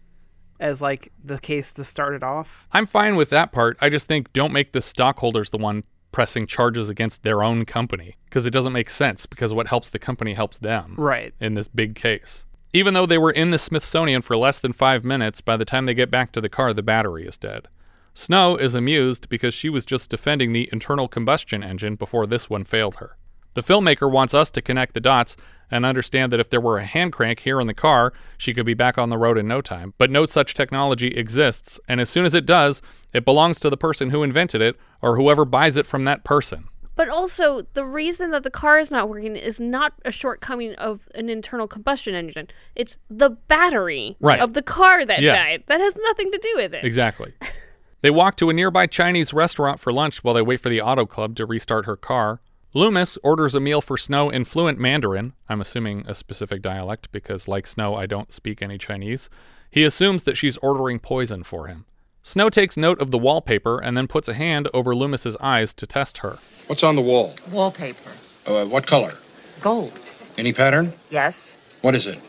as 0.60 0.82
like 0.82 1.12
the 1.24 1.40
case 1.40 1.74
to 1.74 1.84
start 1.84 2.14
it 2.14 2.24
off. 2.24 2.68
I'm 2.72 2.86
fine 2.86 3.16
with 3.16 3.30
that 3.30 3.52
part. 3.52 3.78
I 3.82 3.90
just 3.90 4.08
think 4.08 4.32
don't 4.34 4.52
make 4.52 4.74
the 4.74 4.82
stockholders 4.82 5.50
the 5.50 5.58
one 5.58 5.84
pressing 6.12 6.48
charges 6.48 6.90
against 6.90 7.24
their 7.24 7.44
own 7.44 7.66
company 7.66 8.18
because 8.26 8.46
it 8.46 8.52
doesn't 8.52 8.74
make 8.74 8.90
sense 8.90 9.26
because 9.26 9.54
what 9.54 9.68
helps 9.68 9.90
the 9.90 10.00
company 10.00 10.34
helps 10.34 10.58
them. 10.58 10.96
Right. 10.98 11.34
In 11.40 11.54
this 11.54 11.68
big 11.68 11.96
case. 11.96 12.46
Even 12.74 12.94
though 12.94 13.06
they 13.06 13.18
were 13.18 13.32
in 13.32 13.50
the 13.50 13.58
Smithsonian 13.58 14.22
for 14.22 14.38
less 14.38 14.60
than 14.60 14.74
five 14.74 15.04
minutes, 15.04 15.42
by 15.42 15.58
the 15.58 15.66
time 15.66 15.86
they 15.86 15.94
get 15.94 16.12
back 16.12 16.32
to 16.34 16.42
the 16.42 16.50
car, 16.50 16.74
the 16.74 16.84
battery 16.84 17.26
is 17.26 17.38
dead. 17.38 17.68
Snow 18.14 18.58
is 18.58 18.76
amused 18.76 19.30
because 19.30 19.54
she 19.54 19.70
was 19.70 19.86
just 19.86 20.10
defending 20.10 20.52
the 20.52 20.70
internal 20.72 21.08
combustion 21.08 21.64
engine 21.64 21.96
before 21.96 22.26
this 22.26 22.50
one 22.50 22.64
failed 22.64 22.98
her. 22.98 23.18
The 23.54 23.62
filmmaker 23.64 24.12
wants 24.12 24.34
us 24.34 24.52
to 24.52 24.62
connect 24.62 24.94
the 24.94 25.00
dots 25.00 25.36
and 25.72 25.86
understand 25.86 26.32
that 26.32 26.40
if 26.40 26.50
there 26.50 26.62
were 26.62 26.78
a 26.78 26.86
hand 26.86 27.14
crank 27.14 27.40
here 27.42 27.60
in 27.60 27.68
the 27.68 27.74
car, 27.74 28.12
she 28.38 28.54
could 28.54 28.66
be 28.66 28.74
back 28.74 28.98
on 28.98 29.10
the 29.10 29.18
road 29.18 29.38
in 29.38 29.48
no 29.48 29.62
time. 29.62 29.94
But 29.98 30.10
no 30.10 30.26
such 30.26 30.54
technology 30.54 31.10
exists, 31.10 31.80
and 31.88 32.02
as 32.02 32.10
soon 32.10 32.26
as 32.26 32.34
it 32.34 32.46
does, 32.46 32.82
it 33.14 33.26
belongs 33.26 33.60
to 33.60 33.70
the 33.70 33.78
person 33.78 34.10
who 34.10 34.24
invented 34.24 34.62
it 34.62 34.78
or 35.02 35.16
whoever 35.16 35.46
buys 35.46 35.78
it 35.78 35.86
from 35.86 36.06
that 36.06 36.24
person. 36.24 36.66
But 36.96 37.08
also, 37.08 37.62
the 37.74 37.86
reason 37.86 38.32
that 38.32 38.44
the 38.44 38.52
car 38.52 38.78
is 38.78 38.92
not 38.92 39.08
working 39.08 39.36
is 39.38 39.60
not 39.60 39.94
a 40.04 40.12
shortcoming 40.12 40.74
of 40.76 41.08
an 41.16 41.30
internal 41.30 41.66
combustion 41.68 42.14
engine. 42.14 42.48
It's 42.76 42.98
the 43.10 43.30
battery 43.30 44.18
Right. 44.20 44.42
of 44.42 44.54
the 44.54 44.62
car 44.62 45.06
that 45.06 45.22
Yeah. 45.22 45.34
died. 45.34 45.64
That 45.68 45.80
has 45.80 45.96
nothing 45.98 46.30
to 46.32 46.38
do 46.40 46.54
with 46.58 46.74
it. 46.74 46.84
Exactly. 46.84 47.34
they 48.02 48.10
walk 48.10 48.36
to 48.38 48.50
a 48.50 48.54
nearby 48.54 48.86
Chinese 48.86 49.34
restaurant 49.34 49.80
for 49.80 49.94
lunch 49.94 50.24
while 50.26 50.34
they 50.34 50.42
wait 50.42 50.60
for 50.60 50.68
the 50.70 50.82
auto 50.82 51.06
club 51.06 51.36
to 51.38 51.46
restart 51.46 51.86
her 51.86 51.96
car. 51.96 52.42
Loomis 52.76 53.18
orders 53.24 53.56
a 53.56 53.60
meal 53.60 53.82
for 53.82 53.98
Snow 53.98 54.30
in 54.30 54.46
fluent 54.46 54.78
Mandarin, 54.78 55.34
I'm 55.50 55.60
assuming 55.60 56.06
a 56.06 56.14
specific 56.14 56.62
dialect 56.62 57.12
because, 57.12 57.48
like 57.48 57.66
Snow, 57.66 57.96
I 57.96 58.06
don't 58.06 58.32
speak 58.32 58.62
any 58.62 58.78
Chinese. 58.78 59.28
He 59.72 59.84
assumes 59.84 60.22
that 60.24 60.38
she's 60.38 60.58
ordering 60.58 61.00
poison 61.00 61.42
for 61.42 61.66
him. 61.66 61.86
Snow 62.22 62.48
takes 62.48 62.78
note 62.78 63.02
of 63.02 63.10
the 63.10 63.18
wallpaper 63.18 63.80
and 63.80 63.98
then 63.98 64.06
puts 64.06 64.28
a 64.28 64.36
hand 64.36 64.70
over 64.72 64.94
Loomis's 64.94 65.36
eyes 65.38 65.74
to 65.74 65.88
test 65.88 66.20
her. 66.20 66.38
What's 66.68 66.84
on 66.84 66.96
the 66.96 67.02
wall? 67.02 67.34
Wallpaper. 67.50 68.12
Uh, 68.46 68.66
what 68.66 68.86
color? 68.86 69.14
Gold. 69.62 70.00
Any 70.38 70.54
pattern? 70.54 70.94
Yes. 71.10 71.56
What 71.82 71.96
is 71.96 72.06
it? 72.06 72.20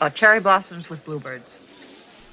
Uh, 0.00 0.08
cherry 0.08 0.40
blossoms 0.40 0.88
with 0.88 1.04
bluebirds. 1.04 1.60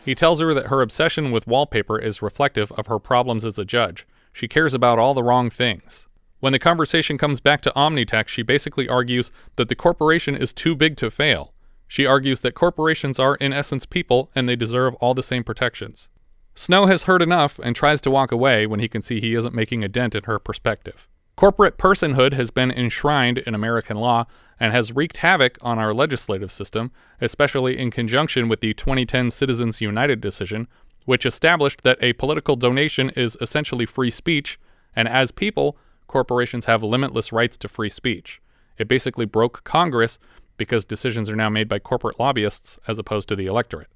He 0.05 0.15
tells 0.15 0.39
her 0.39 0.53
that 0.53 0.67
her 0.67 0.81
obsession 0.81 1.33
with 1.33 1.45
wallpaper 1.45 1.99
is 1.99 2.21
reflective 2.21 2.71
of 2.71 2.87
her 2.87 2.99
problems 2.99 3.43
as 3.43 3.59
a 3.59 3.65
judge. 3.65 4.07
She 4.31 4.47
cares 4.47 4.73
about 4.73 4.97
all 4.97 5.13
the 5.13 5.23
wrong 5.23 5.49
things. 5.49 6.07
When 6.43 6.51
the 6.51 6.59
conversation 6.59 7.17
comes 7.17 7.39
back 7.39 7.61
to 7.61 7.71
Omnitech, 7.71 8.27
she 8.27 8.41
basically 8.41 8.89
argues 8.89 9.31
that 9.55 9.69
the 9.69 9.75
corporation 9.75 10.35
is 10.35 10.51
too 10.51 10.75
big 10.75 10.97
to 10.97 11.09
fail. 11.09 11.53
She 11.87 12.05
argues 12.05 12.41
that 12.41 12.53
corporations 12.53 13.17
are, 13.17 13.35
in 13.35 13.53
essence, 13.53 13.85
people 13.85 14.29
and 14.35 14.49
they 14.49 14.57
deserve 14.57 14.93
all 14.95 15.13
the 15.13 15.23
same 15.23 15.45
protections. 15.45 16.09
Snow 16.53 16.87
has 16.87 17.03
heard 17.03 17.21
enough 17.21 17.59
and 17.59 17.73
tries 17.73 18.01
to 18.01 18.11
walk 18.11 18.33
away 18.33 18.67
when 18.67 18.81
he 18.81 18.89
can 18.89 19.01
see 19.01 19.21
he 19.21 19.35
isn't 19.35 19.55
making 19.55 19.85
a 19.85 19.87
dent 19.87 20.15
in 20.15 20.25
her 20.25 20.37
perspective. 20.37 21.07
Corporate 21.37 21.77
personhood 21.77 22.33
has 22.33 22.51
been 22.51 22.71
enshrined 22.71 23.37
in 23.37 23.55
American 23.55 23.95
law 23.95 24.25
and 24.59 24.73
has 24.73 24.91
wreaked 24.91 25.17
havoc 25.23 25.57
on 25.61 25.79
our 25.79 25.93
legislative 25.93 26.51
system, 26.51 26.91
especially 27.21 27.77
in 27.77 27.89
conjunction 27.89 28.49
with 28.49 28.59
the 28.59 28.73
2010 28.73 29.31
Citizens 29.31 29.79
United 29.79 30.19
decision, 30.19 30.67
which 31.05 31.25
established 31.25 31.83
that 31.83 32.03
a 32.03 32.11
political 32.11 32.57
donation 32.57 33.11
is 33.11 33.37
essentially 33.39 33.85
free 33.85 34.11
speech, 34.11 34.59
and 34.93 35.07
as 35.07 35.31
people, 35.31 35.77
corporations 36.13 36.65
have 36.65 36.83
limitless 36.83 37.33
rights 37.33 37.57
to 37.57 37.67
free 37.67 37.89
speech. 37.89 38.39
It 38.77 38.87
basically 38.87 39.25
broke 39.25 39.63
Congress 39.63 40.19
because 40.57 40.85
decisions 40.85 41.27
are 41.27 41.35
now 41.35 41.49
made 41.49 41.67
by 41.67 41.79
corporate 41.79 42.19
lobbyists 42.19 42.77
as 42.87 42.99
opposed 42.99 43.27
to 43.29 43.35
the 43.35 43.47
electorate. 43.47 43.89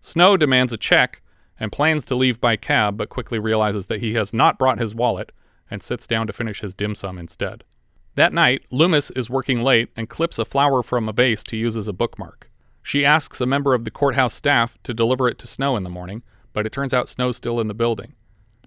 Snow 0.00 0.36
demands 0.36 0.72
a 0.72 0.76
check 0.76 1.20
and 1.58 1.72
plans 1.72 2.04
to 2.04 2.14
leave 2.14 2.40
by 2.40 2.54
cab, 2.54 2.96
but 2.96 3.08
quickly 3.08 3.40
realizes 3.40 3.86
that 3.86 4.00
he 4.00 4.14
has 4.14 4.32
not 4.32 4.56
brought 4.56 4.78
his 4.78 4.94
wallet 4.94 5.32
and 5.68 5.82
sits 5.82 6.06
down 6.06 6.28
to 6.28 6.32
finish 6.32 6.60
his 6.60 6.76
dim 6.76 6.94
sum 6.94 7.18
instead. 7.18 7.64
That 8.14 8.32
night, 8.32 8.64
Loomis 8.70 9.10
is 9.10 9.28
working 9.28 9.60
late 9.60 9.88
and 9.96 10.08
clips 10.08 10.38
a 10.38 10.44
flower 10.44 10.80
from 10.84 11.08
a 11.08 11.12
vase 11.12 11.42
to 11.42 11.56
use 11.56 11.76
as 11.76 11.88
a 11.88 11.92
bookmark. 11.92 12.52
She 12.84 13.04
asks 13.04 13.40
a 13.40 13.46
member 13.46 13.74
of 13.74 13.84
the 13.84 13.90
courthouse 13.90 14.34
staff 14.34 14.78
to 14.84 14.94
deliver 14.94 15.26
it 15.26 15.40
to 15.40 15.48
Snow 15.48 15.76
in 15.76 15.82
the 15.82 15.90
morning, 15.90 16.22
but 16.52 16.66
it 16.66 16.72
turns 16.72 16.94
out 16.94 17.08
Snow's 17.08 17.36
still 17.36 17.58
in 17.58 17.66
the 17.66 17.74
building. 17.74 18.14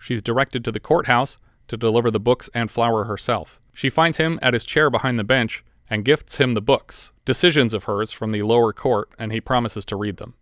She's 0.02 0.22
directed 0.22 0.66
to 0.66 0.74
the 0.74 0.82
courthouse 0.82 1.38
to 1.68 1.78
deliver 1.78 2.12
the 2.12 2.20
books 2.20 2.50
and 2.54 2.72
flower 2.72 3.06
herself. 3.06 3.60
She 3.74 3.90
finds 3.90 4.18
him 4.18 4.40
at 4.42 4.54
his 4.54 4.66
chair 4.66 4.90
behind 4.90 5.20
the 5.20 5.24
bench 5.24 5.64
and 5.90 6.06
gifts 6.06 6.38
him 6.38 6.54
the 6.54 6.62
books, 6.62 7.12
decisions 7.26 7.74
of 7.74 7.86
hers 7.86 8.12
from 8.12 8.32
the 8.32 8.42
lower 8.42 8.74
court, 8.74 9.10
and 9.18 9.32
he 9.32 9.40
promises 9.42 9.86
to 9.86 9.96
read 9.96 10.18
them. 10.18 10.34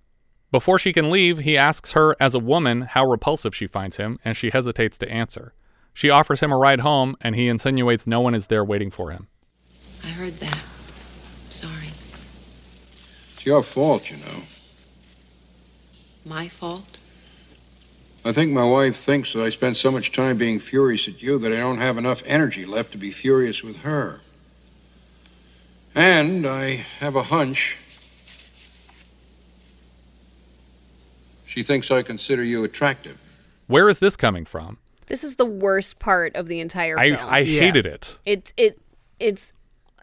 Before 0.51 0.79
she 0.79 0.93
can 0.93 1.11
leave, 1.11 1.39
he 1.39 1.57
asks 1.57 1.91
her 1.91 2.15
as 2.19 2.33
a 2.33 2.39
woman 2.39 2.81
how 2.81 3.05
repulsive 3.05 3.55
she 3.55 3.67
finds 3.67 3.97
him, 3.97 4.19
and 4.23 4.37
she 4.37 4.51
hesitates 4.51 4.97
to 4.99 5.11
answer. 5.11 5.53
She 5.93 6.09
offers 6.09 6.39
him 6.39 6.51
a 6.51 6.57
ride 6.57 6.81
home, 6.81 7.15
and 7.21 7.35
he 7.35 7.47
insinuates 7.47 8.07
no 8.07 8.21
one 8.21 8.35
is 8.35 8.47
there 8.47 8.63
waiting 8.63 8.91
for 8.91 9.11
him. 9.11 9.27
I 10.03 10.07
heard 10.07 10.37
that. 10.39 10.63
Sorry. 11.49 11.89
It's 13.33 13.45
your 13.45 13.63
fault, 13.63 14.09
you 14.09 14.17
know. 14.17 14.43
My 16.25 16.47
fault? 16.47 16.97
I 18.25 18.33
think 18.33 18.51
my 18.51 18.63
wife 18.63 18.97
thinks 18.97 19.33
that 19.33 19.43
I 19.43 19.51
spend 19.51 19.77
so 19.77 19.91
much 19.91 20.11
time 20.11 20.35
being 20.35 20.59
furious 20.59 21.07
at 21.07 21.21
you 21.21 21.37
that 21.37 21.53
I 21.53 21.57
don't 21.57 21.77
have 21.77 21.99
enough 21.99 22.23
energy 22.25 22.65
left 22.65 22.91
to 22.93 22.97
be 22.97 23.11
furious 23.11 23.61
with 23.61 23.75
her. 23.77 24.19
And 25.93 26.47
I 26.47 26.85
have 26.99 27.15
a 27.15 27.21
hunch. 27.21 27.77
She 31.45 31.61
thinks 31.61 31.91
I 31.91 32.01
consider 32.01 32.43
you 32.43 32.63
attractive. 32.63 33.19
Where 33.67 33.87
is 33.87 33.99
this 33.99 34.17
coming 34.17 34.43
from? 34.43 34.79
This 35.05 35.23
is 35.23 35.35
the 35.35 35.45
worst 35.45 35.99
part 35.99 36.35
of 36.35 36.47
the 36.47 36.59
entire 36.59 36.97
I, 36.97 37.15
film. 37.15 37.29
I 37.31 37.43
hated 37.43 37.85
it. 37.85 38.17
It's 38.25 38.53
it 38.57 38.81
it's 39.19 39.53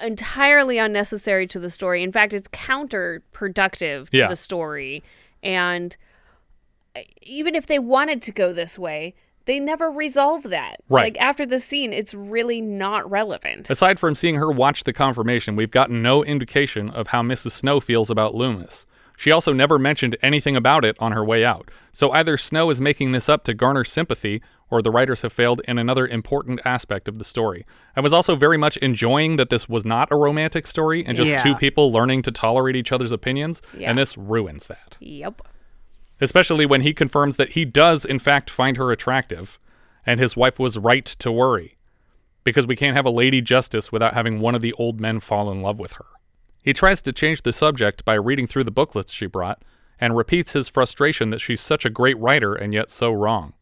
entirely 0.01 0.79
unnecessary 0.79 1.49
to 1.49 1.59
the 1.59 1.71
story. 1.71 2.05
In 2.05 2.13
fact, 2.13 2.33
it's 2.33 2.49
counterproductive 2.49 4.11
to 4.11 4.17
Yeah. 4.17 4.29
the 4.29 4.37
story. 4.37 5.03
And 5.43 5.97
even 7.23 7.55
if 7.55 7.67
they 7.67 7.79
wanted 7.79 8.21
to 8.23 8.33
go 8.33 8.53
this 8.53 8.79
way, 8.79 9.15
they 9.45 9.59
never 9.59 9.91
resolve 9.91 10.45
that. 10.45 10.77
Right. 10.89 11.15
Like 11.15 11.21
after 11.21 11.45
the 11.45 11.59
scene, 11.59 11.93
it's 11.93 12.15
really 12.15 12.61
not 12.61 13.09
relevant. 13.11 13.69
Aside 13.71 13.99
from 13.99 14.15
seeing 14.15 14.37
her 14.37 14.51
watch 14.53 14.85
the 14.85 14.93
confirmation, 14.93 15.57
we've 15.57 15.71
gotten 15.71 16.01
no 16.03 16.23
indication 16.25 16.91
of 16.91 17.09
how 17.09 17.23
Mrs. 17.23 17.53
Snow 17.53 17.81
feels 17.81 18.09
about 18.11 18.35
Loomis. 18.35 18.87
She 19.17 19.31
also 19.31 19.53
never 19.53 19.79
mentioned 19.79 20.17
anything 20.23 20.57
about 20.57 20.85
it 20.85 20.97
on 20.99 21.13
her 21.13 21.25
way 21.25 21.45
out. 21.45 21.71
So 21.93 22.11
either 22.13 22.37
Snow 22.37 22.71
is 22.71 22.81
making 22.81 23.13
this 23.13 23.29
up 23.29 23.45
to 23.45 23.55
garner 23.55 23.85
sympathy, 23.85 24.41
or 24.71 24.81
the 24.81 24.91
writers 24.91 25.21
have 25.23 25.33
failed 25.33 25.61
in 25.69 25.77
another 25.77 26.07
important 26.07 26.61
aspect 26.65 27.07
of 27.09 27.19
the 27.19 27.25
story. 27.25 27.65
I 27.95 28.01
was 28.01 28.13
also 28.13 28.35
very 28.37 28.57
much 28.57 28.79
enjoying 28.79 29.37
that 29.37 29.51
this 29.51 29.69
was 29.69 29.85
not 29.85 30.11
a 30.11 30.17
romantic 30.17 30.67
story 30.67 31.05
and 31.05 31.15
just 31.17 31.31
Yeah. 31.31 31.43
two 31.43 31.55
people 31.57 31.93
learning 31.93 32.23
to 32.23 32.33
tolerate 32.33 32.75
each 32.75 32.91
other's 32.91 33.13
opinions, 33.13 33.61
Yeah. 33.77 33.91
and 33.91 33.99
this 33.99 34.17
ruins 34.17 34.67
that. 34.69 34.97
Yep. 34.99 35.43
Especially 36.23 36.65
when 36.65 36.83
he 36.83 36.95
confirms 36.95 37.37
that 37.37 37.51
he 37.51 37.65
does, 37.65 38.05
in 38.05 38.21
fact, 38.21 38.49
find 38.49 38.77
her 38.77 38.93
attractive, 38.93 39.59
and 40.07 40.21
his 40.21 40.37
wife 40.37 40.57
was 40.57 40.79
right 40.79 41.05
to 41.05 41.33
worry. 41.33 41.77
Because 42.45 42.65
we 42.65 42.77
can't 42.77 42.95
have 42.95 43.05
a 43.05 43.11
lady 43.11 43.41
justice 43.41 43.91
without 43.91 44.15
having 44.15 44.39
one 44.39 44.55
of 44.55 44.63
the 44.63 44.73
old 44.75 45.01
men 45.01 45.19
fall 45.19 45.51
in 45.51 45.63
love 45.63 45.81
with 45.81 45.95
her. 45.95 46.07
He 46.63 46.73
tries 46.73 47.03
to 47.03 47.13
change 47.13 47.43
the 47.43 47.53
subject 47.53 48.05
by 48.05 48.15
reading 48.15 48.47
through 48.47 48.63
the 48.63 48.71
booklets 48.71 49.13
she 49.13 49.27
brought, 49.27 49.65
and 50.01 50.17
repeats 50.17 50.53
his 50.53 50.69
frustration 50.69 51.31
that 51.31 51.41
she's 51.41 51.61
such 51.61 51.85
a 51.85 51.91
great 51.91 52.19
writer 52.21 52.55
and 52.55 52.73
yet 52.73 52.89
so 52.89 53.11
wrong. 53.11 53.55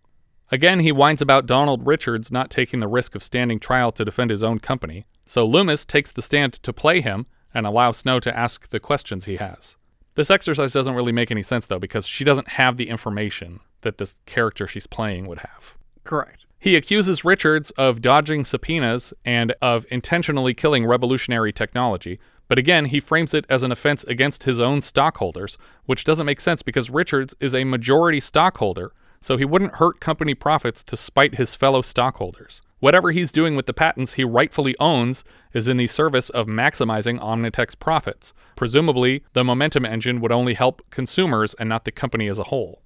Again, 0.52 0.80
he 0.80 0.92
whines 0.92 1.22
about 1.22 1.46
Donald 1.46 1.86
Richards 1.86 2.30
not 2.30 2.50
taking 2.50 2.80
the 2.80 2.88
risk 2.88 3.14
of 3.14 3.22
standing 3.22 3.58
trial 3.58 3.90
to 3.92 4.04
defend 4.04 4.30
his 4.30 4.42
own 4.42 4.58
company, 4.58 5.06
so 5.24 5.46
Loomis 5.46 5.86
takes 5.86 6.12
the 6.12 6.20
stand 6.20 6.52
to 6.54 6.74
play 6.74 7.00
him 7.00 7.24
and 7.54 7.66
allow 7.66 7.92
Snow 7.92 8.20
to 8.20 8.38
ask 8.38 8.68
the 8.68 8.80
questions 8.80 9.24
he 9.24 9.36
has. 9.36 9.78
This 10.20 10.30
exercise 10.30 10.74
doesn't 10.74 10.94
really 10.94 11.12
make 11.12 11.30
any 11.30 11.42
sense 11.42 11.64
though 11.64 11.78
because 11.78 12.06
she 12.06 12.24
doesn't 12.24 12.48
have 12.48 12.76
the 12.76 12.90
information 12.90 13.60
that 13.80 13.96
this 13.96 14.16
character 14.26 14.66
she's 14.66 14.86
playing 14.86 15.26
would 15.26 15.38
have. 15.38 15.78
Correct. 16.04 16.44
He 16.58 16.76
accuses 16.76 17.24
Richards 17.24 17.70
of 17.78 18.02
dodging 18.02 18.44
subpoenas 18.44 19.14
and 19.24 19.54
of 19.62 19.86
intentionally 19.90 20.52
killing 20.52 20.84
revolutionary 20.84 21.54
technology, 21.54 22.18
but 22.48 22.58
again, 22.58 22.84
he 22.84 23.00
frames 23.00 23.32
it 23.32 23.46
as 23.48 23.62
an 23.62 23.72
offense 23.72 24.04
against 24.04 24.44
his 24.44 24.60
own 24.60 24.82
stockholders, 24.82 25.56
which 25.86 26.04
doesn't 26.04 26.26
make 26.26 26.42
sense 26.42 26.60
because 26.60 26.90
Richards 26.90 27.34
is 27.40 27.54
a 27.54 27.64
majority 27.64 28.20
stockholder, 28.20 28.92
so 29.22 29.38
he 29.38 29.46
wouldn't 29.46 29.76
hurt 29.76 30.00
company 30.00 30.34
profits 30.34 30.84
to 30.84 30.98
spite 30.98 31.36
his 31.36 31.54
fellow 31.54 31.80
stockholders. 31.80 32.60
Whatever 32.80 33.12
he's 33.12 33.30
doing 33.30 33.56
with 33.56 33.66
the 33.66 33.74
patents 33.74 34.14
he 34.14 34.24
rightfully 34.24 34.74
owns 34.80 35.22
is 35.52 35.68
in 35.68 35.76
the 35.76 35.86
service 35.86 36.30
of 36.30 36.46
maximizing 36.46 37.20
Omnitech's 37.20 37.74
profits. 37.74 38.32
Presumably, 38.56 39.22
the 39.34 39.44
momentum 39.44 39.84
engine 39.84 40.20
would 40.20 40.32
only 40.32 40.54
help 40.54 40.82
consumers 40.90 41.54
and 41.54 41.68
not 41.68 41.84
the 41.84 41.92
company 41.92 42.26
as 42.26 42.38
a 42.38 42.44
whole. 42.44 42.82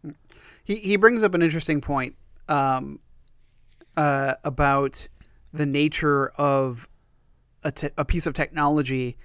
He 0.64 0.76
he 0.76 0.96
brings 0.96 1.22
up 1.22 1.34
an 1.34 1.42
interesting 1.42 1.80
point 1.80 2.16
um, 2.48 2.98
uh, 3.96 4.34
about 4.44 5.08
the 5.52 5.66
nature 5.66 6.28
of 6.36 6.88
a, 7.62 7.70
te- 7.70 7.90
a 7.96 8.04
piece 8.04 8.26
of 8.26 8.34
technology, 8.34 9.16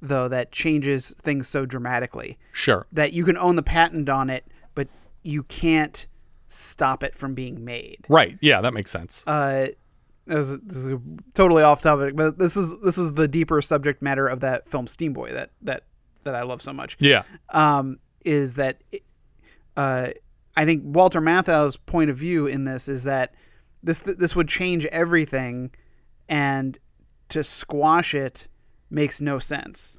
though 0.00 0.28
that 0.28 0.50
changes 0.50 1.14
things 1.18 1.48
so 1.48 1.66
dramatically. 1.66 2.38
Sure. 2.52 2.86
That 2.90 3.12
you 3.12 3.24
can 3.24 3.36
own 3.36 3.56
the 3.56 3.62
patent 3.62 4.08
on 4.08 4.30
it, 4.30 4.46
but 4.74 4.88
you 5.22 5.42
can't 5.42 6.06
stop 6.46 7.02
it 7.02 7.14
from 7.16 7.34
being 7.34 7.64
made. 7.64 8.06
Right. 8.08 8.38
Yeah, 8.40 8.60
that 8.62 8.72
makes 8.72 8.90
sense. 8.90 9.22
Uh, 9.26 9.66
this 10.26 10.48
is, 10.48 10.60
this 10.60 10.76
is 10.76 10.98
totally 11.34 11.62
off 11.62 11.82
topic, 11.82 12.16
but 12.16 12.38
this 12.38 12.56
is 12.56 12.80
this 12.82 12.98
is 12.98 13.12
the 13.12 13.28
deeper 13.28 13.60
subject 13.60 14.02
matter 14.02 14.26
of 14.26 14.40
that 14.40 14.68
film 14.68 14.86
Steamboy 14.86 15.32
that 15.32 15.50
that 15.62 15.84
that 16.24 16.34
I 16.34 16.42
love 16.42 16.62
so 16.62 16.72
much. 16.72 16.96
Yeah. 16.98 17.24
Um, 17.50 17.98
is 18.24 18.54
that 18.54 18.82
uh, 19.76 20.08
I 20.56 20.64
think 20.64 20.82
Walter 20.84 21.20
Matthau's 21.20 21.76
point 21.76 22.10
of 22.10 22.16
view 22.16 22.46
in 22.46 22.64
this 22.64 22.88
is 22.88 23.04
that 23.04 23.34
this 23.82 23.98
this 23.98 24.34
would 24.34 24.48
change 24.48 24.86
everything, 24.86 25.70
and 26.28 26.78
to 27.28 27.44
squash 27.44 28.14
it 28.14 28.48
makes 28.90 29.20
no 29.20 29.38
sense. 29.38 29.98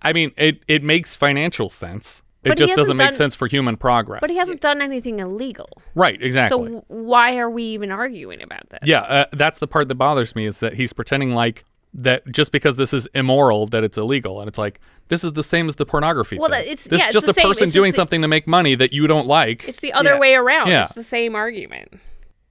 I 0.00 0.12
mean, 0.12 0.32
it, 0.36 0.62
it 0.68 0.82
makes 0.82 1.16
financial 1.16 1.68
sense. 1.68 2.22
It 2.44 2.50
But 2.50 2.58
just 2.58 2.70
doesn't 2.76 2.98
hasn't 2.98 2.98
make 3.00 3.12
sense 3.14 3.34
for 3.34 3.48
human 3.48 3.76
progress. 3.76 4.20
But 4.20 4.30
he 4.30 4.36
hasn't 4.36 4.60
done 4.60 4.80
anything 4.80 5.18
illegal. 5.18 5.68
Right, 5.96 6.22
exactly. 6.22 6.68
So 6.68 6.84
why 6.86 7.36
are 7.38 7.50
we 7.50 7.64
even 7.64 7.90
arguing 7.90 8.42
about 8.42 8.68
this? 8.70 8.78
Yeah, 8.84 9.00
uh, 9.02 9.24
that's 9.32 9.58
the 9.58 9.66
part 9.66 9.88
that 9.88 9.96
bothers 9.96 10.36
me 10.36 10.46
is 10.46 10.60
that 10.60 10.74
he's 10.74 10.92
pretending 10.92 11.32
like 11.34 11.64
that 11.94 12.24
just 12.30 12.52
because 12.52 12.76
this 12.76 12.94
is 12.94 13.08
immoral 13.14 13.66
that 13.66 13.82
it's 13.82 13.98
illegal, 13.98 14.40
and 14.40 14.46
it's 14.48 14.58
like 14.58 14.78
this 15.08 15.24
is 15.24 15.32
the 15.32 15.42
same 15.42 15.66
as 15.68 15.76
the 15.76 15.86
pornography. 15.86 16.38
Well, 16.38 16.50
thing. 16.50 16.60
it's- 16.60 16.84
this 16.84 17.00
yeah, 17.00 17.08
is 17.08 17.14
it's 17.16 17.24
just 17.24 17.34
the 17.34 17.40
a 17.42 17.44
person 17.44 17.64
It's 17.64 17.72
doing 17.72 17.90
the- 17.92 17.96
something 17.96 18.22
to 18.22 18.28
make 18.28 18.46
money 18.46 18.74
that 18.76 18.92
you 18.92 19.06
don't 19.08 19.26
like. 19.26 19.66
It's 19.68 19.80
the 19.80 19.92
other 19.92 20.18
way 20.18 20.34
around. 20.34 20.68
Yeah. 20.68 20.84
It's 20.84 20.92
the 20.92 21.02
same 21.02 21.34
argument. 21.34 21.94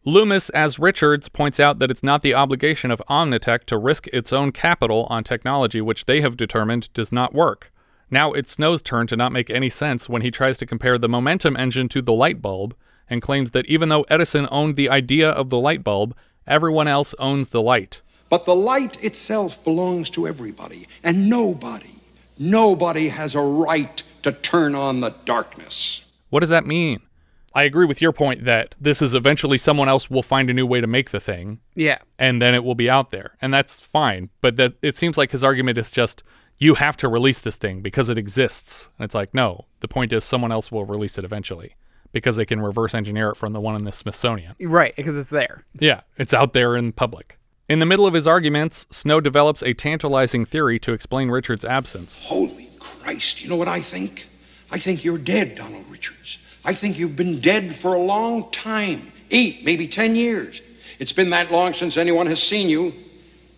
Loomis, 0.04 0.50
as 0.52 0.80
Richards, 0.80 1.28
points 1.30 1.60
out 1.60 1.80
that 1.80 1.92
it's 1.92 2.02
not 2.04 2.22
the 2.22 2.34
obligation 2.34 2.92
of 2.92 3.02
Omnitech 3.10 3.66
to 3.66 3.78
risk 3.78 4.08
its 4.08 4.32
own 4.34 4.52
capital 4.52 5.06
on 5.10 5.24
technology 5.24 5.82
which 5.82 6.06
they 6.06 6.22
have 6.22 6.36
determined 6.38 6.92
does 6.94 7.12
not 7.12 7.34
work. 7.34 7.72
Now 8.10 8.32
it's 8.32 8.52
Snow's 8.52 8.82
turn 8.82 9.08
to 9.08 9.18
not 9.18 9.32
make 9.32 9.50
any 9.50 9.70
sense 9.70 10.08
when 10.08 10.22
he 10.22 10.32
tries 10.32 10.58
to 10.60 10.66
compare 10.66 10.98
the 10.98 11.10
momentum 11.10 11.58
engine 11.58 11.90
to 11.90 12.02
the 12.02 12.14
light 12.14 12.42
bulb 12.42 12.76
and 13.10 13.22
claims 13.22 13.52
that 13.52 13.66
even 13.66 13.90
though 13.90 14.06
Edison 14.10 14.48
owned 14.52 14.76
the 14.76 14.90
idea 14.90 15.30
of 15.30 15.50
the 15.50 15.60
light 15.60 15.84
bulb, 15.84 16.16
everyone 16.46 16.88
else 16.88 17.14
owns 17.20 17.50
the 17.50 17.62
light. 17.62 18.02
But 18.30 18.46
the 18.46 18.56
light 18.56 19.02
itself 19.04 19.64
belongs 19.64 20.10
to 20.12 20.28
everybody, 20.28 20.88
and 21.04 21.30
nobody, 21.30 21.96
nobody 22.38 23.08
has 23.08 23.36
a 23.36 23.42
right 23.42 24.04
to 24.24 24.32
turn 24.34 24.76
on 24.76 25.00
the 25.00 25.14
darkness. 25.26 26.04
What 26.30 26.42
does 26.42 26.50
that 26.50 26.66
mean? 26.66 27.02
I 27.54 27.64
agree 27.64 27.86
with 27.86 28.02
your 28.02 28.12
point 28.12 28.44
that 28.44 28.76
this 28.80 29.02
is 29.02 29.16
eventually 29.16 29.58
someone 29.58 29.90
else 29.90 30.10
will 30.10 30.22
find 30.22 30.50
a 30.50 30.54
new 30.54 30.66
way 30.66 30.82
to 30.82 30.88
make 30.88 31.12
the 31.12 31.20
thing. 31.20 31.60
Yeah. 31.74 32.00
And 32.20 32.42
then 32.42 32.54
it 32.54 32.64
will 32.64 32.76
be 32.76 32.90
out 32.90 33.12
there. 33.12 33.36
And 33.42 33.54
that's 33.54 33.80
fine. 33.80 34.30
But 34.42 34.58
that 34.58 34.74
it 34.82 34.96
seems 34.96 35.18
like 35.18 35.32
his 35.32 35.44
argument 35.44 35.78
is 35.78 35.90
just 35.90 36.22
you 36.58 36.76
have 36.76 36.98
to 36.98 37.08
release 37.08 37.42
this 37.42 37.56
thing 37.56 37.82
because 37.82 38.10
it 38.10 38.18
exists. 38.18 38.90
And 38.98 39.06
it's 39.06 39.16
like, 39.16 39.34
no, 39.34 39.66
the 39.80 39.88
point 39.88 40.12
is 40.12 40.24
someone 40.24 40.52
else 40.52 40.72
will 40.72 40.86
release 40.86 41.18
it 41.18 41.24
eventually 41.24 41.76
because 42.12 42.36
they 42.36 42.46
can 42.46 42.62
reverse 42.62 42.96
engineer 42.96 43.30
it 43.30 43.36
from 43.36 43.54
the 43.54 43.60
one 43.60 43.76
in 43.76 43.84
the 43.84 43.92
Smithsonian. 43.92 44.56
Right, 44.62 44.96
because 44.96 45.18
it's 45.18 45.30
there. 45.30 45.66
Yeah, 45.80 46.02
it's 46.18 46.34
out 46.34 46.54
there 46.54 46.76
in 46.76 46.94
public. 46.94 47.38
In 47.70 47.80
the 47.80 47.86
middle 47.86 48.08
of 48.08 48.14
his 48.14 48.26
arguments, 48.26 48.88
Snow 48.90 49.20
develops 49.20 49.62
a 49.62 49.74
tantalizing 49.74 50.46
theory 50.46 50.80
to 50.80 50.94
explain 50.94 51.30
Richard's 51.30 51.66
absence. 51.66 52.18
Holy 52.20 52.70
Christ, 52.80 53.44
you 53.44 53.50
know 53.50 53.58
what 53.58 53.68
I 53.68 53.82
think? 53.82 54.30
I 54.72 54.80
think 54.80 55.04
you're 55.04 55.18
dead, 55.18 55.56
Donald 55.56 55.86
Richards. 55.90 56.40
I 56.64 56.74
think 56.74 56.98
you've 56.98 57.16
been 57.16 57.40
dead 57.40 57.76
for 57.76 57.94
a 57.94 58.02
long 58.02 58.50
time 58.52 59.12
eight, 59.32 59.64
maybe 59.66 59.88
ten 59.88 60.16
years. 60.16 60.62
It's 61.00 61.12
been 61.12 61.30
that 61.32 61.52
long 61.52 61.74
since 61.74 61.98
anyone 61.98 62.28
has 62.28 62.42
seen 62.42 62.70
you. 62.70 62.94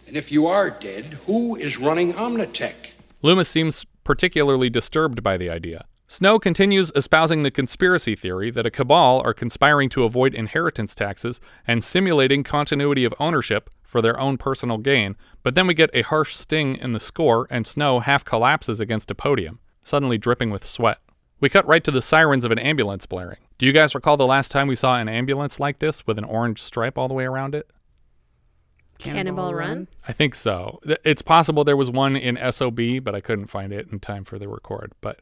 And 0.08 0.18
if 0.18 0.32
you 0.32 0.47
are 0.47 0.72
dead, 0.72 1.06
who 1.26 1.56
is 1.56 1.78
running 1.78 2.14
Omnitech? 2.14 2.89
Loomis 3.22 3.49
seems 3.49 3.86
particularly 4.05 4.70
disturbed 4.70 5.22
by 5.22 5.36
the 5.36 5.49
idea. 5.49 5.86
Snow 6.07 6.39
continues 6.39 6.91
espousing 6.95 7.43
the 7.43 7.51
conspiracy 7.51 8.15
theory 8.15 8.49
that 8.49 8.65
a 8.65 8.72
cabal 8.72 9.22
are 9.26 9.34
conspiring 9.34 9.89
to 9.89 10.05
avoid 10.05 10.34
inheritance 10.34 10.95
taxes 10.95 11.41
and 11.67 11.84
simulating 11.84 12.43
continuity 12.43 13.03
of 13.03 13.13
ownership 13.20 13.70
for 13.84 14.01
their 14.01 14.17
own 14.20 14.38
personal 14.38 14.78
gain, 14.78 15.17
but 15.43 15.53
then 15.53 15.67
we 15.67 15.74
get 15.74 15.89
a 15.93 16.01
harsh 16.01 16.34
sting 16.34 16.78
in 16.78 16.93
the 16.93 16.99
score 16.99 17.45
and 17.49 17.67
Snow 17.67 17.99
half 17.99 18.24
collapses 18.24 18.80
against 18.80 19.11
a 19.11 19.15
podium, 19.15 19.59
suddenly 19.84 20.17
dripping 20.17 20.49
with 20.49 20.65
sweat. 20.65 20.99
We 21.41 21.49
cut 21.49 21.67
right 21.67 21.84
to 21.84 21.91
the 21.91 22.01
sirens 22.01 22.45
of 22.45 22.51
an 22.51 22.59
ambulance 22.59 23.05
blaring. 23.05 23.39
Do 23.57 23.65
you 23.65 23.74
guys 23.74 23.93
recall 23.93 24.15
the 24.15 24.26
last 24.26 24.51
time 24.51 24.67
we 24.67 24.76
saw 24.76 24.95
an 24.95 25.09
ambulance 25.09 25.59
like 25.59 25.80
this 25.80 26.07
with 26.07 26.17
an 26.17 26.24
orange 26.24 26.61
stripe 26.61 26.97
all 26.97 27.09
the 27.09 27.13
way 27.13 27.26
around 27.26 27.53
it? 27.53 27.70
Cannonball 29.00 29.54
Run? 29.54 29.88
I 30.08 30.12
think 30.14 30.36
so. 30.36 30.80
It's 31.04 31.22
possible 31.22 31.64
there 31.64 31.78
was 31.78 31.89
one 31.89 32.16
in 32.16 32.38
SOB, 32.52 33.04
but 33.04 33.16
I 33.16 33.22
couldn't 33.22 33.47
find 33.47 33.74
it 33.74 33.88
in 33.91 34.00
time 34.00 34.24
for 34.24 34.38
the 34.38 34.47
record. 34.47 34.93
But 35.02 35.22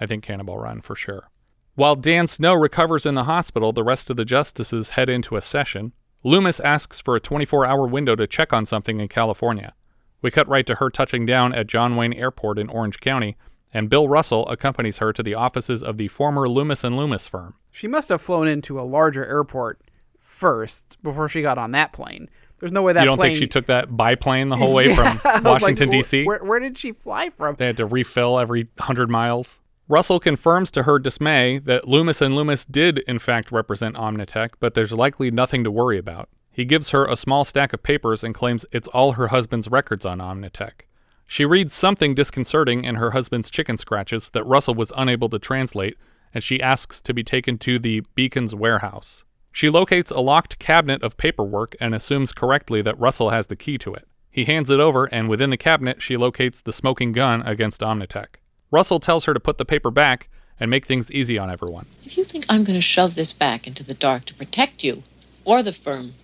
I 0.00 0.06
think 0.06 0.24
Cannonball 0.24 0.58
Run 0.58 0.80
for 0.80 0.96
sure. 0.96 1.30
While 1.76 1.96
Dan 1.96 2.26
Snow 2.26 2.54
recovers 2.54 3.06
in 3.06 3.14
the 3.14 3.24
hospital, 3.24 3.72
the 3.72 3.82
rest 3.82 4.10
of 4.10 4.16
the 4.16 4.24
justices 4.24 4.90
head 4.90 5.08
into 5.08 5.36
a 5.36 5.40
session. 5.42 5.92
Loomis 6.22 6.60
asks 6.60 7.00
for 7.00 7.16
a 7.16 7.20
24 7.20 7.66
hour 7.66 7.86
window 7.86 8.14
to 8.16 8.26
check 8.26 8.52
on 8.52 8.66
something 8.66 9.00
in 9.00 9.08
California. 9.08 9.74
We 10.22 10.30
cut 10.30 10.48
right 10.48 10.66
to 10.66 10.76
her 10.76 10.88
touching 10.88 11.26
down 11.26 11.52
at 11.52 11.66
John 11.66 11.96
Wayne 11.96 12.14
Airport 12.14 12.58
in 12.58 12.68
Orange 12.68 13.00
County, 13.00 13.36
and 13.72 13.90
Bill 13.90 14.08
Russell 14.08 14.48
accompanies 14.48 14.98
her 14.98 15.12
to 15.12 15.22
the 15.22 15.34
offices 15.34 15.82
of 15.82 15.98
the 15.98 16.08
former 16.08 16.46
Loomis 16.46 16.84
and 16.84 16.96
Loomis 16.96 17.26
firm. 17.26 17.54
She 17.70 17.88
must 17.88 18.08
have 18.08 18.22
flown 18.22 18.46
into 18.46 18.80
a 18.80 18.82
larger 18.82 19.26
airport 19.26 19.82
first 20.20 20.96
before 21.02 21.28
she 21.28 21.42
got 21.42 21.58
on 21.58 21.72
that 21.72 21.92
plane. 21.92 22.30
There's 22.64 22.72
no 22.72 22.80
way 22.80 22.94
that 22.94 23.00
you 23.00 23.04
don't 23.04 23.18
plane. 23.18 23.32
think 23.32 23.40
she 23.40 23.46
took 23.46 23.66
that 23.66 23.94
biplane 23.94 24.48
the 24.48 24.56
whole 24.56 24.72
way 24.74 24.88
Yeah, 24.88 25.16
from 25.16 25.44
Washington, 25.44 25.88
wh- 25.88 25.92
D.C.? 25.92 26.24
Where, 26.24 26.42
where 26.42 26.58
did 26.58 26.78
she 26.78 26.92
fly 26.92 27.28
from? 27.28 27.56
They 27.56 27.66
had 27.66 27.76
to 27.76 27.84
refill 27.84 28.38
every 28.38 28.68
100 28.78 29.10
miles. 29.10 29.60
Russell 29.86 30.18
confirms 30.18 30.70
to 30.70 30.84
her 30.84 30.98
dismay 30.98 31.58
that 31.58 31.86
Loomis 31.86 32.22
and 32.22 32.34
Loomis 32.34 32.64
did 32.64 33.00
in 33.00 33.18
fact 33.18 33.52
represent 33.52 33.96
Omnitech, 33.96 34.52
but 34.60 34.72
there's 34.72 34.94
likely 34.94 35.30
nothing 35.30 35.62
to 35.62 35.70
worry 35.70 35.98
about. 35.98 36.30
He 36.50 36.64
gives 36.64 36.88
her 36.88 37.04
a 37.04 37.16
small 37.16 37.44
stack 37.44 37.74
of 37.74 37.82
papers 37.82 38.24
and 38.24 38.34
claims 38.34 38.64
it's 38.72 38.88
all 38.88 39.12
her 39.12 39.28
husband's 39.28 39.68
records 39.68 40.06
on 40.06 40.20
Omnitech. 40.20 40.86
She 41.26 41.44
reads 41.44 41.74
something 41.74 42.14
disconcerting 42.14 42.84
in 42.84 42.94
her 42.94 43.10
husband's 43.10 43.50
chicken 43.50 43.76
scratches 43.76 44.30
that 44.30 44.44
Russell 44.44 44.74
was 44.74 44.90
unable 44.96 45.28
to 45.28 45.38
translate, 45.38 45.98
and 46.32 46.42
she 46.42 46.62
asks 46.62 47.02
to 47.02 47.12
be 47.12 47.22
taken 47.22 47.58
to 47.58 47.78
the 47.78 48.04
Beacon's 48.14 48.54
warehouse. 48.54 49.24
She 49.54 49.70
locates 49.70 50.10
a 50.10 50.18
locked 50.18 50.58
cabinet 50.58 51.00
of 51.04 51.16
paperwork 51.16 51.76
and 51.80 51.94
assumes 51.94 52.32
correctly 52.32 52.82
that 52.82 52.98
Russell 52.98 53.30
has 53.30 53.46
the 53.46 53.54
key 53.54 53.78
to 53.78 53.94
it. 53.94 54.08
He 54.28 54.46
hands 54.46 54.68
it 54.68 54.80
over, 54.80 55.04
and 55.04 55.28
within 55.28 55.50
the 55.50 55.56
cabinet, 55.56 56.02
she 56.02 56.16
locates 56.16 56.60
the 56.60 56.72
smoking 56.72 57.12
gun 57.12 57.40
against 57.42 57.80
Omnitech. 57.80 58.40
Russell 58.72 58.98
tells 58.98 59.26
her 59.26 59.32
to 59.32 59.38
put 59.38 59.58
the 59.58 59.64
paper 59.64 59.92
back 59.92 60.28
and 60.58 60.72
make 60.72 60.86
things 60.86 61.12
easy 61.12 61.38
on 61.38 61.52
everyone. 61.52 61.86
If 62.04 62.18
you 62.18 62.24
think 62.24 62.44
I'm 62.48 62.64
going 62.64 62.74
to 62.74 62.80
shove 62.80 63.14
this 63.14 63.32
back 63.32 63.68
into 63.68 63.84
the 63.84 63.94
dark 63.94 64.24
to 64.24 64.34
protect 64.34 64.82
you, 64.82 65.04
or 65.44 65.62
the 65.62 65.72
firm, 65.72 66.14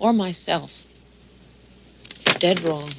or 0.00 0.12
myself, 0.12 0.82
you're 2.26 2.34
dead 2.40 2.62
wrong. 2.62 2.90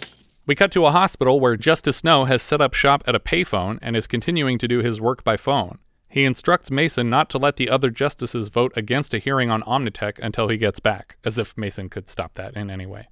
We 0.46 0.56
cut 0.56 0.72
to 0.72 0.86
a 0.86 0.92
hospital 0.92 1.42
where 1.42 1.58
Justice 1.58 1.98
Snow 1.98 2.24
has 2.24 2.42
set 2.42 2.62
up 2.62 2.74
shop 2.74 3.04
at 3.06 3.14
a 3.14 3.20
payphone 3.20 3.78
and 3.82 3.98
is 3.98 4.08
continuing 4.08 4.58
to 4.60 4.70
do 4.70 4.80
his 4.80 5.02
work 5.02 5.26
by 5.26 5.36
phone. 5.36 5.80
He 6.10 6.26
instructs 6.26 6.72
Mason 6.72 7.10
not 7.10 7.30
to 7.30 7.38
let 7.38 7.58
the 7.58 7.70
other 7.70 7.92
justices 7.92 8.50
vote 8.50 8.74
against 8.76 9.14
a 9.14 9.20
hearing 9.20 9.52
on 9.52 9.62
Omnitech 9.64 10.18
until 10.20 10.48
he 10.48 10.58
gets 10.58 10.80
back, 10.80 11.18
as 11.24 11.38
if 11.38 11.56
Mason 11.56 11.88
could 11.88 12.10
stop 12.10 12.34
that 12.34 12.58
in 12.58 12.72
any 12.72 12.88
way. 12.88 13.10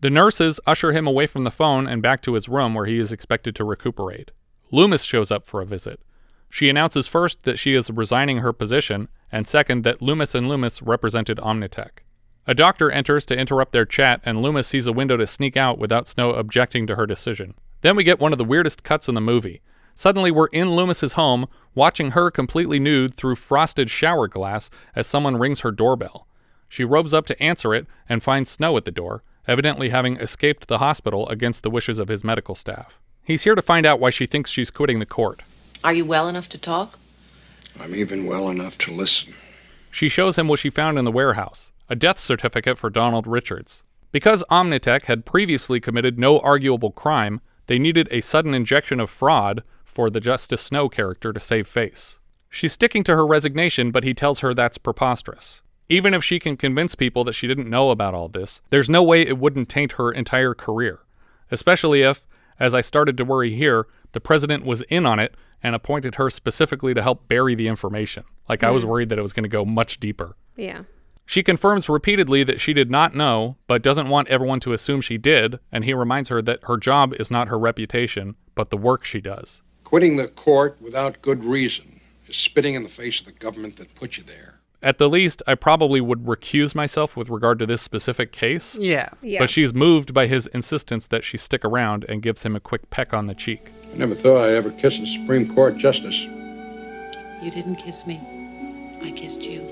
The 0.00 0.10
nurses 0.10 0.60
usher 0.66 0.92
him 0.92 1.06
away 1.06 1.26
from 1.26 1.44
the 1.44 1.50
phone 1.50 1.88
and 1.88 2.00
back 2.00 2.22
to 2.22 2.34
his 2.34 2.48
room 2.48 2.74
where 2.74 2.86
he 2.86 2.98
is 2.98 3.12
expected 3.12 3.56
to 3.56 3.64
recuperate. 3.64 4.30
Loomis 4.70 5.02
shows 5.02 5.32
up 5.32 5.44
for 5.44 5.60
a 5.60 5.66
visit. 5.66 6.00
She 6.48 6.68
announces 6.68 7.08
first 7.08 7.42
that 7.42 7.58
she 7.58 7.74
is 7.74 7.90
resigning 7.90 8.38
her 8.38 8.52
position, 8.52 9.08
and 9.32 9.48
second 9.48 9.82
that 9.82 10.00
Loomis 10.00 10.34
and 10.34 10.48
Loomis 10.48 10.82
represented 10.82 11.38
Omnitech. 11.38 12.02
A 12.46 12.54
doctor 12.54 12.90
enters 12.90 13.24
to 13.26 13.36
interrupt 13.36 13.72
their 13.72 13.84
chat, 13.84 14.20
and 14.24 14.40
Loomis 14.40 14.68
sees 14.68 14.86
a 14.86 14.92
window 14.92 15.16
to 15.16 15.26
sneak 15.26 15.56
out 15.56 15.78
without 15.78 16.06
Snow 16.06 16.30
objecting 16.30 16.86
to 16.86 16.94
her 16.94 17.06
decision. 17.06 17.54
Then 17.80 17.96
we 17.96 18.04
get 18.04 18.20
one 18.20 18.30
of 18.32 18.38
the 18.38 18.44
weirdest 18.44 18.84
cuts 18.84 19.08
in 19.08 19.16
the 19.16 19.20
movie. 19.20 19.62
Suddenly, 19.98 20.30
we're 20.30 20.48
in 20.48 20.68
Loomis's 20.68 21.14
home, 21.14 21.46
watching 21.74 22.10
her 22.10 22.30
completely 22.30 22.78
nude 22.78 23.14
through 23.14 23.36
frosted 23.36 23.90
shower 23.90 24.28
glass 24.28 24.68
as 24.94 25.06
someone 25.06 25.38
rings 25.38 25.60
her 25.60 25.72
doorbell. 25.72 26.28
She 26.68 26.84
robes 26.84 27.14
up 27.14 27.24
to 27.26 27.42
answer 27.42 27.74
it 27.74 27.86
and 28.06 28.22
finds 28.22 28.50
Snow 28.50 28.76
at 28.76 28.84
the 28.84 28.90
door, 28.90 29.22
evidently 29.48 29.88
having 29.88 30.18
escaped 30.18 30.68
the 30.68 30.78
hospital 30.78 31.26
against 31.30 31.62
the 31.62 31.70
wishes 31.70 31.98
of 31.98 32.08
his 32.08 32.22
medical 32.22 32.54
staff. 32.54 33.00
He's 33.24 33.44
here 33.44 33.54
to 33.54 33.62
find 33.62 33.86
out 33.86 33.98
why 33.98 34.10
she 34.10 34.26
thinks 34.26 34.50
she's 34.50 34.70
quitting 34.70 34.98
the 34.98 35.06
court. 35.06 35.42
Are 35.82 35.94
you 35.94 36.04
well 36.04 36.28
enough 36.28 36.50
to 36.50 36.58
talk? 36.58 36.98
I'm 37.80 37.94
even 37.94 38.26
well 38.26 38.50
enough 38.50 38.76
to 38.78 38.92
listen. 38.92 39.32
She 39.90 40.10
shows 40.10 40.36
him 40.36 40.46
what 40.46 40.58
she 40.58 40.68
found 40.68 40.98
in 40.98 41.06
the 41.06 41.12
warehouse 41.12 41.72
a 41.88 41.94
death 41.94 42.18
certificate 42.18 42.76
for 42.76 42.90
Donald 42.90 43.26
Richards. 43.26 43.82
Because 44.12 44.44
Omnitech 44.50 45.06
had 45.06 45.24
previously 45.24 45.80
committed 45.80 46.18
no 46.18 46.40
arguable 46.40 46.90
crime, 46.90 47.40
they 47.66 47.78
needed 47.78 48.08
a 48.10 48.20
sudden 48.20 48.52
injection 48.52 49.00
of 49.00 49.08
fraud 49.08 49.62
for 49.96 50.10
the 50.10 50.20
Justice 50.20 50.60
Snow 50.60 50.90
character 50.90 51.32
to 51.32 51.40
save 51.40 51.66
face. 51.66 52.18
She's 52.50 52.74
sticking 52.74 53.02
to 53.04 53.16
her 53.16 53.26
resignation, 53.26 53.90
but 53.90 54.04
he 54.04 54.12
tells 54.12 54.40
her 54.40 54.52
that's 54.52 54.76
preposterous. 54.76 55.62
Even 55.88 56.12
if 56.12 56.22
she 56.22 56.38
can 56.38 56.58
convince 56.58 56.94
people 56.94 57.24
that 57.24 57.32
she 57.32 57.46
didn't 57.46 57.70
know 57.70 57.88
about 57.88 58.12
all 58.12 58.28
this, 58.28 58.60
there's 58.68 58.90
no 58.90 59.02
way 59.02 59.22
it 59.22 59.38
wouldn't 59.38 59.70
taint 59.70 59.92
her 59.92 60.12
entire 60.12 60.52
career. 60.52 60.98
Especially 61.50 62.02
if, 62.02 62.26
as 62.60 62.74
I 62.74 62.82
started 62.82 63.16
to 63.16 63.24
worry 63.24 63.54
here, 63.54 63.86
the 64.12 64.20
president 64.20 64.66
was 64.66 64.82
in 64.82 65.06
on 65.06 65.18
it 65.18 65.34
and 65.62 65.74
appointed 65.74 66.16
her 66.16 66.28
specifically 66.28 66.92
to 66.92 67.00
help 67.02 67.26
bury 67.26 67.54
the 67.54 67.66
information. 67.66 68.24
Like 68.50 68.62
I 68.62 68.70
was 68.70 68.84
Mm. 68.84 68.88
worried 68.88 69.08
that 69.08 69.18
it 69.18 69.22
was 69.22 69.32
going 69.32 69.44
to 69.44 69.48
go 69.48 69.64
much 69.64 69.98
deeper. 69.98 70.36
Yeah. 70.56 70.82
She 71.24 71.42
confirms 71.42 71.88
repeatedly 71.88 72.44
that 72.44 72.60
she 72.60 72.74
did 72.74 72.90
not 72.90 73.14
know, 73.14 73.56
but 73.66 73.82
doesn't 73.82 74.10
want 74.10 74.28
everyone 74.28 74.60
to 74.60 74.74
assume 74.74 75.00
she 75.00 75.16
did, 75.16 75.58
and 75.72 75.86
he 75.86 75.94
reminds 75.94 76.28
her 76.28 76.42
that 76.42 76.60
her 76.64 76.76
job 76.76 77.14
is 77.18 77.30
not 77.30 77.48
her 77.48 77.58
reputation, 77.58 78.36
but 78.54 78.68
the 78.68 78.76
work 78.76 79.02
she 79.04 79.22
does. 79.22 79.62
Quitting 79.86 80.16
the 80.16 80.26
court 80.26 80.76
without 80.80 81.22
good 81.22 81.44
reason 81.44 82.00
is 82.26 82.34
spitting 82.34 82.74
in 82.74 82.82
the 82.82 82.88
face 82.88 83.20
of 83.20 83.26
the 83.26 83.30
government 83.30 83.76
that 83.76 83.94
put 83.94 84.16
you 84.16 84.24
there. 84.24 84.58
At 84.82 84.98
the 84.98 85.08
least, 85.08 85.44
I 85.46 85.54
probably 85.54 86.00
would 86.00 86.24
recuse 86.24 86.74
myself 86.74 87.16
with 87.16 87.28
regard 87.28 87.60
to 87.60 87.66
this 87.66 87.82
specific 87.82 88.32
case. 88.32 88.74
Yeah. 88.74 89.10
Yeah. 89.22 89.38
But 89.38 89.48
she's 89.48 89.72
moved 89.72 90.12
by 90.12 90.26
his 90.26 90.48
insistence 90.48 91.06
that 91.06 91.22
she 91.22 91.38
stick 91.38 91.64
around 91.64 92.04
and 92.08 92.20
gives 92.20 92.42
him 92.42 92.56
a 92.56 92.60
quick 92.60 92.90
peck 92.90 93.14
on 93.14 93.28
the 93.28 93.34
cheek. 93.34 93.70
I 93.94 93.96
never 93.96 94.16
thought 94.16 94.48
I'd 94.48 94.54
ever 94.54 94.72
kiss 94.72 94.98
a 94.98 95.06
Supreme 95.06 95.46
Court 95.54 95.76
justice. 95.76 96.24
You 97.40 97.52
didn't 97.52 97.76
kiss 97.76 98.08
me. 98.08 98.20
I 99.04 99.12
kissed 99.12 99.46
you. 99.46 99.62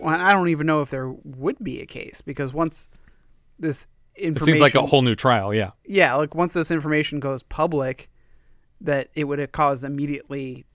Well, 0.00 0.18
I 0.18 0.32
don't 0.32 0.48
even 0.48 0.66
know 0.66 0.80
if 0.80 0.88
there 0.88 1.10
would 1.10 1.62
be 1.62 1.82
a 1.82 1.86
case 1.86 2.22
because 2.22 2.54
once 2.54 2.88
this 3.58 3.86
information. 4.16 4.16
It 4.16 4.26
information 4.28 4.46
seems 4.46 4.60
like 4.62 4.74
a 4.82 4.86
whole 4.86 5.02
new 5.02 5.14
trial, 5.14 5.52
yeah. 5.52 5.72
yeah, 5.84 6.14
like 6.14 6.34
once 6.34 6.54
this 6.54 6.70
information 6.70 7.20
goes 7.20 7.42
public, 7.42 8.08
that 8.80 9.08
it 9.14 9.24
would 9.24 9.52
cause 9.52 9.84
immediately 9.84 10.66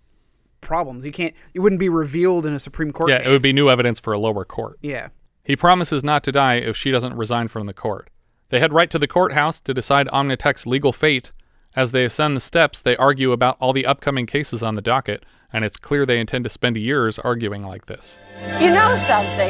problems. 0.61 1.05
You 1.05 1.11
can't. 1.11 1.33
It 1.53 1.59
wouldn't 1.59 1.79
be 1.79 1.89
revealed 1.89 2.45
in 2.45 2.53
a 2.53 2.59
Supreme 2.59 2.91
Court. 2.91 3.09
yeah, 3.09 3.19
case. 3.19 3.27
it 3.27 3.29
would 3.29 3.41
be 3.41 3.53
new 3.53 3.69
evidence 3.69 3.99
for 3.99 4.13
a 4.13 4.19
lower 4.19 4.43
court. 4.43 4.79
Yeah. 4.81 5.09
He 5.43 5.55
promises 5.55 6.03
not 6.03 6.23
to 6.23 6.31
die 6.31 6.55
if 6.55 6.77
she 6.77 6.89
doesn't 6.91 7.15
resign 7.15 7.49
from 7.49 7.65
the 7.65 7.73
court. 7.73 8.09
They 8.49 8.59
head 8.59 8.71
right 8.71 8.89
to 8.91 8.99
the 8.99 9.07
courthouse 9.07 9.59
to 9.61 9.73
decide 9.73 10.07
Omnitech's 10.09 10.65
legal 10.65 10.93
fate. 10.93 11.31
As 11.75 11.91
they 11.91 12.05
ascend 12.05 12.37
the 12.37 12.41
steps, 12.41 12.81
they 12.81 12.95
argue 12.97 13.31
about 13.31 13.57
all 13.59 13.73
the 13.73 13.85
upcoming 13.85 14.25
cases 14.27 14.61
on 14.61 14.75
the 14.75 14.81
docket, 14.81 15.25
and 15.51 15.65
it's 15.65 15.75
clear 15.75 16.05
they 16.05 16.19
intend 16.19 16.43
to 16.43 16.49
spend 16.49 16.77
years 16.77 17.17
arguing 17.19 17.63
like 17.63 17.87
this. 17.87 18.19
You 18.59 18.69
know 18.69 18.95
something? 18.97 19.49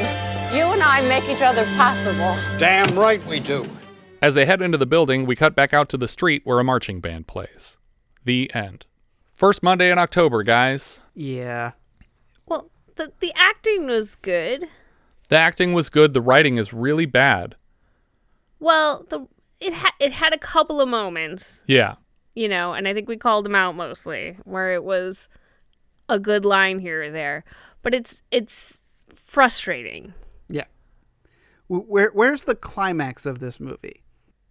You 0.56 0.62
and 0.62 0.82
I 0.82 1.06
make 1.06 1.28
each 1.28 1.42
other 1.42 1.64
possible. 1.76 2.34
Damn 2.58 2.98
right 2.98 3.24
we 3.26 3.40
do. 3.40 3.66
As 4.22 4.32
they 4.32 4.46
head 4.46 4.62
into 4.62 4.78
the 4.78 4.86
building, 4.86 5.26
we 5.26 5.36
cut 5.36 5.54
back 5.54 5.74
out 5.74 5.90
to 5.90 5.98
the 5.98 6.08
street 6.08 6.42
where 6.44 6.58
a 6.58 6.64
marching 6.64 7.00
band 7.00 7.26
plays. 7.26 7.76
The 8.24 8.50
end. 8.54 8.86
First 9.32 9.62
Monday 9.62 9.90
in 9.90 9.98
October, 9.98 10.42
guys. 10.42 11.00
Yeah. 11.14 11.72
Well, 12.46 12.70
the 12.96 13.12
the 13.20 13.32
acting 13.34 13.86
was 13.86 14.16
good. 14.16 14.66
The 15.28 15.36
acting 15.36 15.72
was 15.72 15.88
good, 15.88 16.12
the 16.14 16.20
writing 16.20 16.56
is 16.58 16.72
really 16.72 17.06
bad. 17.06 17.56
Well, 18.60 19.04
the 19.08 19.26
it 19.60 19.72
had 19.72 19.92
it 20.00 20.12
had 20.12 20.32
a 20.34 20.38
couple 20.38 20.80
of 20.80 20.88
moments, 20.88 21.60
Yeah. 21.66 21.94
you 22.34 22.48
know, 22.48 22.72
and 22.74 22.86
I 22.86 22.94
think 22.94 23.08
we 23.08 23.16
called 23.16 23.44
them 23.44 23.54
out 23.54 23.74
mostly 23.76 24.36
where 24.44 24.72
it 24.74 24.84
was 24.84 25.28
a 26.08 26.18
good 26.18 26.44
line 26.44 26.78
here 26.80 27.02
or 27.04 27.10
there, 27.10 27.44
but 27.82 27.94
it's 27.94 28.22
it's 28.30 28.84
frustrating. 29.14 30.12
Yeah. 30.48 30.64
Where 31.68 32.10
Where's 32.12 32.44
the 32.44 32.54
climax 32.54 33.26
of 33.26 33.38
this 33.38 33.58
movie? 33.58 34.02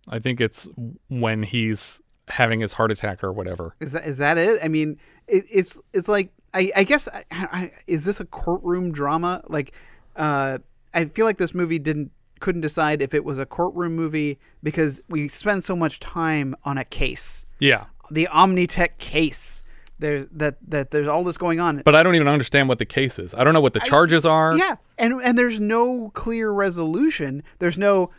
I 0.10 0.20
think 0.20 0.42
it's 0.42 0.68
when 1.10 1.44
he's 1.44 2.02
having 2.28 2.60
his 2.60 2.74
heart 2.74 2.92
attack 2.92 3.24
or 3.24 3.32
whatever. 3.32 3.76
Is 3.80 3.92
that 3.94 4.06
is 4.06 4.18
that 4.20 4.38
it? 4.38 4.60
I 4.64 4.68
mean, 4.68 4.98
it, 5.28 5.46
it's 5.50 5.80
it's 5.94 6.08
like 6.08 6.32
I, 6.54 6.72
I 6.76 6.84
guess 6.84 7.08
I, 7.08 7.24
I, 7.32 7.72
is 7.88 8.06
this 8.06 8.20
a 8.20 8.26
courtroom 8.26 8.92
drama? 8.92 9.42
Like, 9.48 9.74
uh, 10.16 10.60
I 10.94 11.06
feel 11.06 11.26
like 11.26 11.38
this 11.38 11.54
movie 11.54 11.80
didn't 11.80 12.12
couldn't 12.40 12.62
decide 12.62 13.02
if 13.02 13.14
it 13.14 13.24
was 13.24 13.40
a 13.40 13.46
courtroom 13.46 13.96
movie 13.96 14.38
because 14.62 15.02
we 15.10 15.28
spend 15.28 15.64
so 15.64 15.76
much 15.76 16.00
time 16.00 16.56
on 16.66 16.78
a 16.78 16.84
case, 16.84 17.46
Yeah. 17.60 17.86
the 18.12 18.28
Omnitech 18.32 18.98
case. 18.98 19.64
There's 20.00 20.28
that 20.34 20.58
that 20.68 20.92
there's 20.92 21.08
all 21.08 21.24
this 21.24 21.38
going 21.38 21.60
on. 21.62 21.82
But 21.86 21.96
I 21.96 22.04
don't 22.04 22.16
even 22.16 22.28
understand 22.28 22.68
what 22.68 22.78
the 22.80 22.86
case 22.86 23.18
is. 23.20 23.34
I 23.34 23.44
don't 23.46 23.54
know 23.54 23.62
what 23.62 23.74
the 23.74 23.80
charges 23.80 24.26
are. 24.26 24.54
Yeah, 24.58 24.76
and 24.98 25.14
and 25.22 25.38
there's 25.38 25.60
no 25.62 26.10
clear 26.14 26.52
resolution. 26.52 27.42
There's 27.60 27.78
no 27.78 28.10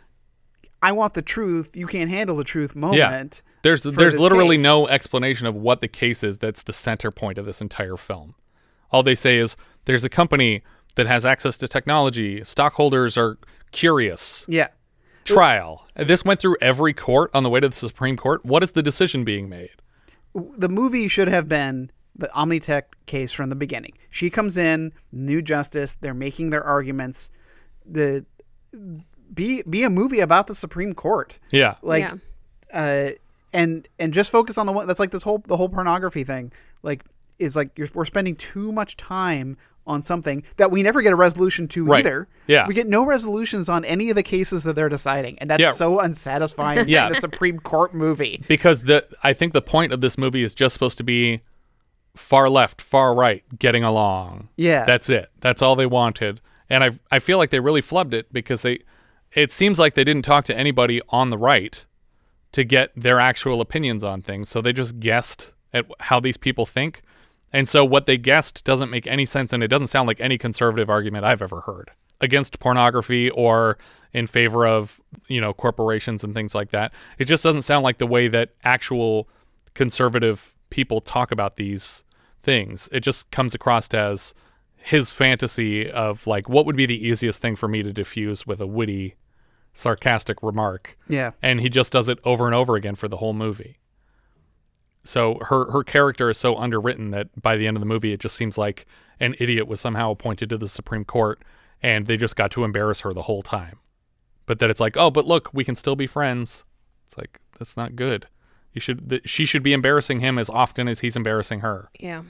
I 0.85 0.91
want 0.91 1.15
the 1.15 1.23
truth. 1.23 1.75
You 1.75 1.87
can't 1.87 2.11
handle 2.11 2.35
the 2.35 2.43
truth 2.43 2.75
moment. 2.75 3.41
Yeah. 3.43 3.51
There's 3.63 3.81
there's 3.81 4.19
literally 4.19 4.57
case. 4.57 4.63
no 4.63 4.87
explanation 4.87 5.47
of 5.47 5.55
what 5.55 5.81
the 5.81 5.87
case 5.87 6.23
is 6.23 6.37
that's 6.37 6.61
the 6.61 6.73
center 6.73 7.09
point 7.09 7.39
of 7.39 7.47
this 7.47 7.59
entire 7.59 7.97
film. 7.97 8.35
All 8.91 9.01
they 9.01 9.15
say 9.15 9.37
is 9.37 9.57
there's 9.85 10.03
a 10.03 10.09
company 10.09 10.61
that 10.93 11.07
has 11.07 11.25
access 11.25 11.57
to 11.57 11.67
technology. 11.67 12.43
Stockholders 12.43 13.17
are 13.17 13.39
curious. 13.71 14.45
Yeah. 14.47 14.67
Trial. 15.23 15.87
This 15.95 16.23
went 16.23 16.39
through 16.39 16.57
every 16.61 16.93
court 16.93 17.31
on 17.33 17.41
the 17.41 17.49
way 17.49 17.59
to 17.59 17.69
the 17.69 17.75
Supreme 17.75 18.15
Court. 18.15 18.45
What 18.45 18.61
is 18.61 18.73
the 18.73 18.83
decision 18.83 19.23
being 19.23 19.49
made? 19.49 19.71
the 20.35 20.69
movie 20.69 21.07
should 21.07 21.29
have 21.29 21.47
been 21.47 21.89
the 22.15 22.27
Omnitech 22.27 22.83
case 23.05 23.31
from 23.31 23.49
the 23.49 23.55
beginning. 23.55 23.93
She 24.09 24.29
comes 24.29 24.57
in, 24.57 24.91
new 25.11 25.41
justice, 25.41 25.95
they're 25.95 26.13
making 26.13 26.49
their 26.49 26.63
arguments. 26.63 27.31
The 27.85 28.25
be 29.33 29.63
be 29.69 29.83
a 29.83 29.89
movie 29.89 30.19
about 30.19 30.47
the 30.47 30.55
Supreme 30.55 30.93
Court. 30.93 31.39
Yeah. 31.51 31.75
Like 31.81 32.03
Yeah. 32.03 32.15
uh 32.73 33.09
and 33.53 33.87
and 33.99 34.13
just 34.13 34.31
focus 34.31 34.57
on 34.57 34.65
the 34.65 34.71
one 34.71 34.87
that's 34.87 34.99
like 34.99 35.11
this 35.11 35.23
whole 35.23 35.39
the 35.39 35.57
whole 35.57 35.69
pornography 35.69 36.23
thing. 36.23 36.51
Like 36.83 37.03
is 37.39 37.55
like 37.55 37.77
you're, 37.77 37.89
we're 37.93 38.05
spending 38.05 38.35
too 38.35 38.71
much 38.71 38.95
time 38.97 39.57
on 39.87 40.01
something 40.01 40.41
that 40.57 40.71
we 40.71 40.81
never 40.81 41.01
get 41.01 41.13
a 41.13 41.15
resolution 41.15 41.67
to 41.67 41.85
Right. 41.85 41.99
either. 41.99 42.27
Yeah. 42.47 42.65
We 42.67 42.73
get 42.73 42.87
no 42.87 43.05
resolutions 43.05 43.69
on 43.69 43.85
any 43.85 44.09
of 44.09 44.15
the 44.15 44.23
cases 44.23 44.63
that 44.63 44.75
they're 44.75 44.89
deciding. 44.89 45.37
And 45.39 45.47
that's 45.49 45.61
Yeah. 45.61 45.71
so 45.71 45.99
unsatisfying 45.99 46.87
Yeah. 46.89 47.05
in 47.07 47.11
a 47.11 47.15
Supreme 47.15 47.59
Court 47.59 47.93
movie. 47.93 48.43
Because 48.47 48.83
the 48.83 49.05
I 49.23 49.33
think 49.33 49.53
the 49.53 49.61
point 49.61 49.91
of 49.93 50.01
this 50.01 50.17
movie 50.17 50.43
is 50.43 50.55
just 50.55 50.73
supposed 50.73 50.97
to 50.97 51.03
be 51.03 51.41
far 52.15 52.49
left, 52.49 52.81
far 52.81 53.13
right, 53.13 53.43
getting 53.59 53.83
along. 53.83 54.49
Yeah. 54.57 54.85
That's 54.85 55.09
it. 55.09 55.29
That's 55.41 55.61
all 55.61 55.75
they 55.75 55.85
wanted. 55.85 56.41
And 56.69 56.83
I 56.83 56.91
I 57.11 57.19
feel 57.19 57.37
like 57.37 57.51
they 57.51 57.59
really 57.59 57.81
flubbed 57.81 58.13
it 58.13 58.31
because 58.33 58.63
they 58.63 58.79
it 59.35 59.51
seems 59.51 59.77
like 59.77 59.93
they 59.93 60.03
didn't 60.03 60.25
talk 60.25 60.45
to 60.45 60.57
anybody 60.57 61.01
on 61.09 61.29
the 61.29 61.37
right 61.37 61.85
to 62.53 62.63
get 62.63 62.91
their 62.95 63.19
actual 63.19 63.59
opinions 63.59 64.03
on 64.03 64.21
things. 64.21 64.47
So 64.49 64.61
they 64.61 64.71
just 64.71 64.99
guessed 64.99 65.51
at 65.73 65.85
how 65.99 66.21
these 66.21 66.37
people 66.37 66.65
think. 66.65 67.01
And 67.51 67.67
so 67.67 67.83
what 67.83 68.05
they 68.05 68.17
guessed 68.17 68.63
doesn't 68.63 68.89
make 68.89 69.05
any 69.05 69.25
sense 69.25 69.51
and 69.51 69.61
it 69.61 69.67
doesn't 69.67 69.87
sound 69.87 70.07
like 70.07 70.21
any 70.21 70.37
conservative 70.37 70.89
argument 70.89 71.25
I've 71.25 71.41
ever 71.41 71.61
heard 71.61 71.91
against 72.21 72.59
pornography 72.59 73.29
or 73.29 73.77
in 74.13 74.25
favor 74.25 74.65
of, 74.65 75.01
you 75.27 75.41
know, 75.41 75.53
corporations 75.53 76.23
and 76.23 76.33
things 76.33 76.55
like 76.55 76.71
that. 76.71 76.93
It 77.19 77.25
just 77.25 77.43
doesn't 77.43 77.63
sound 77.63 77.83
like 77.83 77.97
the 77.97 78.07
way 78.07 78.29
that 78.29 78.51
actual 78.63 79.27
conservative 79.73 80.55
people 80.69 81.01
talk 81.01 81.31
about 81.31 81.57
these 81.57 82.05
things. 82.41 82.87
It 82.93 83.01
just 83.01 83.29
comes 83.31 83.53
across 83.53 83.93
as 83.93 84.33
his 84.77 85.11
fantasy 85.11 85.89
of 85.89 86.25
like 86.25 86.47
what 86.47 86.65
would 86.65 86.77
be 86.77 86.85
the 86.85 87.05
easiest 87.05 87.41
thing 87.41 87.57
for 87.57 87.67
me 87.67 87.83
to 87.83 87.91
diffuse 87.91 88.47
with 88.47 88.61
a 88.61 88.67
witty 88.67 89.15
sarcastic 89.75 90.41
remark. 90.41 90.97
Yeah. 91.07 91.31
And 91.43 91.59
he 91.59 91.69
just 91.69 91.91
does 91.91 92.09
it 92.09 92.17
over 92.23 92.47
and 92.47 92.55
over 92.55 92.75
again 92.75 92.95
for 92.95 93.07
the 93.07 93.17
whole 93.17 93.33
movie. 93.33 93.77
So 95.03 95.37
her 95.49 95.69
her 95.71 95.83
character 95.83 96.31
is 96.31 96.37
so 96.39 96.55
underwritten 96.55 97.11
that 97.11 97.27
by 97.39 97.57
the 97.57 97.67
end 97.67 97.77
of 97.77 97.81
the 97.81 97.85
movie 97.85 98.11
it 98.11 98.19
just 98.19 98.35
seems 98.35 98.57
like 98.57 98.87
an 99.19 99.35
idiot 99.39 99.67
was 99.67 99.79
somehow 99.79 100.09
appointed 100.09 100.49
to 100.49 100.57
the 100.57 100.67
Supreme 100.67 101.05
Court 101.05 101.43
and 101.83 102.07
they 102.07 102.17
just 102.17 102.35
got 102.35 102.49
to 102.51 102.63
embarrass 102.63 103.01
her 103.01 103.13
the 103.13 103.23
whole 103.23 103.43
time. 103.43 103.77
But 104.47 104.59
that 104.59 104.69
it's 104.71 104.79
like, 104.79 104.97
"Oh, 104.97 105.11
but 105.11 105.25
look, 105.25 105.49
we 105.53 105.63
can 105.63 105.75
still 105.75 105.95
be 105.95 106.07
friends." 106.07 106.63
It's 107.05 107.17
like 107.17 107.39
that's 107.59 107.77
not 107.77 107.95
good. 107.95 108.27
You 108.73 108.81
should 108.81 109.09
th- 109.09 109.29
she 109.29 109.45
should 109.45 109.63
be 109.63 109.73
embarrassing 109.73 110.21
him 110.21 110.39
as 110.39 110.49
often 110.49 110.87
as 110.87 111.01
he's 111.01 111.15
embarrassing 111.15 111.59
her. 111.59 111.89
Yeah. 111.99 112.23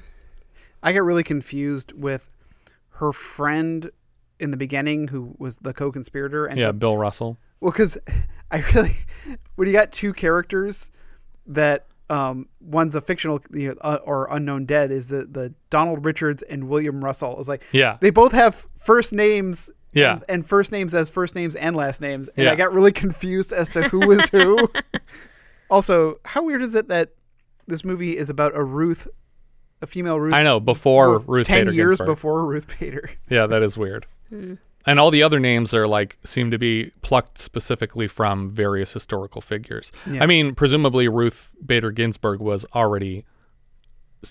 I 0.84 0.92
get 0.92 1.04
really 1.04 1.24
confused 1.24 1.94
with 1.94 2.30
her 2.96 3.12
friend 3.12 3.92
in 4.40 4.52
the 4.52 4.58
beginning 4.58 5.08
who 5.08 5.36
was 5.38 5.58
the 5.60 5.74
co-conspirator 5.74 6.46
and 6.46 6.60
yeah, 6.60 6.72
Bill 6.72 6.98
Russell. 6.98 7.38
well 7.62 7.72
cuz 7.72 7.98
I 8.52 8.64
really 8.74 8.92
when 9.56 9.68
you 9.68 9.74
got 9.74 9.92
two 9.92 10.14
characters 10.14 10.92
that 11.48 11.86
um, 12.10 12.48
one's 12.60 12.96
a 12.96 13.02
fictional 13.02 13.42
you 13.52 13.70
know, 13.70 13.76
uh, 13.82 13.98
or 14.04 14.28
unknown 14.30 14.66
dead 14.66 14.92
is 14.92 15.08
the 15.10 15.26
the 15.26 15.54
Donald 15.72 16.06
Richards 16.06 16.44
and 16.44 16.68
William 16.70 17.04
Russell. 17.04 17.40
Is 17.40 17.48
like 17.48 17.64
Yeah. 17.72 17.98
they 18.00 18.12
both 18.12 18.32
have 18.32 18.68
first 18.76 19.12
names. 19.14 19.70
Yeah. 19.94 20.12
and, 20.16 20.26
and 20.30 20.46
first 20.46 20.72
names 20.74 20.94
as 20.94 21.10
first 21.10 21.36
names 21.36 21.56
and 21.56 21.74
last 21.76 22.02
names, 22.02 22.28
and 22.36 22.44
Yeah. 22.46 22.52
I 22.52 22.56
got 22.56 22.74
really 22.74 22.92
confused 23.04 23.52
as 23.54 23.70
to 23.70 23.84
who 23.84 24.06
was 24.06 24.30
who. 24.30 24.70
also, 25.70 26.20
how 26.26 26.44
weird 26.44 26.62
is 26.62 26.76
it 26.76 26.88
that 26.90 27.10
this 27.68 27.84
movie 27.84 28.18
is 28.18 28.30
about 28.30 28.56
a 28.56 28.64
Ruth, 28.64 29.08
a 29.82 29.88
female 29.88 30.20
Ruth? 30.20 30.34
I 30.34 30.44
know, 30.44 30.60
before 30.60 31.20
bef- 31.20 31.28
Ruth 31.28 31.48
ten 31.48 31.66
Bader 31.66 31.72
years 31.76 31.90
Ginsburg. 32.00 32.08
before 32.08 32.46
Ruth 32.46 32.80
Bader. 32.80 33.10
Yeah, 33.30 33.48
that 33.48 33.64
is 33.64 33.78
weird. 33.78 34.06
Hmm. 34.30 34.56
And 34.88 35.00
all 35.00 35.10
the 35.10 35.24
other 35.24 35.40
names 35.40 35.74
are 35.74 35.86
like 35.88 36.18
seem 36.24 36.52
to 36.52 36.60
be 36.60 36.92
plucked 37.02 37.38
specifically 37.40 38.08
from 38.08 38.50
various 38.52 38.94
historical 38.94 39.42
figures. 39.42 39.92
Yeah. 40.10 40.22
I 40.24 40.28
mean, 40.28 40.54
presumably 40.54 41.08
Ruth 41.08 41.54
Bader 41.66 41.90
Ginsburg 41.92 42.40
was 42.40 42.66
already 42.76 43.26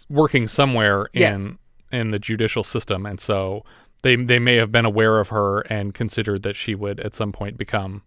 working 0.09 0.49
somewhere 0.49 1.07
in 1.13 1.21
Yes. 1.23 1.53
in 1.93 2.11
the 2.11 2.19
judicial 2.19 2.65
system, 2.65 3.07
and 3.07 3.21
so 3.21 3.65
they 4.03 4.17
they 4.17 4.39
may 4.39 4.57
have 4.57 4.71
been 4.73 4.85
aware 4.85 5.19
of 5.19 5.29
her 5.31 5.61
and 5.63 5.93
considered 5.95 6.43
that 6.43 6.55
she 6.57 6.75
would 6.75 7.01
at 7.01 7.15
some 7.15 7.33
point 7.33 7.57
become 7.57 8.03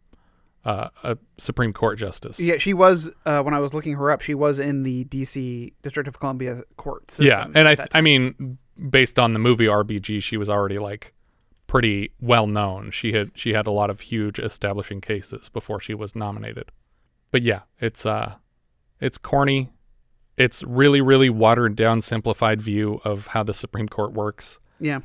uh, 0.65 0.89
a 1.03 1.17
Supreme 1.37 1.71
Court 1.73 1.97
justice. 1.97 2.39
Yeah, 2.39 2.57
she 2.57 2.73
was 2.73 3.09
uh, 3.25 3.41
when 3.41 3.53
I 3.53 3.59
was 3.59 3.73
looking 3.73 3.95
her 3.95 4.11
up. 4.11 4.21
She 4.21 4.33
was 4.33 4.59
in 4.59 4.83
the 4.83 5.03
D.C. 5.05 5.73
District 5.81 6.07
of 6.07 6.19
Columbia 6.19 6.63
court 6.75 7.11
system. 7.11 7.27
yeah, 7.27 7.47
and 7.59 7.67
I 7.67 7.75
th- 7.75 7.87
I 7.93 8.01
mean, 8.01 8.57
based 8.89 9.17
on 9.19 9.33
the 9.33 9.39
movie 9.39 9.65
RBG, 9.65 10.21
she 10.21 10.35
was 10.37 10.49
already 10.49 10.77
like 10.79 11.13
pretty 11.67 12.11
well 12.19 12.47
known. 12.47 12.91
She 12.91 13.13
had 13.13 13.31
she 13.35 13.53
had 13.53 13.67
a 13.67 13.71
lot 13.71 13.89
of 13.89 13.99
huge 14.01 14.39
establishing 14.39 15.01
cases 15.01 15.49
before 15.49 15.79
she 15.79 15.93
was 15.93 16.15
nominated. 16.15 16.71
But 17.29 17.43
yeah, 17.43 17.61
it's 17.79 18.05
uh 18.05 18.35
it's 18.99 19.17
corny. 19.17 19.69
It's 20.37 20.63
really 20.63 21.01
really 21.01 21.29
watered 21.29 21.75
down 21.75 22.01
simplified 22.01 22.61
view 22.61 23.01
of 23.03 23.27
how 23.27 23.43
the 23.43 23.53
Supreme 23.53 23.87
Court 23.87 24.13
works. 24.13 24.59
Yeah. 24.79 25.01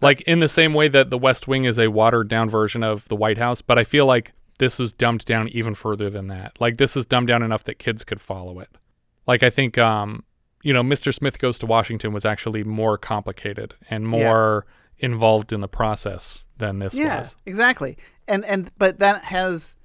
Like 0.00 0.20
in 0.22 0.40
the 0.40 0.48
same 0.48 0.74
way 0.74 0.88
that 0.88 1.10
the 1.10 1.18
West 1.18 1.48
Wing 1.48 1.64
is 1.64 1.78
a 1.78 1.88
watered 1.88 2.28
down 2.28 2.50
version 2.50 2.82
of 2.82 3.08
the 3.08 3.16
White 3.16 3.38
House, 3.38 3.62
but 3.62 3.78
I 3.78 3.84
feel 3.84 4.06
like 4.06 4.32
this 4.58 4.78
is 4.78 4.92
dumbed 4.92 5.24
down 5.24 5.48
even 5.48 5.74
further 5.74 6.10
than 6.10 6.26
that. 6.28 6.60
Like 6.60 6.76
this 6.76 6.96
is 6.96 7.06
dumbed 7.06 7.28
down 7.28 7.42
enough 7.42 7.64
that 7.64 7.78
kids 7.78 8.04
could 8.04 8.20
follow 8.20 8.60
it. 8.60 8.68
Like 9.26 9.42
I 9.42 9.50
think 9.50 9.78
um 9.78 10.24
you 10.62 10.72
know, 10.72 10.82
Mr. 10.82 11.12
Smith 11.12 11.38
Goes 11.38 11.58
to 11.58 11.66
Washington 11.66 12.12
was 12.12 12.24
actually 12.24 12.64
more 12.64 12.96
complicated 12.96 13.74
and 13.90 14.08
more 14.08 14.64
involved 14.98 15.52
in 15.52 15.60
the 15.60 15.68
process 15.68 16.46
than 16.58 16.78
this 16.78 16.94
yeah, 16.94 17.18
was. 17.18 17.36
exactly. 17.46 17.96
And 18.28 18.44
and 18.44 18.70
but 18.78 18.98
that 19.00 19.24
has 19.24 19.76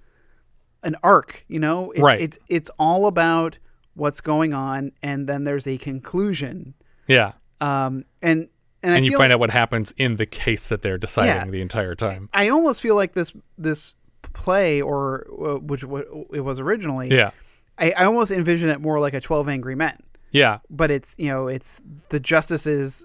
an 0.83 0.95
arc, 1.03 1.45
you 1.47 1.59
know. 1.59 1.91
It, 1.91 2.01
Right. 2.01 2.21
It's 2.21 2.37
it's 2.49 2.69
all 2.79 3.07
about 3.07 3.57
what's 3.95 4.21
going 4.21 4.53
on, 4.53 4.91
and 5.03 5.27
then 5.27 5.43
there's 5.43 5.67
a 5.67 5.77
conclusion. 5.77 6.73
Yeah. 7.07 7.33
Um. 7.59 8.05
And 8.21 8.47
and, 8.81 8.95
And, 8.95 9.05
you 9.05 9.11
find 9.11 9.23
like, 9.23 9.31
out 9.31 9.39
what 9.41 9.49
happens 9.49 9.93
in 9.97 10.15
the 10.15 10.25
case 10.25 10.69
that 10.69 10.81
they're 10.81 10.97
deciding 10.97 11.47
Yeah. 11.47 11.51
the 11.51 11.61
entire 11.61 11.95
time. 11.95 12.29
I 12.33 12.47
almost 12.49 12.81
feel 12.81 12.95
like 12.95 13.11
this 13.11 13.33
this 13.57 13.95
play, 14.33 14.81
or 14.81 15.27
uh, 15.31 15.59
which 15.59 15.83
what 15.83 16.07
it 16.33 16.41
was 16.41 16.59
originally. 16.59 17.09
Yeah. 17.09 17.31
I, 17.77 17.91
I 17.97 18.05
almost 18.05 18.31
envision 18.31 18.69
it 18.69 18.79
more 18.79 18.99
like 18.99 19.13
a 19.13 19.19
Twelve 19.21 19.49
Angry 19.49 19.75
Men. 19.75 19.97
Yeah. 20.31 20.59
But 20.69 20.91
it's 20.91 21.15
you 21.17 21.27
know 21.27 21.47
it's 21.47 21.81
the 22.09 22.19
justices 22.19 23.03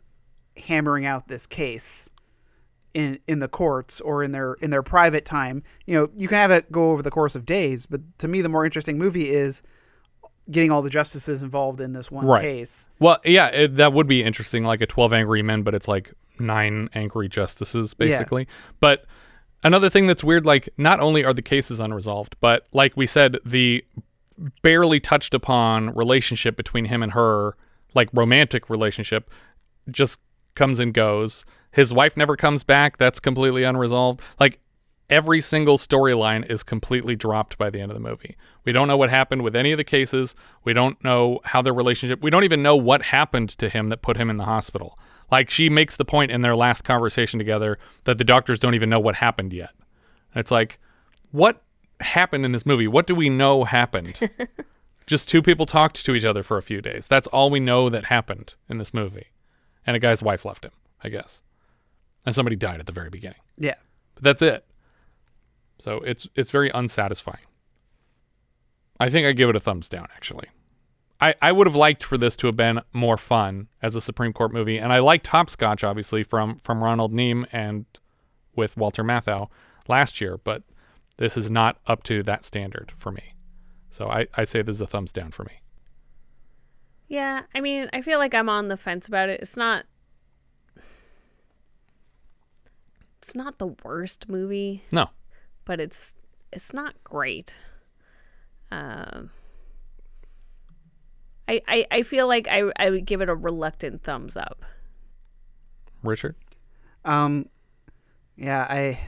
hammering 0.57 1.05
out 1.07 1.29
this 1.29 1.47
case 1.47 2.09
in 2.95 3.19
in 3.27 3.41
the 3.41 3.49
courts 3.49 4.01
or 4.01 4.23
in 4.23 4.33
their 4.33 4.55
in 4.55 4.71
their 4.71 4.83
private 4.83 5.25
time. 5.25 5.63
You 5.87 5.95
know, 5.95 6.09
you 6.17 6.29
can 6.29 6.39
have 6.39 6.51
it 6.51 6.71
go 6.71 6.93
over 6.93 7.03
the 7.03 7.11
course 7.11 7.35
of 7.35 7.45
days, 7.45 7.87
but 7.87 8.01
to 8.19 8.29
me 8.29 8.41
the 8.41 8.49
more 8.49 8.65
interesting 8.65 8.99
movie 8.99 9.31
is 9.31 9.63
getting 10.51 10.71
all 10.71 10.83
the 10.83 10.91
justices 10.91 11.43
involved 11.43 11.81
in 11.81 11.93
this 11.93 12.11
one 12.11 12.27
right. 12.27 12.43
case. 12.43 12.89
Well, 12.99 13.19
yeah, 13.25 13.47
it, 13.49 13.77
that 13.77 13.93
would 13.93 14.07
be 14.07 14.23
interesting, 14.23 14.65
like 14.65 14.81
a 14.81 14.87
12 14.87 15.13
Angry 15.13 15.43
Men, 15.43 15.63
but 15.63 15.75
it's 15.75 15.89
like 15.89 16.13
nine 16.39 16.91
angry 16.95 17.29
justices, 17.29 17.95
Yeah. 17.99 18.07
basically. 18.07 18.47
But 18.81 19.07
another 19.63 19.89
thing 19.89 20.07
that's 20.07 20.23
weird, 20.23 20.45
like, 20.45 20.69
not 20.77 21.01
only 21.01 21.25
are 21.25 21.33
the 21.33 21.43
cases 21.43 21.81
unresolved, 21.81 22.37
but 22.41 22.67
like 22.73 22.97
we 22.97 23.07
said, 23.07 23.39
the 23.45 23.85
barely 24.63 25.01
touched 25.01 25.33
upon 25.33 25.95
relationship 25.95 26.57
between 26.57 26.87
him 26.87 27.03
and 27.03 27.13
her, 27.13 27.57
like 27.95 28.09
romantic 28.13 28.69
relationship, 28.69 29.31
just 29.91 30.19
comes 30.55 30.79
and 30.79 30.95
goes. 30.95 31.45
His 31.71 31.93
wife 31.93 32.17
never 32.17 32.37
comes 32.37 32.65
back. 32.65 32.99
That's 32.99 33.21
completely 33.21 33.65
unresolved. 33.65 34.21
Like, 34.39 34.61
every 35.11 35.41
single 35.41 35.77
storyline 35.77 36.49
is 36.51 36.63
completely 36.63 37.17
dropped 37.17 37.59
by 37.59 37.71
the 37.71 37.81
end 37.81 37.91
of 37.91 37.95
the 37.95 38.09
movie. 38.09 38.37
We 38.65 38.73
don't 38.73 38.89
know 38.89 38.97
what 38.97 39.11
happened 39.11 39.43
with 39.43 39.55
any 39.55 39.73
of 39.73 39.79
the 39.79 39.85
cases. 39.85 40.35
We 40.65 40.73
don't 40.73 41.03
know 41.05 41.41
how 41.45 41.63
their 41.63 41.75
relationship. 41.75 42.23
We 42.23 42.31
don't 42.31 42.45
even 42.45 42.63
know 42.63 42.77
what 42.77 43.07
happened 43.07 43.51
to 43.51 43.69
him 43.69 43.89
that 43.89 44.03
put 44.03 44.17
him 44.17 44.31
in 44.31 44.37
the 44.37 44.45
hospital. 44.45 44.99
Like 45.31 45.51
she 45.51 45.69
makes 45.69 45.97
the 45.97 46.05
point 46.05 46.31
in 46.31 46.41
their 46.41 46.57
last 46.57 46.83
conversation 46.83 47.39
together 47.39 47.79
that 48.05 48.19
the 48.19 48.25
doctors 48.25 48.61
don't 48.61 48.75
even 48.75 48.91
know 48.91 49.01
what 49.01 49.17
happened 49.17 49.53
yet. 49.53 49.71
It's 50.35 50.51
like, 50.51 50.79
what 51.31 51.63
happened 52.01 52.45
in 52.45 52.53
this 52.53 52.67
movie? 52.67 52.89
What 52.89 53.07
do 53.07 53.15
we 53.15 53.29
know 53.29 53.65
happened? 53.65 54.19
Just 55.07 55.29
two 55.29 55.43
people 55.43 55.67
talked 55.67 56.05
to 56.05 56.15
each 56.15 56.25
other 56.25 56.43
for 56.43 56.57
a 56.57 56.63
few 56.63 56.81
days. 56.81 57.07
That's 57.07 57.27
all 57.29 57.51
we 57.51 57.61
know 57.61 57.91
that 57.91 58.07
happened 58.07 58.55
in 58.69 58.79
this 58.79 58.95
movie. 58.95 59.29
And 59.87 59.97
a 59.97 59.99
guy's 59.99 60.23
wife 60.23 60.45
left 60.45 60.65
him, 60.65 60.73
I 61.03 61.09
guess. 61.09 61.43
And 62.25 62.35
somebody 62.35 62.57
died 62.57 62.81
at 62.81 62.87
the 62.87 62.93
very 62.93 63.11
beginning. 63.11 63.41
Yeah. 63.59 63.75
But 64.15 64.25
that's 64.25 64.43
it. 64.43 64.65
So 65.79 65.99
it's 65.99 66.29
it's 66.35 66.51
very 66.51 66.71
unsatisfying. 66.71 67.45
I 68.99 69.11
think 69.11 69.27
I 69.27 69.33
give 69.33 69.51
it 69.51 69.57
a 69.57 69.61
thumbs 69.61 69.89
down 69.89 70.09
actually. 70.15 70.49
I, 71.21 71.35
I 71.41 71.53
would 71.53 71.67
have 71.67 71.77
liked 71.77 72.03
for 72.03 72.19
this 72.19 72.37
to 72.37 72.49
have 72.49 72.57
been 72.57 72.81
more 72.93 73.17
fun 73.17 73.69
as 73.81 73.97
a 73.97 74.01
Supreme 74.01 74.33
Court 74.33 74.53
movie, 74.53 74.79
and 74.79 74.93
I 74.93 74.99
liked 74.99 75.29
Hopscotch 75.29 75.85
obviously 75.85 76.23
from 76.23 76.59
from 76.59 76.83
Ronald 76.83 77.13
Neame 77.13 77.47
and 77.53 77.87
with 78.57 78.77
Walter 78.77 79.03
Matthau 79.03 79.49
last 79.89 80.21
year, 80.21 80.39
but 80.39 80.63
this 81.17 81.37
is 81.37 81.51
not 81.51 81.79
up 81.87 82.03
to 82.05 82.23
that 82.23 82.45
standard 82.45 82.93
for 82.97 83.11
me. 83.13 83.35
So 83.91 84.09
I, 84.09 84.27
I 84.37 84.45
say 84.45 84.63
this 84.63 84.77
is 84.77 84.81
a 84.81 84.87
thumbs 84.87 85.13
down 85.13 85.31
for 85.31 85.45
me. 85.45 85.61
Yeah, 87.09 87.43
I 87.55 87.61
mean, 87.61 87.89
I 87.93 88.01
feel 88.01 88.19
like 88.19 88.35
I'm 88.35 88.49
on 88.49 88.69
the 88.69 88.77
fence 88.77 89.09
about 89.09 89.29
it. 89.29 89.41
It's 89.41 89.57
not 89.57 89.85
It's 93.21 93.35
not 93.35 93.59
the 93.59 93.75
worst 93.85 94.29
movie. 94.29 94.83
No. 94.93 95.09
But 95.65 95.81
it's 95.81 96.15
it's 96.53 96.73
not 96.75 96.95
great. 97.05 97.55
Um 98.71 99.31
I, 101.47 101.61
I, 101.69 101.87
I 101.91 102.03
feel 102.03 102.27
like 102.27 102.49
I, 102.49 102.71
I 102.77 102.91
would 102.91 103.05
give 103.05 103.21
it 103.21 103.29
a 103.29 103.35
reluctant 103.35 104.03
thumbs 104.03 104.37
up. 104.37 104.65
Richard? 106.03 106.37
Um, 107.05 107.51
yeah, 108.37 108.67
I 108.69 108.99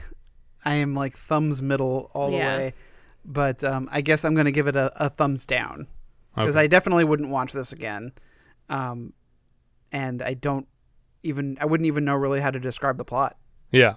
I 0.63 0.75
am 0.75 0.93
like 0.93 1.17
thumbs 1.17 1.61
middle 1.61 2.11
all 2.13 2.29
the 2.29 2.37
way, 2.37 2.73
but 3.25 3.63
um, 3.63 3.89
I 3.91 4.01
guess 4.01 4.23
I'm 4.23 4.35
gonna 4.35 4.51
give 4.51 4.67
it 4.67 4.75
a, 4.75 4.91
a 5.03 5.09
thumbs 5.09 5.45
down 5.45 5.87
because 6.37 6.55
Okay. 6.55 6.63
I 6.65 6.67
definitely 6.67 7.03
wouldn't 7.03 7.29
watch 7.29 7.51
this 7.53 7.71
again, 7.71 8.11
um, 8.69 9.13
and 9.91 10.21
I 10.21 10.35
don't 10.35 10.67
even 11.23 11.57
I 11.59 11.65
wouldn't 11.65 11.87
even 11.87 12.05
know 12.05 12.15
really 12.15 12.39
how 12.39 12.51
to 12.51 12.59
describe 12.59 12.97
the 12.97 13.05
plot. 13.05 13.37
Yeah. 13.71 13.95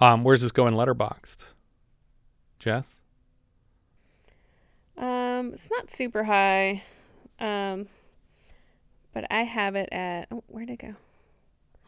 Um, 0.00 0.24
where's 0.24 0.42
this 0.42 0.52
going 0.52 0.74
Letterboxd? 0.74 1.44
Jess? 2.58 3.00
Um, 4.96 5.52
it's 5.54 5.70
not 5.70 5.90
super 5.90 6.24
high. 6.24 6.82
Um, 7.40 7.88
but 9.12 9.26
I 9.30 9.42
have 9.42 9.74
it 9.74 9.88
at 9.92 10.28
oh, 10.30 10.44
where'd 10.46 10.70
it 10.70 10.78
go? 10.78 10.94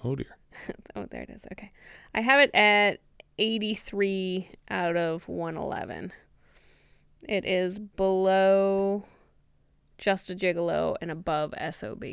Oh 0.05 0.17
dear. 0.17 0.37
oh, 0.97 1.07
there 1.11 1.23
it 1.23 1.31
is. 1.31 1.47
Okay, 1.53 1.71
I 2.15 2.21
have 2.21 2.41
it 2.41 2.51
at 2.55 3.01
83 3.39 4.51
out 4.71 4.97
of 4.97 5.29
111. 5.29 6.13
It 7.29 7.45
is 7.45 7.79
below 7.79 9.05
Just 9.99 10.31
a 10.31 10.35
Gigolo 10.35 10.97
and 11.01 11.11
above 11.11 11.55
SOB. 11.71 12.05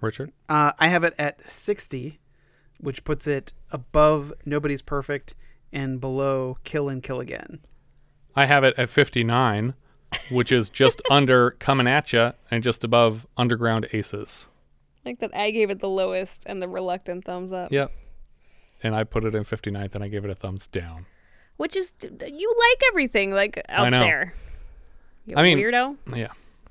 Richard? 0.00 0.32
Uh, 0.48 0.72
I 0.78 0.88
have 0.88 1.04
it 1.04 1.14
at 1.18 1.48
60, 1.48 2.18
which 2.78 3.04
puts 3.04 3.26
it 3.26 3.52
above 3.70 4.32
Nobody's 4.44 4.82
Perfect 4.82 5.34
and 5.72 6.00
below 6.00 6.58
Kill 6.64 6.88
and 6.88 7.02
Kill 7.02 7.20
Again. 7.20 7.60
I 8.34 8.46
have 8.46 8.64
it 8.64 8.74
at 8.76 8.88
59, 8.88 9.74
which 10.30 10.50
is 10.50 10.70
just 10.70 11.00
under 11.10 11.52
Coming 11.52 11.86
At 11.86 12.12
Ya 12.12 12.32
and 12.50 12.62
just 12.62 12.82
above 12.82 13.26
Underground 13.36 13.88
Aces. 13.92 14.48
Like 15.04 15.20
that, 15.20 15.34
I 15.36 15.50
gave 15.50 15.70
it 15.70 15.80
the 15.80 15.88
lowest 15.88 16.44
and 16.46 16.60
the 16.60 16.68
reluctant 16.68 17.24
thumbs 17.24 17.52
up. 17.52 17.70
Yep. 17.72 17.92
And 18.82 18.94
I 18.96 19.04
put 19.04 19.24
it 19.24 19.34
in 19.34 19.44
59th 19.44 19.94
and 19.94 20.02
I 20.02 20.08
gave 20.08 20.24
it 20.24 20.30
a 20.30 20.34
thumbs 20.34 20.66
down. 20.66 21.06
Which 21.56 21.76
is 21.76 21.92
you 22.02 22.54
like 22.58 22.82
everything 22.88 23.32
like 23.32 23.62
out 23.68 23.86
I 23.86 23.90
know. 23.90 24.00
there. 24.00 24.34
You 25.26 25.36
I 25.36 25.42
mean, 25.42 25.58
weirdo. 25.58 25.96
Yeah. 26.14 26.28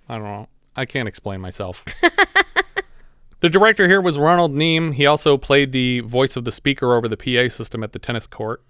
I 0.09 0.15
don't 0.15 0.23
know. 0.23 0.47
I 0.75 0.85
can't 0.85 1.07
explain 1.07 1.41
myself. 1.41 1.85
the 3.39 3.49
director 3.49 3.87
here 3.87 4.01
was 4.01 4.17
Ronald 4.17 4.53
Neame. 4.53 4.93
He 4.93 5.05
also 5.05 5.37
played 5.37 5.71
the 5.71 6.01
voice 6.01 6.35
of 6.35 6.45
the 6.45 6.51
speaker 6.51 6.93
over 6.93 7.07
the 7.07 7.17
PA 7.17 7.53
system 7.53 7.83
at 7.83 7.91
the 7.91 7.99
tennis 7.99 8.27
court. 8.27 8.63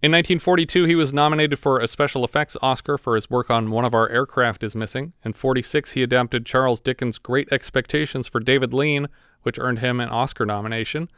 In 0.00 0.12
1942, 0.12 0.84
he 0.84 0.94
was 0.94 1.12
nominated 1.12 1.58
for 1.58 1.80
a 1.80 1.88
special 1.88 2.24
effects 2.24 2.56
Oscar 2.62 2.96
for 2.96 3.16
his 3.16 3.28
work 3.28 3.50
on 3.50 3.72
One 3.72 3.84
of 3.84 3.94
Our 3.94 4.08
Aircraft 4.08 4.62
is 4.62 4.76
Missing. 4.76 5.12
In 5.24 5.32
46, 5.32 5.92
he 5.92 6.04
adapted 6.04 6.46
Charles 6.46 6.80
Dickens' 6.80 7.18
Great 7.18 7.48
Expectations 7.50 8.28
for 8.28 8.38
David 8.38 8.72
Lean, 8.72 9.08
which 9.42 9.58
earned 9.58 9.80
him 9.80 9.98
an 9.98 10.08
Oscar 10.08 10.46
nomination. 10.46 11.10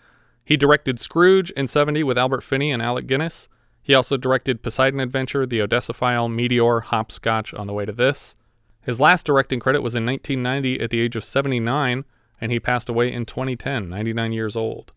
He 0.47 0.57
directed 0.57 0.99
Scrooge 0.99 1.51
in 1.51 1.67
70 1.67 2.03
with 2.05 2.17
Albert 2.17 2.43
Finney 2.43 2.73
and 2.73 2.83
Alec 2.83 3.07
Guinness. 3.07 3.51
He 3.83 3.95
also 3.95 4.17
directed 4.17 4.63
Poseidon 4.63 5.01
Adventure, 5.01 5.47
The 5.47 5.63
Odessa 5.63 5.93
File, 5.93 6.29
Meteor, 6.29 6.81
Hopscotch, 6.81 7.55
On 7.55 7.67
the 7.67 7.73
Way 7.73 7.87
to 7.87 7.93
This. 7.93 8.37
His 8.83 9.01
last 9.01 9.27
directing 9.27 9.61
credit 9.61 9.83
was 9.83 9.95
in 9.95 10.07
1990 10.07 10.81
at 10.81 10.91
the 10.91 11.01
age 11.01 11.17
of 11.17 11.25
79, 11.25 12.05
and 12.41 12.53
he 12.53 12.61
passed 12.61 12.89
away 12.89 13.13
in 13.13 13.27
2010, 13.27 13.89
99 13.89 14.33
years 14.33 14.57
old. 14.57 14.93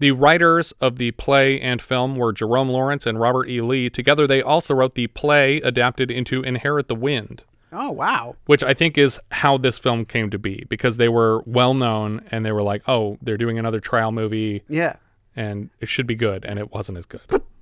The 0.00 0.12
writers 0.12 0.72
of 0.80 0.96
the 0.96 1.10
play 1.12 1.60
and 1.60 1.82
film 1.82 2.14
were 2.16 2.32
Jerome 2.32 2.68
Lawrence 2.68 3.04
and 3.04 3.18
Robert 3.18 3.48
E. 3.48 3.60
Lee. 3.60 3.90
Together, 3.90 4.26
they 4.26 4.40
also 4.40 4.74
wrote 4.74 4.94
the 4.94 5.08
play 5.08 5.56
adapted 5.58 6.10
into 6.10 6.42
Inherit 6.42 6.86
the 6.86 6.94
Wind, 6.94 7.42
Oh 7.72 7.90
wow. 7.90 8.36
which 8.46 8.62
I 8.62 8.74
think 8.74 8.96
is 8.96 9.18
how 9.32 9.58
this 9.58 9.76
film 9.78 10.04
came 10.04 10.30
to 10.30 10.38
be 10.38 10.64
because 10.68 10.96
they 10.98 11.08
were 11.08 11.42
well 11.46 11.74
known 11.74 12.22
and 12.30 12.46
they 12.46 12.52
were 12.52 12.62
like, 12.62 12.82
oh, 12.88 13.18
they're 13.20 13.36
doing 13.36 13.58
another 13.58 13.80
trial 13.80 14.12
movie 14.12 14.62
Yeah. 14.68 14.96
and 15.34 15.70
it 15.80 15.88
should 15.88 16.06
be 16.06 16.14
good, 16.14 16.44
and 16.44 16.60
it 16.60 16.72
wasn't 16.72 16.98
as 16.98 17.04
good. 17.06 17.20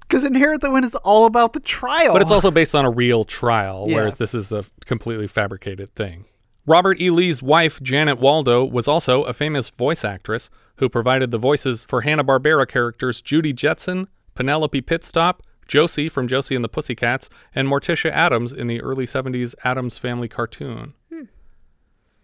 Because 0.09 0.25
Inherit 0.25 0.61
the 0.61 0.71
Wind 0.71 0.85
is 0.85 0.95
all 0.97 1.27
about 1.27 1.53
the 1.53 1.61
trial. 1.61 2.13
But 2.13 2.23
it's 2.23 2.31
also 2.31 2.51
based 2.51 2.75
on 2.75 2.85
a 2.85 2.91
real 2.91 3.25
trial, 3.25 3.87
Yeah. 3.89 3.97
whereas 3.97 4.17
this 4.17 4.35
is 4.35 4.53
a 4.53 4.65
completely 4.85 5.27
fabricated 5.27 5.95
thing. 5.95 6.25
Robert 6.65 7.01
E. 7.01 7.11
Lee's 7.11 7.43
wife, 7.43 7.81
Janet 7.83 8.19
Waldo, 8.19 8.65
was 8.65 8.89
also 8.89 9.23
a 9.25 9.33
famous 9.33 9.69
voice 9.71 10.05
actress 10.05 10.51
who 10.77 10.89
provided 10.89 11.31
the 11.31 11.39
voices 11.39 11.85
for 11.85 12.01
Hanna-Barbera 12.03 12.69
characters 12.69 13.21
Judy 13.23 13.53
Jetson, 13.53 14.09
Penelope 14.35 14.83
Pitstop, 14.83 15.41
Josie 15.69 16.09
from 16.09 16.29
Josie 16.29 16.55
and 16.55 16.65
the 16.65 16.69
Pussycats, 16.69 17.29
and 17.55 17.67
Morticia 17.69 18.11
Addams 18.11 18.53
in 18.53 18.67
the 18.69 18.81
early 18.83 19.07
70s 19.07 19.55
Addams 19.65 19.99
Family 19.99 20.29
cartoon. 20.29 20.95
Hmm. 21.13 21.23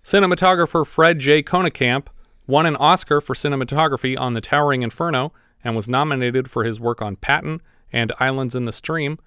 Cinematographer 0.04 0.86
Fred 0.86 1.18
J. 1.18 1.42
Koenekamp 1.42 2.06
won 2.46 2.66
an 2.66 2.76
Oscar 2.76 3.20
for 3.20 3.34
cinematography 3.34 4.18
on 4.18 4.34
The 4.34 4.40
Towering 4.40 4.82
Inferno 4.82 5.32
and 5.64 5.76
was 5.76 5.88
nominated 5.88 6.50
for 6.50 6.64
his 6.64 6.80
work 6.80 7.02
on 7.02 7.16
Patton 7.16 7.60
and 7.92 8.12
Islands 8.18 8.54
in 8.54 8.64
the 8.64 8.72
Stream. 8.72 9.18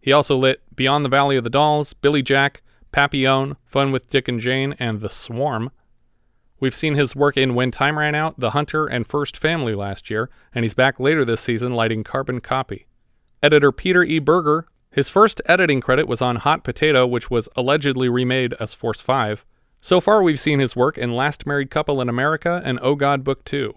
He 0.00 0.12
also 0.12 0.36
lit 0.36 0.62
Beyond 0.74 1.04
the 1.04 1.10
Valley 1.10 1.36
of 1.36 1.44
the 1.44 1.50
Dolls, 1.50 1.92
Billy 1.92 2.22
Jack, 2.22 2.62
Papillon, 2.92 3.56
Fun 3.64 3.92
with 3.92 4.08
Dick 4.08 4.28
and 4.28 4.40
Jane, 4.40 4.74
and 4.78 5.00
The 5.00 5.10
Swarm. 5.10 5.70
We've 6.58 6.74
seen 6.74 6.94
his 6.94 7.16
work 7.16 7.36
in 7.36 7.54
When 7.54 7.70
Time 7.70 7.98
Ran 7.98 8.14
Out, 8.14 8.38
The 8.38 8.50
Hunter, 8.50 8.86
and 8.86 9.06
First 9.06 9.36
Family 9.36 9.74
last 9.74 10.10
year, 10.10 10.28
and 10.54 10.64
he's 10.64 10.74
back 10.74 11.00
later 11.00 11.24
this 11.24 11.40
season 11.40 11.74
lighting 11.74 12.04
Carbon 12.04 12.40
Copy. 12.40 12.86
Editor 13.42 13.72
Peter 13.72 14.02
E. 14.02 14.18
Berger, 14.18 14.66
his 14.90 15.08
first 15.08 15.40
editing 15.46 15.80
credit 15.80 16.08
was 16.08 16.20
on 16.20 16.36
Hot 16.36 16.64
Potato, 16.64 17.06
which 17.06 17.30
was 17.30 17.48
allegedly 17.56 18.08
remade 18.08 18.54
as 18.60 18.74
Force 18.74 19.00
5. 19.00 19.46
So 19.80 20.00
far, 20.00 20.22
we've 20.22 20.40
seen 20.40 20.58
his 20.58 20.76
work 20.76 20.98
in 20.98 21.14
Last 21.14 21.46
Married 21.46 21.70
Couple 21.70 22.02
in 22.02 22.08
America 22.08 22.60
and 22.64 22.78
Oh 22.82 22.96
God 22.96 23.24
Book 23.24 23.44
2. 23.44 23.74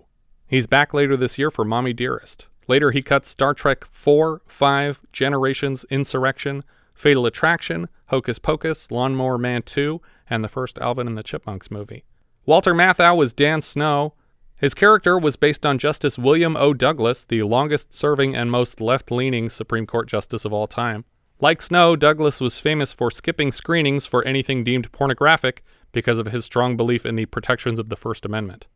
He's 0.54 0.68
back 0.68 0.94
later 0.94 1.18
this 1.18 1.40
year 1.40 1.50
for 1.50 1.66
Mommy 1.66 1.94
Dearest. 1.94 2.46
Later, 2.68 2.92
he 2.92 3.02
cuts 3.02 3.28
Star 3.28 3.56
Trek 3.56 3.86
4, 3.86 4.44
5, 4.46 5.02
Generations, 5.12 5.84
Insurrection, 5.90 6.64
Fatal 6.94 7.26
Attraction, 7.26 7.90
Hocus 8.10 8.38
Pocus, 8.38 8.92
Lawnmower 8.92 9.40
Man 9.40 9.64
2, 9.64 10.00
and 10.30 10.44
the 10.44 10.48
first 10.48 10.78
Alvin 10.78 11.08
and 11.08 11.18
the 11.18 11.24
Chipmunks 11.24 11.72
movie. 11.72 12.04
Walter 12.46 12.76
Matthau 12.76 13.18
was 13.18 13.34
Dan 13.34 13.64
Snow. 13.64 14.14
His 14.60 14.76
character 14.76 15.18
was 15.18 15.38
based 15.38 15.66
on 15.66 15.80
Justice 15.80 16.20
William 16.20 16.56
O. 16.56 16.76
Douglas, 16.76 17.26
the 17.26 17.42
longest 17.42 17.92
serving 17.92 18.36
and 18.36 18.52
most 18.52 18.80
left 18.80 19.10
leaning 19.10 19.50
Supreme 19.50 19.88
Court 19.88 20.08
justice 20.08 20.46
of 20.46 20.54
all 20.54 20.68
time. 20.68 21.04
Like 21.40 21.64
Snow, 21.64 21.96
Douglas 21.96 22.40
was 22.40 22.60
famous 22.60 22.94
for 22.94 23.10
skipping 23.10 23.52
screenings 23.52 24.06
for 24.06 24.24
anything 24.24 24.64
deemed 24.64 24.92
pornographic 24.92 25.64
because 25.92 26.20
of 26.20 26.28
his 26.28 26.46
strong 26.46 26.78
belief 26.78 27.08
in 27.08 27.16
the 27.16 27.26
protections 27.26 27.80
of 27.80 27.90
the 27.90 27.96
First 27.96 28.24
Amendment. 28.24 28.68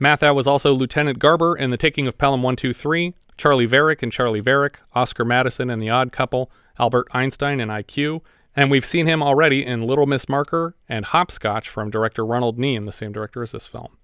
Matthau 0.00 0.34
was 0.34 0.46
also 0.46 0.74
Lieutenant 0.74 1.18
Garber 1.18 1.56
in 1.56 1.70
The 1.70 1.78
Taking 1.78 2.06
of 2.06 2.18
Pelham 2.18 2.42
123, 2.42 3.14
Charley 3.38 3.64
Varrick 3.64 4.02
and 4.02 4.12
Charley 4.12 4.40
Varrick, 4.40 4.80
Oscar 4.94 5.24
Madison 5.24 5.70
and 5.70 5.80
The 5.80 5.88
Odd 5.88 6.12
Couple, 6.12 6.50
Albert 6.78 7.08
Einstein 7.12 7.60
and 7.60 7.70
IQ, 7.70 8.20
and 8.54 8.70
we've 8.70 8.84
seen 8.84 9.06
him 9.06 9.22
already 9.22 9.64
in 9.64 9.86
Little 9.86 10.06
Miss 10.06 10.28
Marker 10.28 10.76
and 10.86 11.06
Hopscotch 11.06 11.68
from 11.68 11.90
director 11.90 12.26
Ronald 12.26 12.58
Neame, 12.58 12.84
the 12.84 12.92
same 12.92 13.10
director 13.10 13.42
as 13.42 13.52
this 13.52 13.66
film. 13.66 13.96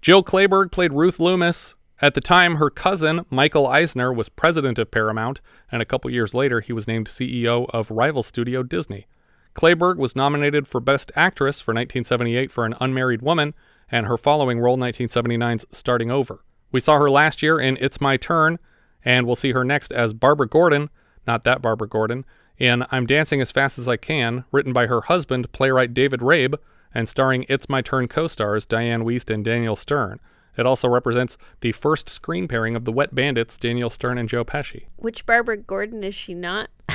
Jill 0.00 0.22
Clayburgh 0.22 0.70
played 0.70 0.92
Ruth 0.92 1.18
Loomis. 1.18 1.74
At 2.00 2.14
the 2.14 2.20
time, 2.20 2.56
her 2.56 2.70
cousin, 2.70 3.24
Michael 3.30 3.66
Eisner, 3.66 4.12
was 4.12 4.28
president 4.28 4.78
of 4.78 4.90
Paramount, 4.90 5.40
and 5.70 5.82
a 5.82 5.86
couple 5.86 6.10
years 6.10 6.34
later, 6.34 6.60
he 6.60 6.72
was 6.72 6.86
named 6.86 7.08
CEO 7.08 7.68
of 7.70 7.90
rival 7.90 8.22
studio 8.22 8.62
Disney. 8.62 9.06
Clayburgh 9.54 9.96
was 9.96 10.16
nominated 10.16 10.68
for 10.68 10.80
Best 10.80 11.10
Actress 11.16 11.60
for 11.60 11.72
1978 11.72 12.50
for 12.50 12.64
An 12.64 12.74
Unmarried 12.80 13.22
Woman, 13.22 13.54
and 13.90 14.06
her 14.06 14.16
following 14.16 14.60
role, 14.60 14.76
1979's 14.76 15.66
Starting 15.72 16.10
Over. 16.10 16.44
We 16.72 16.80
saw 16.80 16.98
her 16.98 17.10
last 17.10 17.42
year 17.42 17.60
in 17.60 17.78
It's 17.80 18.00
My 18.00 18.16
Turn, 18.16 18.58
and 19.04 19.26
we'll 19.26 19.36
see 19.36 19.52
her 19.52 19.64
next 19.64 19.92
as 19.92 20.12
Barbara 20.12 20.48
Gordon, 20.48 20.90
not 21.26 21.44
that 21.44 21.62
Barbara 21.62 21.88
Gordon, 21.88 22.24
in 22.58 22.84
I'm 22.90 23.06
Dancing 23.06 23.40
as 23.40 23.50
Fast 23.50 23.78
as 23.78 23.88
I 23.88 23.96
Can, 23.96 24.44
written 24.52 24.72
by 24.72 24.86
her 24.86 25.02
husband, 25.02 25.52
playwright 25.52 25.94
David 25.94 26.20
Rabe, 26.20 26.54
and 26.94 27.08
starring 27.08 27.44
It's 27.48 27.68
My 27.68 27.82
Turn 27.82 28.08
co 28.08 28.26
stars 28.26 28.66
Dianne 28.66 29.02
Wiest 29.02 29.32
and 29.32 29.44
Daniel 29.44 29.76
Stern. 29.76 30.20
It 30.56 30.66
also 30.66 30.88
represents 30.88 31.36
the 31.60 31.72
first 31.72 32.08
screen 32.08 32.46
pairing 32.46 32.76
of 32.76 32.84
the 32.84 32.92
Wet 32.92 33.14
Bandits, 33.14 33.58
Daniel 33.58 33.90
Stern 33.90 34.18
and 34.18 34.28
Joe 34.28 34.44
Pesci. 34.44 34.86
Which 34.96 35.26
Barbara 35.26 35.56
Gordon 35.56 36.04
is 36.04 36.14
she 36.14 36.32
not? 36.32 36.70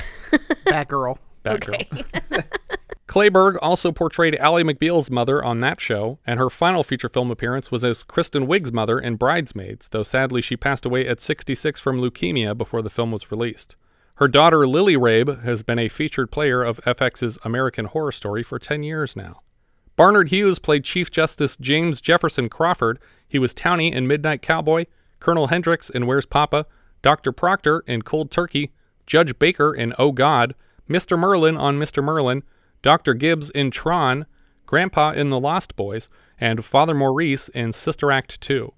Batgirl. 0.66 1.18
Batgirl. 1.44 2.06
Clayburgh 3.10 3.57
also 3.60 3.91
portrayed 3.91 4.36
Ally 4.36 4.62
McBeal's 4.62 5.10
mother 5.10 5.43
on 5.43 5.62
that 5.62 5.82
show, 5.82 6.20
and 6.28 6.39
her 6.39 6.47
final 6.47 6.84
feature 6.84 7.10
film 7.10 7.32
appearance 7.32 7.72
was 7.72 7.84
as 7.84 8.03
Kristen 8.03 8.45
Wiig's 8.45 8.72
mother 8.72 8.99
in 8.99 9.16
Bridesmaids, 9.16 9.88
though 9.88 10.03
sadly 10.03 10.43
she 10.43 10.55
passed 10.55 10.86
away 10.86 11.07
at 11.07 11.20
66 11.20 11.80
from 11.80 11.99
leukemia 11.99 12.55
before 12.55 12.84
the 12.84 12.89
film 12.91 13.12
was 13.12 13.32
released. 13.32 13.76
Her 14.18 14.28
daughter 14.28 14.68
Lily 14.68 14.95
Rabe 14.95 15.41
has 15.43 15.64
been 15.64 15.80
a 15.80 15.89
featured 15.89 16.30
player 16.30 16.62
of 16.62 16.80
FX's 16.86 17.39
American 17.43 17.86
Horror 17.86 18.12
Story 18.12 18.43
for 18.43 18.60
10 18.60 18.84
years 18.84 19.16
now. 19.16 19.41
Barnard 19.95 20.30
Hughes 20.30 20.60
played 20.60 20.84
Chief 20.84 21.10
Justice 21.10 21.57
James 21.57 22.01
Jefferson 22.01 22.47
Crawford. 22.47 22.99
He 23.28 23.39
was 23.39 23.55
Townie 23.55 23.91
in 23.91 24.05
Midnight 24.05 24.43
Cowboy, 24.43 24.86
Colonel 25.20 25.47
Hendricks 25.47 25.89
in 25.89 26.05
Where's 26.05 26.28
Poppa, 26.28 26.68
Dr. 27.01 27.32
Proctor 27.32 27.84
in 27.88 28.03
Cold 28.03 28.30
Turkey, 28.30 28.72
Judge 29.07 29.39
Baker 29.39 29.74
in 29.74 29.95
Oh 29.97 30.12
God, 30.12 30.53
Mr. 30.88 31.18
Merlin 31.18 31.57
on 31.57 31.80
Mr. 31.80 32.03
Merlin, 32.03 32.43
Dr. 32.82 33.14
Gibbs 33.14 33.50
in 33.50 33.72
Tron, 33.72 34.26
Grandpa 34.66 35.12
in 35.12 35.30
The 35.30 35.40
Lost 35.40 35.76
Boys, 35.76 36.10
and 36.40 36.64
Father 36.64 36.94
Maurice 36.94 37.50
in 37.50 37.74
Sister 37.74 38.12
Act 38.12 38.40
2. 38.42 38.74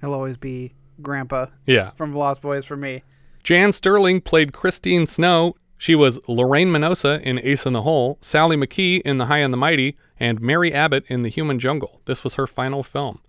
He'll 0.00 0.14
always 0.14 0.36
be 0.36 0.74
Grandpa. 1.02 1.46
Yeah. 1.64 1.90
From 1.90 2.12
Lost 2.12 2.42
Boys 2.42 2.64
for 2.64 2.76
me. 2.76 3.02
Jan 3.42 3.72
Sterling 3.72 4.20
played 4.20 4.52
Christine 4.52 5.06
Snow. 5.06 5.54
She 5.78 5.94
was 5.94 6.18
Lorraine 6.26 6.68
Minosa 6.68 7.20
in 7.22 7.38
Ace 7.44 7.66
in 7.66 7.72
the 7.72 7.82
Hole, 7.82 8.18
Sally 8.20 8.56
McKee 8.56 9.02
in 9.02 9.18
The 9.18 9.26
High 9.26 9.38
and 9.38 9.52
the 9.52 9.58
Mighty, 9.58 9.96
and 10.18 10.40
Mary 10.40 10.72
Abbott 10.72 11.04
in 11.08 11.22
The 11.22 11.28
Human 11.28 11.58
Jungle. 11.58 12.00
This 12.06 12.24
was 12.24 12.34
her 12.34 12.46
final 12.46 12.82
film. 12.82 13.20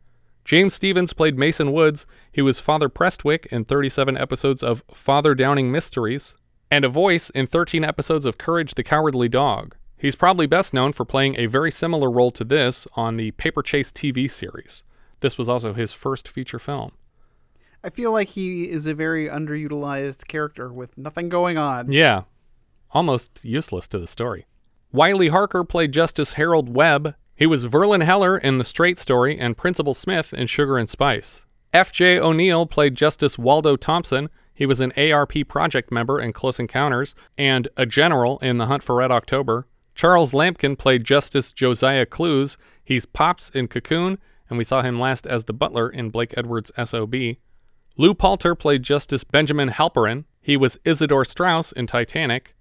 James 0.46 0.74
Stevens 0.74 1.12
played 1.12 1.38
Mason 1.38 1.74
Woods. 1.74 2.06
He 2.32 2.42
was 2.42 2.60
Father 2.60 2.88
Prestwick 2.88 3.48
in 3.48 3.66
37 3.66 4.18
episodes 4.18 4.64
of 4.64 4.82
Father 4.94 5.36
Dowling 5.36 5.74
Mysteries, 5.74 6.38
and 6.72 6.86
a 6.86 6.90
voice 6.90 7.30
in 7.32 7.48
13 7.48 7.84
episodes 7.84 8.26
of 8.26 8.38
Courage 8.38 8.76
the 8.76 8.84
Cowardly 8.84 9.28
Dog. 9.28 9.76
He's 9.98 10.16
probably 10.16 10.46
best 10.46 10.74
known 10.74 10.94
for 10.94 11.06
playing 11.06 11.40
a 11.40 11.48
very 11.48 11.72
similar 11.72 12.12
role 12.12 12.30
to 12.32 12.44
this 12.44 12.88
on 12.96 13.18
the 13.18 13.32
Paper 13.32 13.64
Chase 13.64 13.92
TV 13.92 14.30
series. 14.30 14.84
This 15.22 15.38
was 15.38 15.50
also 15.50 15.74
his 15.74 15.92
first 15.92 16.28
feature 16.28 16.60
film. 16.60 16.92
I 17.84 17.90
feel 17.90 18.12
like 18.12 18.30
he 18.30 18.70
is 18.70 18.86
a 18.86 18.94
very 18.94 19.28
underutilized 19.28 20.28
character 20.28 20.72
with 20.72 20.98
nothing 20.98 21.30
going 21.30 21.58
on. 21.58 21.92
Yeah, 21.92 22.24
almost 22.92 23.44
useless 23.44 23.88
to 23.90 24.00
the 24.00 24.08
story. 24.08 24.46
Wiley 24.92 25.30
Harker 25.30 25.64
played 25.64 25.94
Justice 25.94 26.34
Harold 26.34 26.70
Webb. 26.70 27.16
He 27.36 27.46
was 27.46 27.66
Verlin 27.66 28.04
Heller 28.04 28.38
in 28.38 28.58
The 28.58 28.64
Straight 28.64 29.00
Story 29.00 29.38
and 29.38 29.58
Principal 29.58 29.94
Smith 29.94 30.34
in 30.34 30.48
Sugar 30.48 30.78
and 30.78 30.90
Spice. 30.90 31.46
F.J. 31.74 32.20
O'Neill 32.20 32.66
played 32.66 32.96
Justice 32.96 33.38
Waldo 33.38 33.76
Thompson. 33.76 34.30
He 34.54 34.66
was 34.66 34.80
an 34.80 34.94
ARP 34.98 35.48
project 35.48 35.92
member 35.92 36.20
in 36.20 36.34
Close 36.34 36.60
Encounters 36.60 37.16
and 37.38 37.68
a 37.78 37.86
general 37.86 38.40
in 38.40 38.58
The 38.58 38.68
Hunt 38.68 38.84
for 38.84 38.96
Red 38.96 39.12
October. 39.12 39.68
Charles 39.98 40.32
Lampkin 40.32 40.78
played 40.78 41.04
Justice 41.04 41.52
Josiah 41.52 42.06
Clues. 42.06 42.56
He's 42.84 43.08
Pops 43.08 43.50
in 43.50 43.68
Cocoon, 43.68 44.20
and 44.48 44.56
we 44.56 44.64
saw 44.64 44.84
him 44.84 45.00
last 45.00 45.26
as 45.26 45.46
the 45.46 45.54
butler 45.54 45.90
in 45.90 46.12
Blake 46.12 46.36
Edwards' 46.38 46.72
S.O.B. 46.78 47.40
Lou 47.98 48.14
Palter 48.14 48.54
played 48.54 48.84
Justice 48.84 49.24
Benjamin 49.24 49.70
Halperin. 49.70 50.26
He 50.40 50.56
was 50.56 50.78
Isidore 50.86 51.26
Strauss 51.26 51.72
in 51.72 51.88
Titanic. 51.88 52.56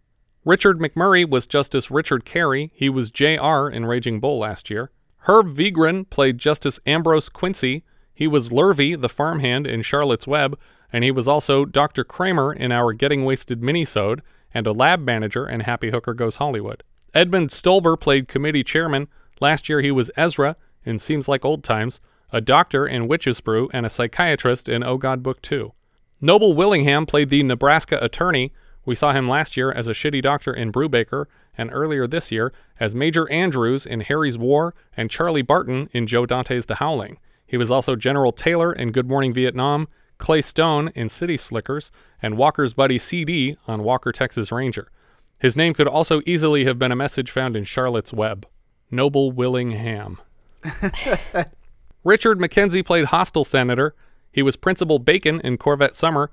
Richard 0.47 0.79
McMurray 0.79 1.29
was 1.29 1.47
Justice 1.47 1.91
Richard 1.91 2.25
Carey. 2.25 2.73
He 2.75 2.89
was 2.89 3.11
J.R. 3.11 3.69
in 3.69 3.85
Raging 3.85 4.19
Bull 4.19 4.39
last 4.39 4.71
year. 4.71 4.91
Herb 5.29 5.55
Vigran 5.55 6.09
played 6.09 6.39
Justice 6.39 6.81
Ambrose 6.87 7.29
Quincy. 7.29 7.85
He 8.15 8.27
was 8.27 8.49
Lurvy, 8.49 8.99
the 8.99 9.11
farmhand 9.11 9.67
in 9.67 9.83
Charlotte's 9.83 10.27
Web. 10.27 10.59
and 10.91 11.05
he 11.05 11.11
was 11.11 11.29
also 11.29 11.67
Dr. 11.67 12.03
Kramer 12.03 12.51
in 12.51 12.73
our 12.73 12.95
Getting 12.95 13.27
Wasted 13.27 13.61
minisode 13.61 14.21
and 14.55 14.67
a 14.67 14.73
lab 14.73 15.01
manager 15.01 15.47
in 15.47 15.61
Happy 15.61 15.91
Hooker 15.91 16.15
Goes 16.15 16.37
Hollywood. 16.37 16.83
Edmund 17.17 17.49
Stolber 17.49 17.99
played 17.99 18.29
committee 18.29 18.63
chairman. 18.63 19.09
Last 19.41 19.71
year 19.71 19.81
he 19.81 19.91
was 19.91 20.11
Ezra 20.19 20.55
in 20.85 20.99
Seems 20.99 21.29
Like 21.29 21.47
Old 21.47 21.65
Times, 21.65 21.99
a 22.31 22.43
doctor 22.43 22.87
in 22.87 23.09
Witch's 23.09 23.41
Brew, 23.41 23.71
and 23.73 23.87
a 23.87 23.91
psychiatrist 23.91 24.69
in 24.69 24.85
Oh 24.85 24.99
God 24.99 25.23
Book 25.23 25.41
2. 25.41 25.73
Noble 26.21 26.53
Willingham 26.53 27.07
played 27.07 27.31
the 27.31 27.43
Nebraska 27.43 27.97
attorney. 28.03 28.53
We 28.85 28.95
saw 28.95 29.15
him 29.15 29.27
last 29.27 29.57
year 29.57 29.73
as 29.73 29.89
a 29.89 29.93
shitty 29.93 30.21
doctor 30.21 30.53
in 30.53 30.71
Brubaker, 30.71 31.25
and 31.57 31.71
earlier 31.73 32.07
this 32.07 32.31
year 32.31 32.53
as 32.79 32.95
Major 32.95 33.27
Andrews 33.33 33.87
in 33.87 34.01
Harry's 34.01 34.37
War 34.37 34.75
and 34.95 35.09
Charlie 35.09 35.41
Barton 35.41 35.89
in 35.93 36.07
Joe 36.07 36.27
Dante's 36.27 36.67
The 36.67 36.75
Howling. 36.75 37.17
He 37.47 37.57
was 37.57 37.71
also 37.71 37.97
General 37.97 38.33
Taylor 38.33 38.75
in 38.75 38.93
Good 38.93 39.09
Morning 39.09 39.33
Vietnam, 39.33 39.89
Clay 40.19 40.43
Stone 40.43 40.91
in 40.95 41.09
City 41.09 41.39
Slickers, 41.39 41.91
and 42.21 42.37
Walker's 42.37 42.75
buddy 42.75 42.99
CD 42.99 43.57
on 43.67 43.85
Walker 43.85 44.13
Texas 44.13 44.53
Ranger. 44.53 44.91
His 45.39 45.57
name 45.57 45.75
could 45.75 45.89
also 45.89 46.23
easily 46.27 46.65
have 46.65 46.79
been 46.79 46.93
a 46.93 46.97
message 46.97 47.31
found 47.31 47.57
in 47.57 47.65
Charlotte's 47.65 48.13
Web. 48.13 48.47
Noble 48.91 49.33
Willingham. 49.33 50.19
Richard 52.05 52.39
McKenzie 52.39 52.85
played 52.85 53.07
Hostile 53.07 53.45
Senator. 53.45 53.95
He 54.33 54.43
was 54.43 54.57
Principal 54.57 54.99
Bacon 54.99 55.41
in 55.41 55.59
Corvette 55.59 55.97
Summer, 55.97 56.31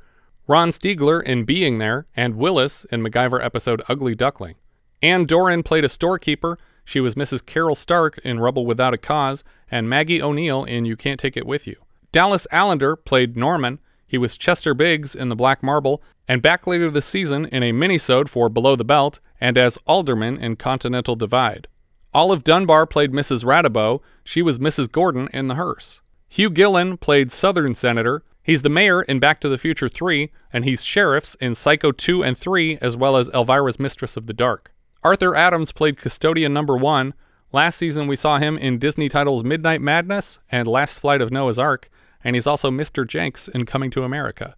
Ron 0.47 0.69
Stiegler 0.69 1.21
in 1.21 1.45
Being 1.45 1.77
There, 1.79 2.05
and 2.15 2.35
Willis 2.35 2.85
in 2.85 3.01
MacGyver 3.01 3.43
episode 3.43 3.81
Ugly 3.87 4.15
Duckling. 4.15 4.55
Ann 5.01 5.25
Doran 5.25 5.63
played 5.63 5.83
a 5.83 5.89
storekeeper. 5.89 6.57
She 6.85 6.99
was 6.99 7.15
Mrs. 7.15 7.45
Carol 7.45 7.75
Stark 7.75 8.17
in 8.19 8.39
Rebel 8.39 8.65
Without 8.65 8.93
a 8.93 8.97
Cause, 8.97 9.43
and 9.71 9.89
Maggie 9.89 10.21
O'Neill 10.21 10.63
in 10.63 10.85
You 10.85 10.95
Can't 10.95 11.19
Take 11.19 11.35
It 11.35 11.47
With 11.47 11.65
You. 11.67 11.77
Dallas 12.11 12.45
Alinder 12.51 12.95
played 13.03 13.35
Norman. 13.35 13.79
He 14.13 14.19
was 14.19 14.37
Chester 14.37 14.75
Biggs 14.75 15.15
in 15.15 15.29
The 15.29 15.35
Black 15.35 15.63
Marble, 15.63 15.99
and 16.27 16.39
back 16.39 16.67
later 16.67 16.91
this 16.91 17.07
season 17.07 17.45
in 17.45 17.63
a 17.63 17.73
minisode 17.73 18.29
for 18.29 18.47
Below 18.47 18.75
the 18.75 18.85
Belt, 18.85 19.19
and 19.41 19.57
as 19.57 19.79
Alderman 19.87 20.37
in 20.37 20.55
Continental 20.55 21.15
Divide. 21.15 21.67
Olive 22.13 22.43
Dunbar 22.43 22.85
played 22.85 23.11
Mrs. 23.11 23.43
Radabow. 23.43 24.01
She 24.23 24.43
was 24.43 24.59
Mrs. 24.59 24.91
Gordon 24.91 25.29
in 25.33 25.47
The 25.47 25.55
Hearse. 25.55 26.01
Hugh 26.29 26.51
Gillin 26.51 26.97
played 26.97 27.31
Southern 27.31 27.73
Senator. 27.73 28.23
He's 28.43 28.61
the 28.61 28.69
mayor 28.69 29.01
in 29.01 29.17
Back 29.17 29.41
to 29.41 29.49
the 29.49 29.57
Future 29.57 29.89
3, 29.89 30.29
and 30.53 30.63
he's 30.63 30.83
sheriffs 30.83 31.33
in 31.41 31.55
Psycho 31.55 31.91
2 31.91 32.23
and 32.23 32.37
3, 32.37 32.77
as 32.81 32.95
well 32.95 33.17
as 33.17 33.31
Elvira's 33.31 33.79
Mistress 33.79 34.15
of 34.15 34.27
the 34.27 34.33
Dark. 34.33 34.71
Arthur 35.01 35.35
Adams 35.35 35.71
played 35.71 35.97
Custodian 35.97 36.53
Number 36.53 36.77
1. 36.77 37.15
Last 37.51 37.77
season, 37.77 38.05
we 38.05 38.15
saw 38.15 38.37
him 38.37 38.59
in 38.59 38.77
Disney 38.77 39.09
titles 39.09 39.43
Midnight 39.43 39.81
Madness 39.81 40.37
and 40.51 40.67
Last 40.67 40.99
Flight 40.99 41.19
of 41.19 41.31
Noah's 41.31 41.57
Ark, 41.57 41.89
and 42.23 42.35
he's 42.35 42.47
also 42.47 42.71
Mr. 42.71 43.07
Jenks 43.07 43.47
in 43.47 43.65
Coming 43.65 43.91
to 43.91 44.03
America. 44.03 44.55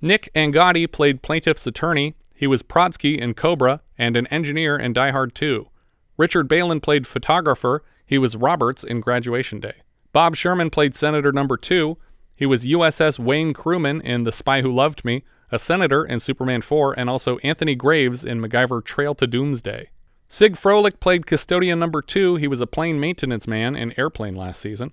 Nick 0.00 0.30
Angotti 0.34 0.90
played 0.90 1.22
plaintiff's 1.22 1.66
attorney. 1.66 2.14
He 2.34 2.46
was 2.46 2.62
Prodsky 2.62 3.18
in 3.18 3.34
Cobra 3.34 3.80
and 3.96 4.16
an 4.16 4.26
engineer 4.28 4.76
in 4.76 4.92
Die 4.92 5.10
Hard 5.10 5.34
2. 5.34 5.68
Richard 6.16 6.48
Balin 6.48 6.80
played 6.80 7.06
photographer. 7.06 7.82
He 8.06 8.18
was 8.18 8.36
Roberts 8.36 8.84
in 8.84 9.00
Graduation 9.00 9.60
Day. 9.60 9.82
Bob 10.12 10.36
Sherman 10.36 10.70
played 10.70 10.94
Senator 10.94 11.32
Number 11.32 11.56
2. 11.56 11.98
He 12.34 12.46
was 12.46 12.64
USS 12.64 13.18
Wayne 13.18 13.52
Crewman 13.52 14.00
in 14.00 14.22
The 14.22 14.32
Spy 14.32 14.62
Who 14.62 14.70
Loved 14.70 15.04
Me, 15.04 15.24
a 15.50 15.58
senator 15.58 16.04
in 16.04 16.20
Superman 16.20 16.62
4, 16.62 16.98
and 16.98 17.10
also 17.10 17.38
Anthony 17.38 17.74
Graves 17.74 18.24
in 18.24 18.40
MacGyver 18.40 18.84
Trail 18.84 19.14
to 19.16 19.26
Doomsday. 19.26 19.90
Sig 20.28 20.54
Froelich 20.54 21.00
played 21.00 21.26
Custodian 21.26 21.78
Number 21.78 22.02
2. 22.02 22.36
He 22.36 22.46
was 22.46 22.60
a 22.60 22.66
plane 22.66 23.00
maintenance 23.00 23.48
man 23.48 23.74
in 23.74 23.98
Airplane 23.98 24.36
last 24.36 24.60
season. 24.60 24.92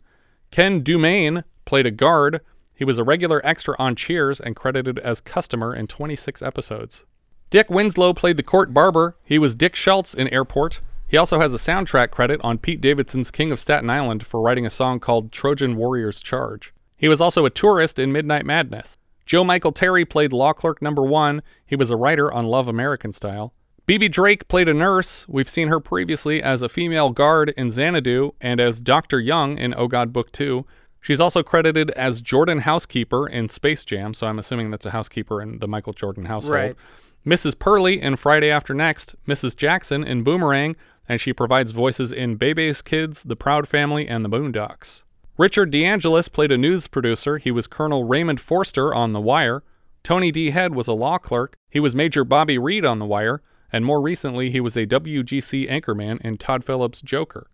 Ken 0.51 0.83
Dumaine 0.83 1.43
played 1.65 1.85
a 1.85 1.91
guard. 1.91 2.41
He 2.73 2.85
was 2.85 2.97
a 2.97 3.03
regular 3.03 3.41
extra 3.45 3.75
on 3.79 3.95
Cheers 3.95 4.39
and 4.39 4.55
credited 4.55 4.99
as 4.99 5.21
customer 5.21 5.75
in 5.75 5.87
26 5.87 6.41
episodes. 6.41 7.03
Dick 7.49 7.69
Winslow 7.69 8.13
played 8.13 8.37
the 8.37 8.43
court 8.43 8.73
barber. 8.73 9.17
He 9.23 9.39
was 9.39 9.55
Dick 9.55 9.75
Schultz 9.75 10.13
in 10.13 10.27
Airport. 10.29 10.81
He 11.07 11.17
also 11.17 11.39
has 11.39 11.53
a 11.53 11.57
soundtrack 11.57 12.11
credit 12.11 12.41
on 12.43 12.57
Pete 12.57 12.81
Davidson's 12.81 13.31
King 13.31 13.51
of 13.51 13.59
Staten 13.59 13.89
Island 13.89 14.25
for 14.25 14.41
writing 14.41 14.65
a 14.65 14.71
song 14.71 14.99
called 14.99 15.31
Trojan 15.31 15.75
Warriors 15.75 16.19
Charge. 16.19 16.73
He 16.97 17.07
was 17.07 17.21
also 17.21 17.45
a 17.45 17.49
tourist 17.49 17.99
in 17.99 18.11
Midnight 18.11 18.45
Madness. 18.45 18.97
Joe 19.25 19.43
Michael 19.43 19.71
Terry 19.71 20.05
played 20.05 20.33
Law 20.33 20.53
Clerk 20.53 20.81
Number 20.81 21.03
One. 21.03 21.41
He 21.65 21.75
was 21.75 21.89
a 21.89 21.95
writer 21.95 22.31
on 22.31 22.45
Love 22.45 22.67
American 22.67 23.11
Style. 23.11 23.53
Bebe 23.85 24.09
Drake 24.09 24.47
played 24.47 24.67
a 24.67 24.73
nurse. 24.73 25.27
We've 25.27 25.47
seen 25.47 25.67
her 25.67 25.79
previously 25.79 26.41
as 26.41 26.63
a 26.63 26.69
female 26.69 27.11
guard 27.11 27.53
in 27.55 27.69
Xanadu 27.69 28.33
and 28.41 28.59
as 28.59 28.81
Dr. 28.81 29.19
Young 29.19 29.59
in 29.59 29.75
Oh 29.77 29.87
God 29.87 30.11
Book 30.11 30.31
2. 30.31 30.65
She's 31.01 31.19
also 31.19 31.43
credited 31.43 31.91
as 31.91 32.19
Jordan 32.19 32.61
Housekeeper 32.61 33.27
in 33.27 33.47
Space 33.47 33.85
Jam, 33.85 34.15
so 34.15 34.25
I'm 34.25 34.39
assuming 34.39 34.71
that's 34.71 34.87
a 34.87 34.91
housekeeper 34.91 35.39
in 35.39 35.59
the 35.59 35.67
Michael 35.67 35.93
Jordan 35.93 36.25
household. 36.25 36.55
Right. 36.55 36.75
Mrs. 37.23 37.59
Purley 37.59 38.01
in 38.01 38.15
Friday 38.15 38.49
After 38.49 38.73
Next, 38.73 39.13
Mrs. 39.27 39.55
Jackson 39.55 40.03
in 40.03 40.23
Boomerang, 40.23 40.75
and 41.07 41.21
she 41.21 41.31
provides 41.31 41.69
voices 41.69 42.11
in 42.11 42.37
Bebe's 42.37 42.81
Kids, 42.81 43.21
The 43.21 43.35
Proud 43.35 43.67
Family, 43.67 44.07
and 44.07 44.25
The 44.25 44.29
Boondocks. 44.29 45.03
Richard 45.37 45.71
DeAngelis 45.71 46.31
played 46.31 46.51
a 46.51 46.57
news 46.57 46.87
producer. 46.87 47.37
He 47.37 47.51
was 47.51 47.67
Colonel 47.67 48.03
Raymond 48.03 48.39
Foerster 48.39 48.91
on 48.95 49.13
The 49.13 49.21
Wire. 49.21 49.61
Tony 50.01 50.31
D. 50.31 50.49
Head 50.49 50.73
was 50.73 50.87
a 50.87 50.93
law 50.93 51.19
clerk. 51.19 51.55
He 51.69 51.79
was 51.79 51.93
Major 51.95 52.23
Bobby 52.23 52.57
Reed 52.57 52.83
on 52.83 52.97
The 52.97 53.05
Wire, 53.05 53.43
and 53.75 53.83
more 53.83 54.01
recently, 54.01 54.51
he 54.51 54.61
was 54.61 54.77
a 54.77 54.87
WGC 54.87 55.69
anchorman 55.69 56.21
in 56.21 56.37
Todd 56.37 56.63
Phillips' 56.63 57.01
Joker. 57.01 57.47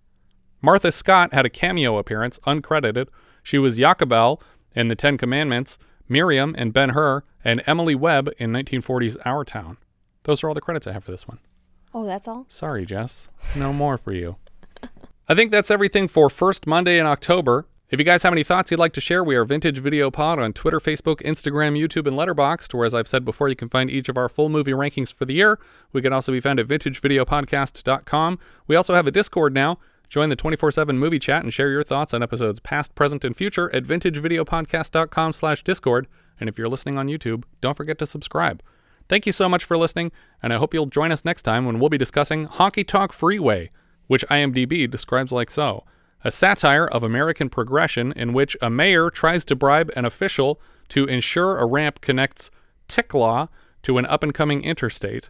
Martha 0.62 0.92
Scott 0.92 1.34
had 1.34 1.48
a 1.48 1.50
cameo 1.50 1.98
appearance, 1.98 2.38
uncredited. 2.46 3.08
She 3.42 3.58
was 3.58 3.78
Jacobel 3.78 4.40
in 4.76 4.88
The 4.88 4.96
Ten 4.96 5.18
Commandments, 5.18 5.80
Miriam 6.08 6.54
in 6.54 6.70
Ben 6.70 6.90
Hur, 6.90 7.24
and 7.44 7.64
Emily 7.66 7.96
Webb 7.96 8.30
in 8.38 8.52
1940's 8.52 9.18
Our 9.26 9.44
Town. 9.44 9.78
Those 10.22 10.44
are 10.44 10.48
all 10.48 10.54
the 10.54 10.62
credits 10.62 10.86
I 10.86 10.92
have 10.92 11.04
for 11.04 11.10
this 11.10 11.28
one. 11.28 11.40
Oh, 11.92 12.06
that's 12.06 12.28
all? 12.28 12.46
Sorry, 12.48 12.86
Jess. 12.86 13.32
No 13.56 13.74
more 13.74 13.98
for 13.98 14.14
you. 14.14 14.36
I 15.28 15.34
think 15.34 15.52
that's 15.52 15.72
everything 15.72 16.08
for 16.08 16.30
first 16.30 16.68
Monday 16.68 17.00
in 17.00 17.08
October. 17.08 17.66
If 17.92 18.00
you 18.00 18.06
guys 18.06 18.24
have 18.24 18.32
any 18.32 18.46
thoughts 18.46 18.72
you'd 18.72 18.80
like 18.80 18.94
to 18.94 19.02
share, 19.02 19.22
we 19.22 19.36
are 19.36 19.44
Vintage 19.44 19.80
Video 19.80 20.10
Pod 20.10 20.40
on 20.40 20.54
Twitter, 20.54 20.80
Facebook, 20.80 21.18
Instagram, 21.24 21.78
YouTube, 21.78 22.08
and 22.08 22.16
Letterboxd, 22.16 22.74
where, 22.74 22.86
as 22.86 22.94
I've 22.94 23.06
said 23.06 23.26
before, 23.26 23.50
you 23.50 23.56
can 23.58 23.68
find 23.68 23.92
each 23.92 24.08
of 24.08 24.18
our 24.18 24.30
full 24.30 24.48
movie 24.48 24.72
rankings 24.72 25.14
for 25.14 25.26
the 25.26 25.34
year. 25.34 25.60
We 25.92 26.02
can 26.02 26.14
also 26.14 26.32
be 26.32 26.40
found 26.40 26.62
at 26.62 26.68
vintagevideopodcast.com. 26.68 28.40
We 28.66 28.78
also 28.78 28.96
have 28.96 29.08
a 29.08 29.12
Discord 29.12 29.54
now. 29.54 29.78
Join 30.08 30.30
the 30.30 30.38
24-7 30.38 30.96
movie 30.96 31.20
chat 31.20 31.44
and 31.44 31.54
share 31.54 31.70
your 31.70 31.84
thoughts 31.84 32.14
on 32.14 32.24
episodes 32.24 32.62
past, 32.62 32.96
present, 32.96 33.26
and 33.26 33.36
future 33.36 33.70
at 33.76 33.84
vintagevideopodcast.com 33.84 35.34
slash 35.34 35.62
discord. 35.62 36.08
And 36.40 36.48
if 36.48 36.58
you're 36.58 36.70
listening 36.70 36.98
on 36.98 37.08
YouTube, 37.08 37.44
don't 37.60 37.76
forget 37.76 38.00
to 38.00 38.06
subscribe. 38.06 38.64
Thank 39.10 39.26
you 39.26 39.34
so 39.34 39.50
much 39.50 39.66
for 39.66 39.76
listening, 39.76 40.14
and 40.42 40.54
I 40.54 40.56
hope 40.56 40.74
you'll 40.74 40.86
join 40.86 41.12
us 41.12 41.26
next 41.26 41.42
time 41.42 41.66
when 41.66 41.78
we'll 41.78 41.90
be 41.90 41.98
discussing 41.98 42.48
Honky 42.48 42.88
Tonk 42.88 43.12
Freeway, 43.12 43.70
which 44.08 44.26
IMDb 44.28 44.90
describes 44.90 45.34
like 45.34 45.52
so 45.52 45.84
a 46.24 46.32
satire 46.32 46.86
of 46.86 47.04
American 47.04 47.50
progression 47.50 48.12
in 48.14 48.34
which 48.34 48.56
a 48.62 48.70
mayor 48.70 49.10
tries 49.10 49.46
to 49.46 49.56
bribe 49.56 49.92
an 49.96 50.06
official 50.06 50.60
to 50.90 51.06
ensure 51.06 51.58
a 51.58 51.66
ramp 51.66 52.02
connects 52.02 52.52
Ticlaw 52.88 53.48
to 53.84 53.98
an 53.98 54.06
up 54.06 54.24
and 54.24 54.34
coming 54.34 54.64
interstate. 54.64 55.30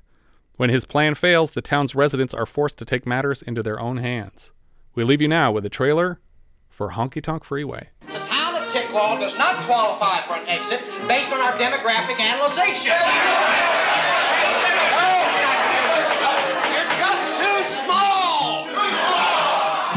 When 0.58 0.70
his 0.70 0.86
plan 0.86 1.16
fails, 1.16 1.52
the 1.52 1.62
town's 1.62 1.96
residents 1.96 2.34
are 2.34 2.46
forced 2.46 2.78
to 2.80 2.86
take 2.86 3.06
matters 3.06 3.42
into 3.42 3.64
their 3.64 3.80
own 3.80 3.98
hands. 3.98 4.52
We 4.94 5.04
leave 5.04 5.22
you 5.22 5.28
now 5.28 5.52
with 5.52 5.66
a 5.66 5.70
trailer 5.70 6.20
for 6.70 6.92
Honky 6.92 7.24
Tonk 7.24 7.44
Freeway. 7.44 7.90
The 8.08 8.20
town 8.20 8.56
of 8.56 8.64
Ticlaw 8.72 9.20
does 9.20 9.38
not 9.38 9.66
qualify 9.66 10.22
for 10.22 10.36
an 10.36 10.48
exit 10.48 10.82
based 11.08 11.32
on 11.32 11.40
our 11.40 11.54
demographic 11.54 12.20
analyzation. 12.20 13.91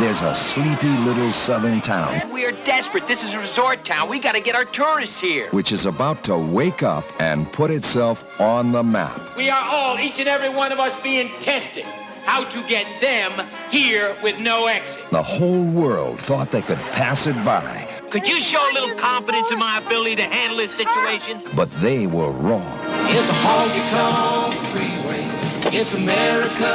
There's 0.01 0.23
a 0.23 0.35
sleepy 0.35 0.89
little 0.99 1.31
southern 1.31 1.81
town 1.81 2.29
We 2.33 2.45
are 2.45 2.53
desperate. 2.65 3.07
This 3.07 3.23
is 3.23 3.35
a 3.35 3.39
resort 3.39 3.85
town. 3.85 4.09
We 4.09 4.19
got 4.19 4.33
to 4.33 4.41
get 4.41 4.57
our 4.57 4.65
tourists 4.65 5.21
here. 5.21 5.49
which 5.51 5.71
is 5.71 5.87
about 5.87 6.25
to 6.25 6.37
wake 6.37 6.83
up 6.83 7.05
and 7.21 7.51
put 7.53 7.71
itself 7.71 8.25
on 8.41 8.73
the 8.73 8.83
map. 8.83 9.37
We 9.37 9.51
are 9.51 9.63
all, 9.63 9.99
each 9.99 10.19
and 10.19 10.29
every 10.29 10.49
one 10.49 10.73
of 10.73 10.81
us, 10.81 10.97
being 11.03 11.31
tested. 11.39 11.85
How 12.25 12.45
to 12.45 12.67
get 12.67 12.87
them 13.01 13.47
here 13.71 14.17
with 14.23 14.39
no 14.39 14.67
exit. 14.67 15.01
The 15.11 15.23
whole 15.23 15.63
world 15.63 16.19
thought 16.19 16.51
they 16.51 16.63
could 16.63 16.79
pass 16.93 17.27
it 17.27 17.37
by, 17.45 17.87
Could 18.11 18.27
you 18.27 18.41
show 18.41 18.59
a 18.59 18.73
little 18.73 18.99
confidence 18.99 19.51
in 19.51 19.59
my 19.59 19.79
ability 19.79 20.17
to 20.17 20.25
handle 20.25 20.57
this 20.59 20.73
situation? 20.75 21.41
but 21.55 21.71
they 21.83 22.07
were 22.09 22.31
wrong. 22.33 22.67
It's 23.11 23.31
a 23.31 23.35
honky 23.45 23.85
tonk 23.91 24.55
freeway. 24.73 25.79
It's 25.79 25.95
America 25.95 26.73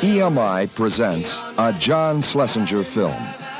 EMI 0.00 0.74
presents 0.74 1.42
a 1.58 1.74
John 1.78 2.22
Schlesinger 2.22 2.82
film, 2.82 3.12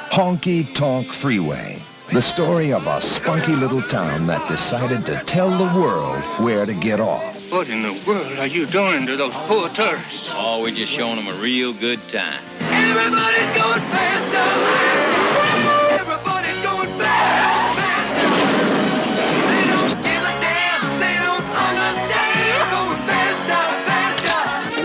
Honky 0.08 0.74
Tonk 0.74 1.12
Freeway. 1.12 1.82
The 2.14 2.22
story 2.22 2.72
of 2.72 2.86
a 2.86 2.98
spunky 3.02 3.54
little 3.54 3.82
town 3.82 4.26
that 4.28 4.48
decided 4.48 5.04
to 5.04 5.22
tell 5.26 5.50
the 5.50 5.78
world 5.78 6.22
where 6.40 6.64
to 6.64 6.72
get 6.72 6.98
off. 6.98 7.36
What 7.50 7.68
in 7.68 7.82
the 7.82 7.92
world 8.06 8.38
are 8.38 8.46
you 8.46 8.64
doing 8.64 9.06
to 9.06 9.16
those 9.18 9.34
poor 9.34 9.68
tourists? 9.68 10.30
Oh, 10.32 10.62
we're 10.62 10.74
just 10.74 10.90
showing 10.90 11.16
them 11.16 11.28
a 11.28 11.38
real 11.42 11.74
good 11.74 12.00
time. 12.08 12.42
Everybody's 12.60 13.54
going 13.54 13.80
faster. 13.92 14.00
Everybody's 14.00 14.32
going 14.32 14.60
faster. 14.72 15.19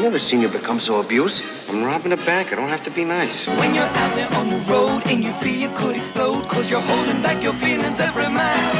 Never 0.06 0.20
seen 0.20 0.40
you 0.40 0.48
become 0.48 0.80
so 0.80 1.00
abusive. 1.00 1.50
I'm 1.68 1.84
robbing 1.84 2.12
a 2.12 2.18
bank. 2.18 2.54
I 2.54 2.56
don't 2.58 2.70
have 2.70 2.84
to 2.84 2.92
be 2.92 3.04
nice. 3.04 3.48
When 3.48 3.74
you're 3.74 3.84
out 4.02 4.16
there 4.16 4.32
on 4.38 4.52
the 4.52 4.62
road 4.72 5.02
and 5.08 5.24
you 5.24 5.32
feel 5.42 5.56
you 5.56 5.70
could 5.70 5.98
explode, 5.98 6.48
cause 6.48 6.70
you're 6.70 6.80
holding 6.80 7.24
back 7.24 7.42
your 7.42 7.54
feelings 7.54 8.00
every 8.00 8.30
mile. 8.30 8.76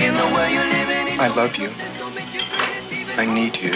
In 0.00 0.14
the 0.16 0.26
world 0.32 0.50
you're 0.50 0.64
living 0.64 1.12
in. 1.12 1.20
I 1.20 1.28
love 1.36 1.56
you. 1.56 1.68
I 3.20 3.26
need 3.26 3.58
you. 3.58 3.74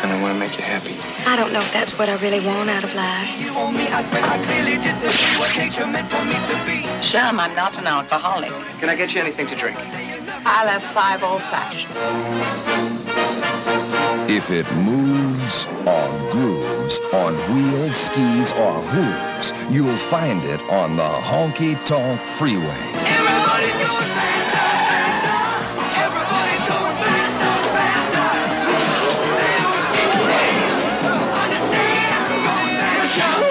And 0.00 0.12
I 0.14 0.22
want 0.22 0.32
to 0.32 0.38
make 0.38 0.56
you 0.56 0.62
happy. 0.62 0.94
I 1.26 1.34
don't 1.34 1.52
know 1.52 1.58
if 1.58 1.72
that's 1.72 1.98
what 1.98 2.08
I 2.08 2.14
really 2.22 2.46
want 2.46 2.70
out 2.70 2.84
of 2.84 2.94
life. 2.94 3.28
You 3.40 3.50
on 3.58 3.74
me, 3.74 3.88
I 3.88 4.02
swear 4.04 4.22
I 4.22 4.38
clearly 4.44 4.76
disagree 4.76 5.40
what 5.40 5.50
nature 5.56 5.88
meant 5.88 6.08
for 6.08 6.24
me 6.24 6.38
to 6.50 6.54
be. 6.70 6.86
Shem, 7.02 7.40
I'm 7.40 7.56
not 7.56 7.76
an 7.78 7.88
alcoholic. 7.88 8.52
Can 8.78 8.88
I 8.88 8.94
get 8.94 9.12
you 9.12 9.20
anything 9.20 9.48
to 9.48 9.56
drink? 9.56 9.76
I'll 10.46 10.68
have 10.68 10.84
five 10.94 11.24
old 11.24 11.42
fashioned. 11.50 12.99
If 14.32 14.52
it 14.52 14.64
moves 14.76 15.66
or 15.84 16.08
grooves 16.30 17.00
on 17.12 17.34
wheels, 17.52 17.96
skis, 17.96 18.52
or 18.52 18.80
hooves, 18.80 19.52
you'll 19.68 19.96
find 19.96 20.44
it 20.44 20.60
on 20.70 20.94
the 20.94 21.02
Honky 21.02 21.74
Tonk 21.84 22.20
Freeway. 22.38 22.62
Everybody's 22.62 23.74
going 23.74 24.06
faster, 24.14 24.70
faster. 24.94 25.34
Everybody's 26.06 26.62
going 26.70 26.96
faster, 27.02 27.58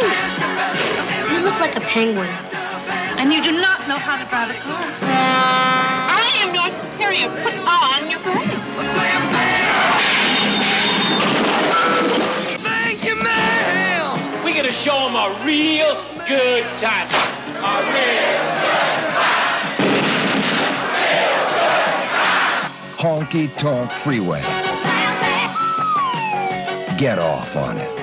faster. 0.07 1.33
You 1.33 1.39
look 1.43 1.59
like 1.59 1.75
a 1.75 1.81
penguin. 1.81 2.29
And 3.19 3.33
you 3.33 3.43
do 3.43 3.51
not 3.51 3.85
know 3.89 3.97
how 3.97 4.15
to 4.15 4.23
drive 4.29 4.49
a 4.49 4.53
car. 4.53 4.79
I 5.11 6.23
am 6.39 6.55
your 6.55 6.71
superior. 6.71 7.27
Put 7.43 7.53
on 7.67 8.09
your 8.09 8.21
brakes. 8.21 9.28
Gonna 14.69 14.81
show 14.81 15.05
them 15.05 15.15
a 15.15 15.45
real 15.45 15.95
good 16.27 16.63
time. 16.77 17.07
A 17.57 17.81
real 17.91 18.39
Honky 22.97 23.47
Tonk 23.57 23.89
Freeway. 23.91 24.41
Get 26.97 27.17
off 27.17 27.55
on 27.55 27.77
it. 27.77 27.98